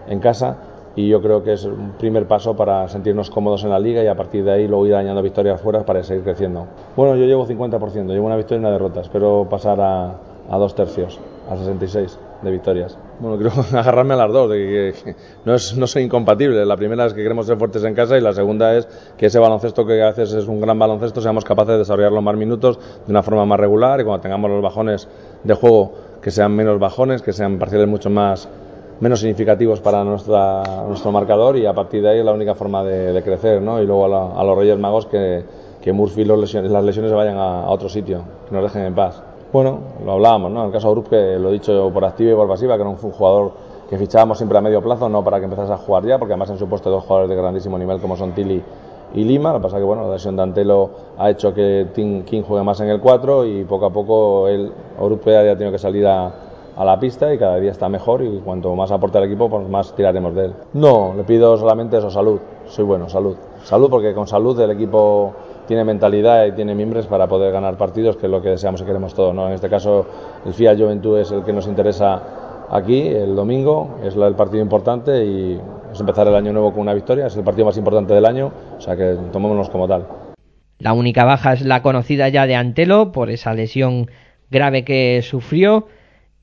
en 0.07 0.22
casa, 0.22 0.55
y 0.95 1.09
yo 1.09 1.22
creo 1.22 1.43
que 1.43 1.51
es 1.51 1.66
un 1.66 1.91
primer 1.99 2.26
paso 2.30 2.55
para 2.55 2.88
sentirnos 2.88 3.30
cómodos 3.30 3.66
en 3.66 3.72
la 3.72 3.80
liga 3.80 4.01
y 4.01 4.07
a 4.07 4.16
partir 4.16 4.45
de 4.45 4.53
ahí 4.53 4.70
luego 4.70 4.88
ir 4.88 4.95
añadiendo 4.95 5.22
victorias 5.22 5.59
fuera 5.59 5.86
para 5.86 6.01
seguir 6.01 6.24
creciendo. 6.24 6.66
Bueno, 6.95 7.18
yo 7.18 7.26
llevo 7.26 7.45
50%, 7.45 8.07
llevo 8.13 8.26
una 8.28 8.38
victoria 8.38 8.59
y 8.59 8.63
una 8.63 8.72
derrota, 8.72 9.01
espero 9.01 9.47
pasar 9.49 9.82
a, 9.82 10.13
a 10.49 10.57
dos 10.57 10.76
tercios, 10.76 11.20
a 11.49 11.57
66 11.57 12.18
de 12.41 12.51
victorias. 12.51 12.97
Bueno, 13.20 13.38
creo 13.38 13.51
agarrarme 13.80 14.13
a 14.13 14.18
las 14.18 14.32
dos, 14.32 14.49
de 14.49 14.93
que, 15.03 15.16
no, 15.45 15.55
es, 15.55 15.78
no 15.78 15.88
soy 15.88 16.03
incompatible. 16.03 16.66
La 16.66 16.76
primera 16.76 17.05
es 17.05 17.13
que 17.13 17.24
queremos 17.24 17.45
ser 17.45 17.57
fuertes 17.57 17.84
en 17.84 17.93
casa 17.93 18.18
y 18.18 18.22
la 18.22 18.34
segunda 18.34 18.76
es 18.76 18.88
que 19.18 19.28
ese 19.28 19.39
baloncesto 19.39 19.86
que 19.86 20.01
a 20.01 20.07
veces 20.07 20.34
es 20.34 20.47
un 20.47 20.59
gran 20.59 20.78
baloncesto 20.78 21.22
seamos 21.22 21.45
capaces 21.45 21.74
de 21.74 21.78
desarrollarlo 21.80 22.22
más 22.22 22.36
minutos 22.36 22.78
de 23.05 23.11
una 23.11 23.24
forma 23.24 23.45
más 23.45 23.59
regular 23.59 24.01
y 24.01 24.03
cuando 24.03 24.22
tengamos 24.22 24.51
los 24.51 24.61
bajones 24.61 25.07
de 25.43 25.53
juego 25.53 25.93
que 26.22 26.32
sean 26.32 26.53
menos 26.55 26.80
bajones, 26.80 27.22
que 27.22 27.32
sean 27.32 27.57
parciales 27.57 27.88
mucho 27.88 28.09
más 28.09 28.49
menos 28.99 29.20
significativos 29.20 29.82
para 29.82 30.03
nuestra, 30.03 30.63
nuestro 30.88 31.11
marcador 31.11 31.57
y 31.57 31.66
a 31.66 31.74
partir 31.74 32.01
de 32.01 32.09
ahí 32.09 32.20
es 32.20 32.26
la 32.26 32.34
única 32.34 32.55
forma 32.55 32.84
de, 32.84 33.22
crecer, 33.24 33.61
¿no? 33.61 33.82
Y 33.82 33.86
luego 33.86 34.13
a, 34.13 34.39
a 34.39 34.43
los 34.43 34.57
Reyes 34.57 34.80
Magos 34.80 35.05
que, 35.05 35.43
que 35.82 35.91
Murphy 35.91 36.24
los 36.24 36.39
lesiones, 36.39 36.72
las 36.72 36.84
lesiones 36.84 37.11
se 37.11 37.16
vayan 37.16 37.38
a, 37.38 37.63
a 37.63 37.70
otro 37.70 37.89
sitio, 37.89 38.24
que 38.47 38.55
nos 38.55 38.63
dejen 38.63 38.84
en 38.84 38.95
paz. 38.95 39.22
Bueno, 39.55 39.79
lo 40.03 40.11
hablábamos, 40.11 40.51
¿no? 40.51 40.59
En 40.59 40.65
el 40.65 40.73
caso 40.73 40.89
de 40.89 40.93
Grup, 40.95 41.07
que 41.07 41.39
lo 41.39 41.47
he 41.47 41.53
dicho 41.53 41.89
por 41.93 42.03
activa 42.03 42.33
y 42.33 42.35
por 42.35 42.45
pasiva, 42.45 42.75
que 42.75 42.81
era 42.81 42.89
un, 42.89 42.97
jugador 42.97 43.53
que 43.89 43.97
fichábamos 43.97 44.37
siempre 44.37 44.57
a 44.57 44.61
medio 44.61 44.81
plazo, 44.81 45.07
no 45.07 45.23
para 45.23 45.39
que 45.39 45.45
empezase 45.45 45.71
a 45.71 45.77
jugar 45.77 46.05
ya, 46.05 46.19
porque 46.19 46.33
además 46.33 46.49
han 46.49 46.57
supuesto 46.57 46.89
dos 46.89 47.05
jugadores 47.05 47.29
de 47.29 47.37
grandísimo 47.37 47.77
nivel 47.77 48.01
como 48.01 48.17
son 48.17 48.33
Tilly 48.33 48.61
y 49.13 49.23
Lima. 49.23 49.53
Lo 49.53 49.59
que 49.59 49.63
pasa 49.63 49.77
que 49.77 49.83
bueno, 49.83 50.03
la 50.03 50.15
lesión 50.15 50.35
de 50.35 50.43
Antelo 50.43 50.89
ha 51.17 51.29
hecho 51.29 51.53
que 51.53 51.87
Tim 51.93 52.25
King 52.25 52.41
juegue 52.41 52.65
más 52.65 52.81
en 52.81 52.89
el 52.89 52.99
4 52.99 53.45
y 53.45 53.63
poco 53.63 53.85
a 53.85 53.91
poco 53.91 54.49
él, 54.49 54.73
Orupe 54.99 55.37
ha 55.37 55.53
tenido 55.55 55.71
que 55.71 55.79
salir 55.79 56.05
a, 56.05 56.33
a 56.75 56.83
la 56.83 56.99
pista 56.99 57.33
y 57.33 57.37
cada 57.37 57.55
día 57.55 57.71
está 57.71 57.87
mejor 57.87 58.23
y 58.23 58.39
cuanto 58.39 58.75
más 58.75 58.91
aporte 58.91 59.19
al 59.19 59.23
equipo, 59.23 59.49
pues 59.49 59.69
más 59.69 59.95
tiraremos 59.95 60.35
de 60.35 60.47
él. 60.47 60.53
No, 60.73 61.13
le 61.15 61.23
pido 61.23 61.55
solamente 61.55 61.97
eso, 61.97 62.09
salud. 62.09 62.41
Soy 62.65 62.83
bueno, 62.83 63.07
salud. 63.07 63.37
Salud 63.63 63.89
porque 63.89 64.13
con 64.13 64.27
salud 64.27 64.59
el 64.59 64.71
equipo 64.71 65.33
tiene 65.68 65.84
mentalidad 65.84 66.45
y 66.45 66.51
tiene 66.53 66.76
mimbres 66.76 67.05
para 67.07 67.28
poder 67.28 67.51
ganar 67.51 67.78
partidos, 67.78 68.18
que 68.18 68.26
es 68.26 68.32
lo 68.32 68.41
que 68.41 68.49
deseamos 68.49 68.82
y 68.82 68.86
queremos 68.86 69.13
todos. 69.13 69.34
¿no? 69.34 69.47
En 69.47 69.53
este 69.53 69.70
caso, 69.70 70.05
el 70.45 70.53
FIA 70.53 70.76
Juventud 70.76 71.20
es 71.20 71.32
el 71.32 71.43
que 71.43 71.53
nos 71.53 71.68
interesa 71.68 72.22
aquí, 72.70 73.07
el 73.07 73.36
domingo, 73.36 73.99
es 74.03 74.16
el 74.16 74.36
partido 74.36 74.61
importante 74.61 75.26
y 75.26 75.59
es 75.91 75.99
empezar 75.99 76.28
el 76.28 76.36
año 76.36 76.51
nuevo 76.53 76.72
con 76.72 76.82
una 76.82 76.93
victoria, 76.93 77.28
es 77.28 77.36
el 77.36 77.43
partido 77.43 77.66
más 77.66 77.78
importante 77.78 78.13
del 78.13 78.26
año, 78.26 78.51
o 78.78 78.82
sea 78.82 78.95
que 78.95 79.18
tomémonos 79.32 79.70
como 79.70 79.88
tal. 79.88 80.05
La 80.80 80.93
única 80.93 81.24
baja 81.24 81.53
es 81.53 81.61
la 81.61 81.82
conocida 81.82 82.30
ya 82.30 82.47
de 82.47 82.55
Antelo 82.55 83.11
por 83.11 83.30
esa 83.30 83.53
lesión 83.53 84.09
grave 84.49 84.84
que 84.84 85.22
sufrió 85.22 85.88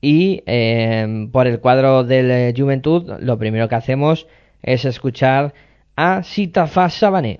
y 0.01 0.43
eh, 0.45 1.27
por 1.31 1.47
el 1.47 1.59
cuadro 1.59 2.03
del 2.03 2.31
eh, 2.31 2.53
Juventud 2.55 3.09
lo 3.19 3.37
primero 3.37 3.69
que 3.69 3.75
hacemos 3.75 4.27
es 4.61 4.85
escuchar 4.85 5.53
a 5.95 6.23
Sitafa 6.23 6.89
Sabané. 6.89 7.39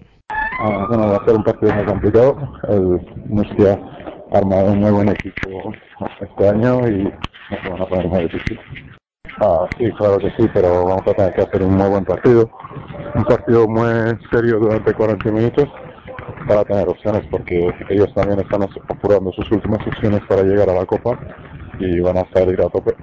Ah, 0.59 0.85
bueno, 0.87 1.07
va 1.07 1.17
a 1.17 1.25
ser 1.25 1.35
un 1.35 1.43
partido 1.43 1.73
muy 1.73 1.85
complicado. 1.85 2.37
El 2.69 3.01
Murcia 3.27 3.79
ha 4.31 4.37
armado 4.37 4.71
un 4.71 4.79
muy 4.79 4.91
buen 4.91 5.09
equipo 5.09 5.73
este 6.21 6.49
año 6.49 6.87
y 6.87 7.03
nos 7.03 7.69
van 7.69 7.81
a 7.81 7.85
poner 7.85 8.07
muy 8.07 8.23
difícil. 8.23 8.59
Ah, 9.39 9.67
sí, 9.77 9.91
claro 9.93 10.19
que 10.19 10.29
sí, 10.37 10.47
pero 10.53 10.85
vamos 10.85 11.07
a 11.07 11.13
tener 11.13 11.33
que 11.33 11.41
hacer 11.41 11.63
un 11.63 11.75
muy 11.75 11.89
buen 11.89 12.05
partido. 12.05 12.49
Un 13.15 13.23
partido 13.23 13.67
muy 13.67 14.17
serio 14.31 14.59
durante 14.59 14.93
40 14.93 15.31
minutos 15.31 15.67
para 16.47 16.63
tener 16.65 16.87
opciones, 16.87 17.23
porque 17.31 17.73
ellos 17.89 18.13
también 18.13 18.39
están 18.39 18.63
apurando 18.63 19.31
sus 19.31 19.51
últimas 19.51 19.85
opciones 19.87 20.21
para 20.27 20.43
llegar 20.43 20.69
a 20.69 20.75
la 20.75 20.85
Copa 20.85 21.17
y 21.79 21.99
van 21.99 22.17
a 22.17 22.27
salir 22.33 22.61
a 22.61 22.69
tope. 22.69 22.95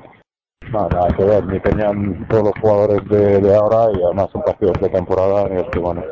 No, 0.73 0.89
nada 0.89 1.09
que 1.17 1.25
ver, 1.25 1.45
ni 1.47 1.59
tenían 1.61 2.27
todos 2.29 2.45
los 2.45 2.53
jugadores 2.61 3.01
de, 3.09 3.41
de 3.41 3.55
ahora 3.55 3.91
y 3.93 4.03
además 4.05 4.29
son 4.33 4.43
partidos 4.43 4.81
de 4.81 4.89
temporada 4.89 5.49
en 5.49 5.57
los 5.57 5.69
que, 5.71 5.81
bueno, 5.81 6.03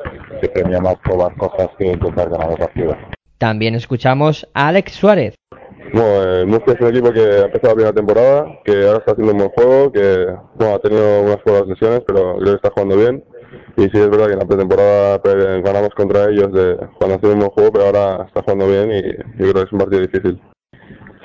se 0.40 0.48
premia 0.48 0.80
más 0.80 0.96
probar 1.04 1.34
cosas 1.36 1.68
que 1.78 1.92
intentar 1.92 2.28
ganar 2.28 2.50
el 2.50 2.58
partido. 2.58 2.96
También 3.38 3.76
escuchamos 3.76 4.48
a 4.54 4.68
Alex 4.68 4.92
Suárez. 4.92 5.34
Bueno, 5.92 6.22
el 6.22 6.46
Murcia 6.48 6.74
es 6.74 6.80
un 6.80 6.88
equipo 6.88 7.12
que 7.12 7.20
ha 7.20 7.44
empezado 7.44 7.76
bien 7.76 7.86
la 7.86 7.94
temporada, 7.94 8.58
que 8.64 8.84
ahora 8.84 8.98
está 8.98 9.12
haciendo 9.12 9.32
un 9.32 9.38
buen 9.38 9.50
juego, 9.50 9.92
que 9.92 10.26
bueno, 10.56 10.74
ha 10.74 10.78
tenido 10.80 11.22
unas 11.22 11.42
cuantas 11.42 11.68
lesiones, 11.68 12.02
pero 12.06 12.36
creo 12.36 12.50
que 12.50 12.56
está 12.56 12.70
jugando 12.70 12.96
bien. 12.96 13.24
Y 13.76 13.82
sí, 13.82 13.90
es 13.94 14.10
verdad 14.10 14.26
que 14.26 14.32
en 14.32 14.38
la 14.40 14.44
pretemporada 14.44 15.22
pues, 15.22 15.62
ganamos 15.62 15.90
contra 15.90 16.28
ellos 16.28 16.52
de, 16.52 16.76
cuando 16.98 17.16
hacían 17.16 17.32
un 17.34 17.38
buen 17.38 17.50
juego, 17.50 17.72
pero 17.72 17.86
ahora 17.86 18.24
está 18.26 18.42
jugando 18.42 18.66
bien 18.66 18.90
y 18.90 19.02
yo 19.42 19.52
creo 19.52 19.54
que 19.54 19.62
es 19.62 19.72
un 19.72 19.78
partido 19.78 20.02
difícil. 20.02 20.40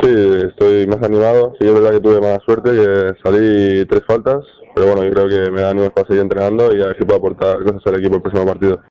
Sí, 0.04 0.10
estoy 0.50 0.86
más 0.88 1.02
animado. 1.02 1.54
Sí, 1.60 1.66
es 1.66 1.74
verdad 1.74 1.92
que 1.92 2.00
tuve 2.02 2.20
mala 2.20 2.40
suerte, 2.46 2.72
que 2.72 3.14
salí 3.24 3.86
tres 3.86 4.02
faltas, 4.06 4.44
pero 4.76 4.88
bueno, 4.88 5.04
yo 5.04 5.12
creo 5.12 5.30
que 5.30 5.50
me 5.52 5.62
da 5.62 5.70
ánimos 5.70 5.92
para 5.92 6.06
seguir 6.08 6.22
entrenando 6.24 6.76
y 6.76 6.82
a 6.82 6.88
ver 6.88 6.98
si 6.98 7.06
puedo 7.06 7.20
aportar 7.20 7.64
cosas 7.64 7.82
al 7.86 7.96
equipo 8.00 8.16
el 8.18 8.22
próximo 8.22 8.46
partido. 8.46 8.82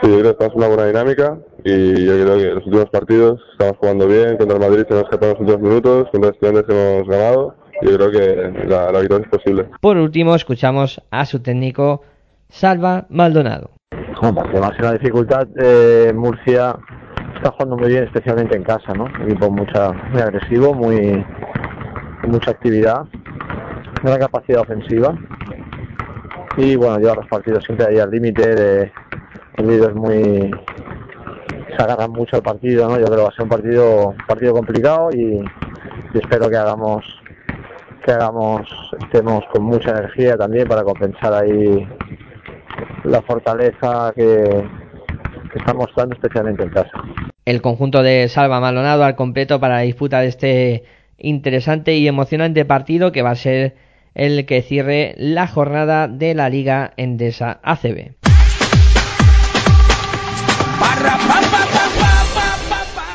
Sí, 0.00 0.08
yo 0.10 0.20
creo 0.20 0.22
que 0.22 0.30
estamos 0.30 0.52
en 0.54 0.58
una 0.58 0.68
buena 0.68 0.86
dinámica 0.86 1.38
y 1.64 2.06
yo 2.06 2.12
creo 2.14 2.36
que 2.38 2.46
los 2.54 2.66
últimos 2.66 2.90
partidos 2.90 3.40
estamos 3.52 3.76
jugando 3.78 4.06
bien. 4.06 4.36
Contra 4.38 4.56
el 4.56 4.62
Madrid 4.62 4.86
hemos 4.88 5.02
escapado 5.02 5.32
los 5.32 5.40
últimos 5.40 5.60
minutos, 5.60 6.08
contra 6.12 6.30
estudiantes 6.30 6.64
hemos 6.68 7.08
ganado 7.08 7.54
y 7.82 7.90
yo 7.90 7.96
creo 7.96 8.10
que 8.10 8.66
la, 8.68 8.90
la 8.92 9.00
victoria 9.00 9.26
es 9.26 9.30
posible. 9.30 9.66
Por 9.82 9.96
último 9.98 10.34
escuchamos 10.34 11.02
a 11.10 11.26
su 11.26 11.40
técnico 11.40 12.02
Salva 12.48 13.06
Maldonado. 13.10 13.70
Bueno, 14.20 14.34
porque 14.42 14.60
va 14.60 14.68
a 14.68 14.72
ser 14.72 14.82
una 14.82 14.92
dificultad. 14.92 15.46
eh, 15.60 16.12
Murcia 16.14 16.76
está 17.38 17.52
jugando 17.52 17.76
muy 17.76 17.88
bien, 17.88 18.04
especialmente 18.04 18.56
en 18.56 18.64
casa, 18.64 18.92
¿no? 18.94 19.04
Un 19.04 19.22
equipo 19.22 19.50
mucha, 19.50 19.92
muy 19.92 20.20
agresivo, 20.20 20.74
muy 20.74 21.24
mucha 22.26 22.50
actividad, 22.50 23.06
gran 24.02 24.18
capacidad 24.18 24.60
ofensiva. 24.60 25.16
Y 26.56 26.74
bueno, 26.76 26.98
lleva 26.98 27.14
los 27.14 27.28
partidos 27.28 27.64
siempre 27.64 27.86
ahí 27.86 27.98
al 27.98 28.10
límite 28.10 28.54
de 28.54 28.92
es 29.56 29.94
muy 29.94 30.50
se 31.76 31.82
agarran 31.82 32.10
mucho 32.10 32.36
al 32.36 32.42
partido, 32.42 32.88
¿no? 32.88 32.98
Yo 32.98 33.04
creo 33.04 33.16
que 33.16 33.22
va 33.22 33.28
a 33.28 33.32
ser 33.32 33.42
un 33.42 33.48
partido, 33.48 34.08
un 34.08 34.26
partido 34.26 34.52
complicado 34.52 35.10
y 35.12 35.44
espero 36.14 36.48
que 36.48 36.56
hagamos 36.56 37.04
que 38.04 38.12
hagamos 38.12 38.62
estemos 39.00 39.44
con 39.52 39.64
mucha 39.64 39.90
energía 39.90 40.36
también 40.36 40.66
para 40.66 40.82
compensar 40.82 41.34
ahí 41.34 41.86
la 43.04 43.22
fortaleza 43.22 44.12
que, 44.14 44.64
que 45.48 45.58
está 45.58 45.74
mostrando 45.74 46.14
especialmente 46.14 46.62
en 46.62 46.70
casa. 46.70 46.90
El 47.44 47.62
conjunto 47.62 48.02
de 48.02 48.28
Salva 48.28 48.60
Maldonado 48.60 49.04
al 49.04 49.16
completo 49.16 49.60
para 49.60 49.76
la 49.76 49.80
disputa 49.82 50.20
de 50.20 50.28
este 50.28 50.84
interesante 51.18 51.96
y 51.96 52.06
emocionante 52.06 52.64
partido 52.64 53.12
que 53.12 53.22
va 53.22 53.30
a 53.30 53.36
ser 53.36 53.76
el 54.14 54.46
que 54.46 54.62
cierre 54.62 55.14
la 55.16 55.46
jornada 55.46 56.08
de 56.08 56.34
la 56.34 56.48
Liga 56.48 56.92
Endesa 56.96 57.60
ACB. 57.62 58.14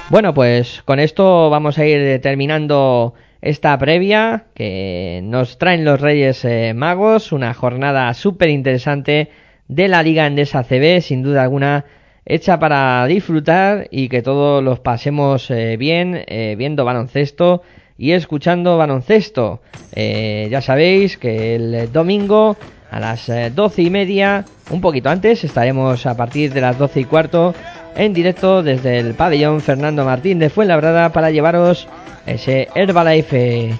Bueno, 0.09 0.33
pues 0.33 0.83
con 0.85 0.99
esto 0.99 1.49
vamos 1.49 1.79
a 1.79 1.85
ir 1.85 2.21
terminando 2.21 3.15
esta 3.41 3.77
previa 3.77 4.45
que 4.53 5.21
nos 5.23 5.57
traen 5.57 5.83
los 5.83 5.99
Reyes 5.99 6.45
eh, 6.45 6.73
Magos, 6.75 7.31
una 7.31 7.53
jornada 7.53 8.13
súper 8.13 8.49
interesante 8.49 9.31
de 9.67 9.87
la 9.87 10.03
Liga 10.03 10.27
Endesa 10.27 10.63
CB, 10.63 11.01
sin 11.01 11.23
duda 11.23 11.43
alguna 11.43 11.85
hecha 12.25 12.59
para 12.59 13.05
disfrutar 13.07 13.87
y 13.91 14.09
que 14.09 14.21
todos 14.21 14.63
los 14.63 14.79
pasemos 14.79 15.49
eh, 15.51 15.77
bien 15.77 16.23
eh, 16.27 16.55
viendo 16.57 16.85
baloncesto 16.85 17.61
y 17.97 18.11
escuchando 18.11 18.77
baloncesto. 18.77 19.61
Eh, 19.93 20.47
ya 20.49 20.61
sabéis 20.61 21.17
que 21.17 21.55
el 21.55 21.91
domingo 21.91 22.57
a 22.93 22.99
las 22.99 23.27
eh, 23.27 23.51
doce 23.53 23.81
y 23.81 23.89
media, 23.89 24.45
un 24.69 24.79
poquito 24.79 25.09
antes, 25.09 25.43
estaremos 25.43 26.05
a 26.05 26.15
partir 26.15 26.53
de 26.53 26.61
las 26.61 26.77
doce 26.77 27.01
y 27.01 27.05
cuarto 27.05 27.55
en 27.95 28.13
directo 28.13 28.61
desde 28.61 28.99
el 28.99 29.15
pabellón 29.15 29.61
Fernando 29.61 30.05
Martín 30.05 30.37
de 30.37 30.49
Fuenlabrada 30.49 31.11
para 31.11 31.31
llevaros 31.31 31.87
ese 32.27 32.67
Herbalife 32.75 33.73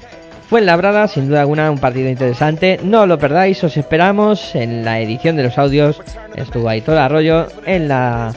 Fuenlabrada, 0.50 1.08
sin 1.08 1.30
duda 1.30 1.42
alguna 1.42 1.72
un 1.72 1.80
partido 1.80 2.10
interesante, 2.10 2.80
no 2.84 3.06
lo 3.06 3.18
perdáis, 3.18 3.64
os 3.64 3.76
esperamos 3.78 4.54
en 4.56 4.86
la 4.86 5.00
edición 5.00 5.36
de 5.36 5.44
los 5.44 5.58
audios, 5.58 6.02
estuvo 6.36 6.70
Aitor 6.70 6.98
Arroyo, 6.98 7.48
en 7.66 7.88
la 7.88 8.34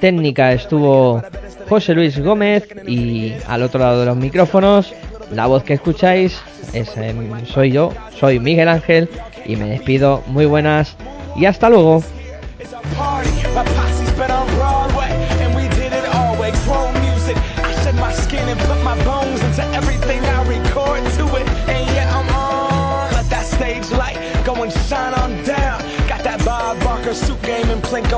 técnica 0.00 0.52
estuvo 0.52 1.22
José 1.68 1.94
Luis 1.94 2.18
Gómez 2.18 2.68
y 2.86 3.34
al 3.46 3.62
otro 3.62 3.80
lado 3.80 4.00
de 4.00 4.06
los 4.06 4.16
micrófonos 4.16 4.94
la 5.32 5.46
voz 5.46 5.62
que 5.62 5.74
escucháis 5.74 6.40
es, 6.72 6.96
eh, 6.96 7.14
soy 7.46 7.72
yo, 7.72 7.92
soy 8.18 8.38
Miguel 8.38 8.68
Ángel 8.68 9.08
y 9.44 9.56
me 9.56 9.68
despido. 9.68 10.22
Muy 10.26 10.46
buenas 10.46 10.96
y 11.36 11.46
hasta 11.46 11.68
luego. 11.68 12.02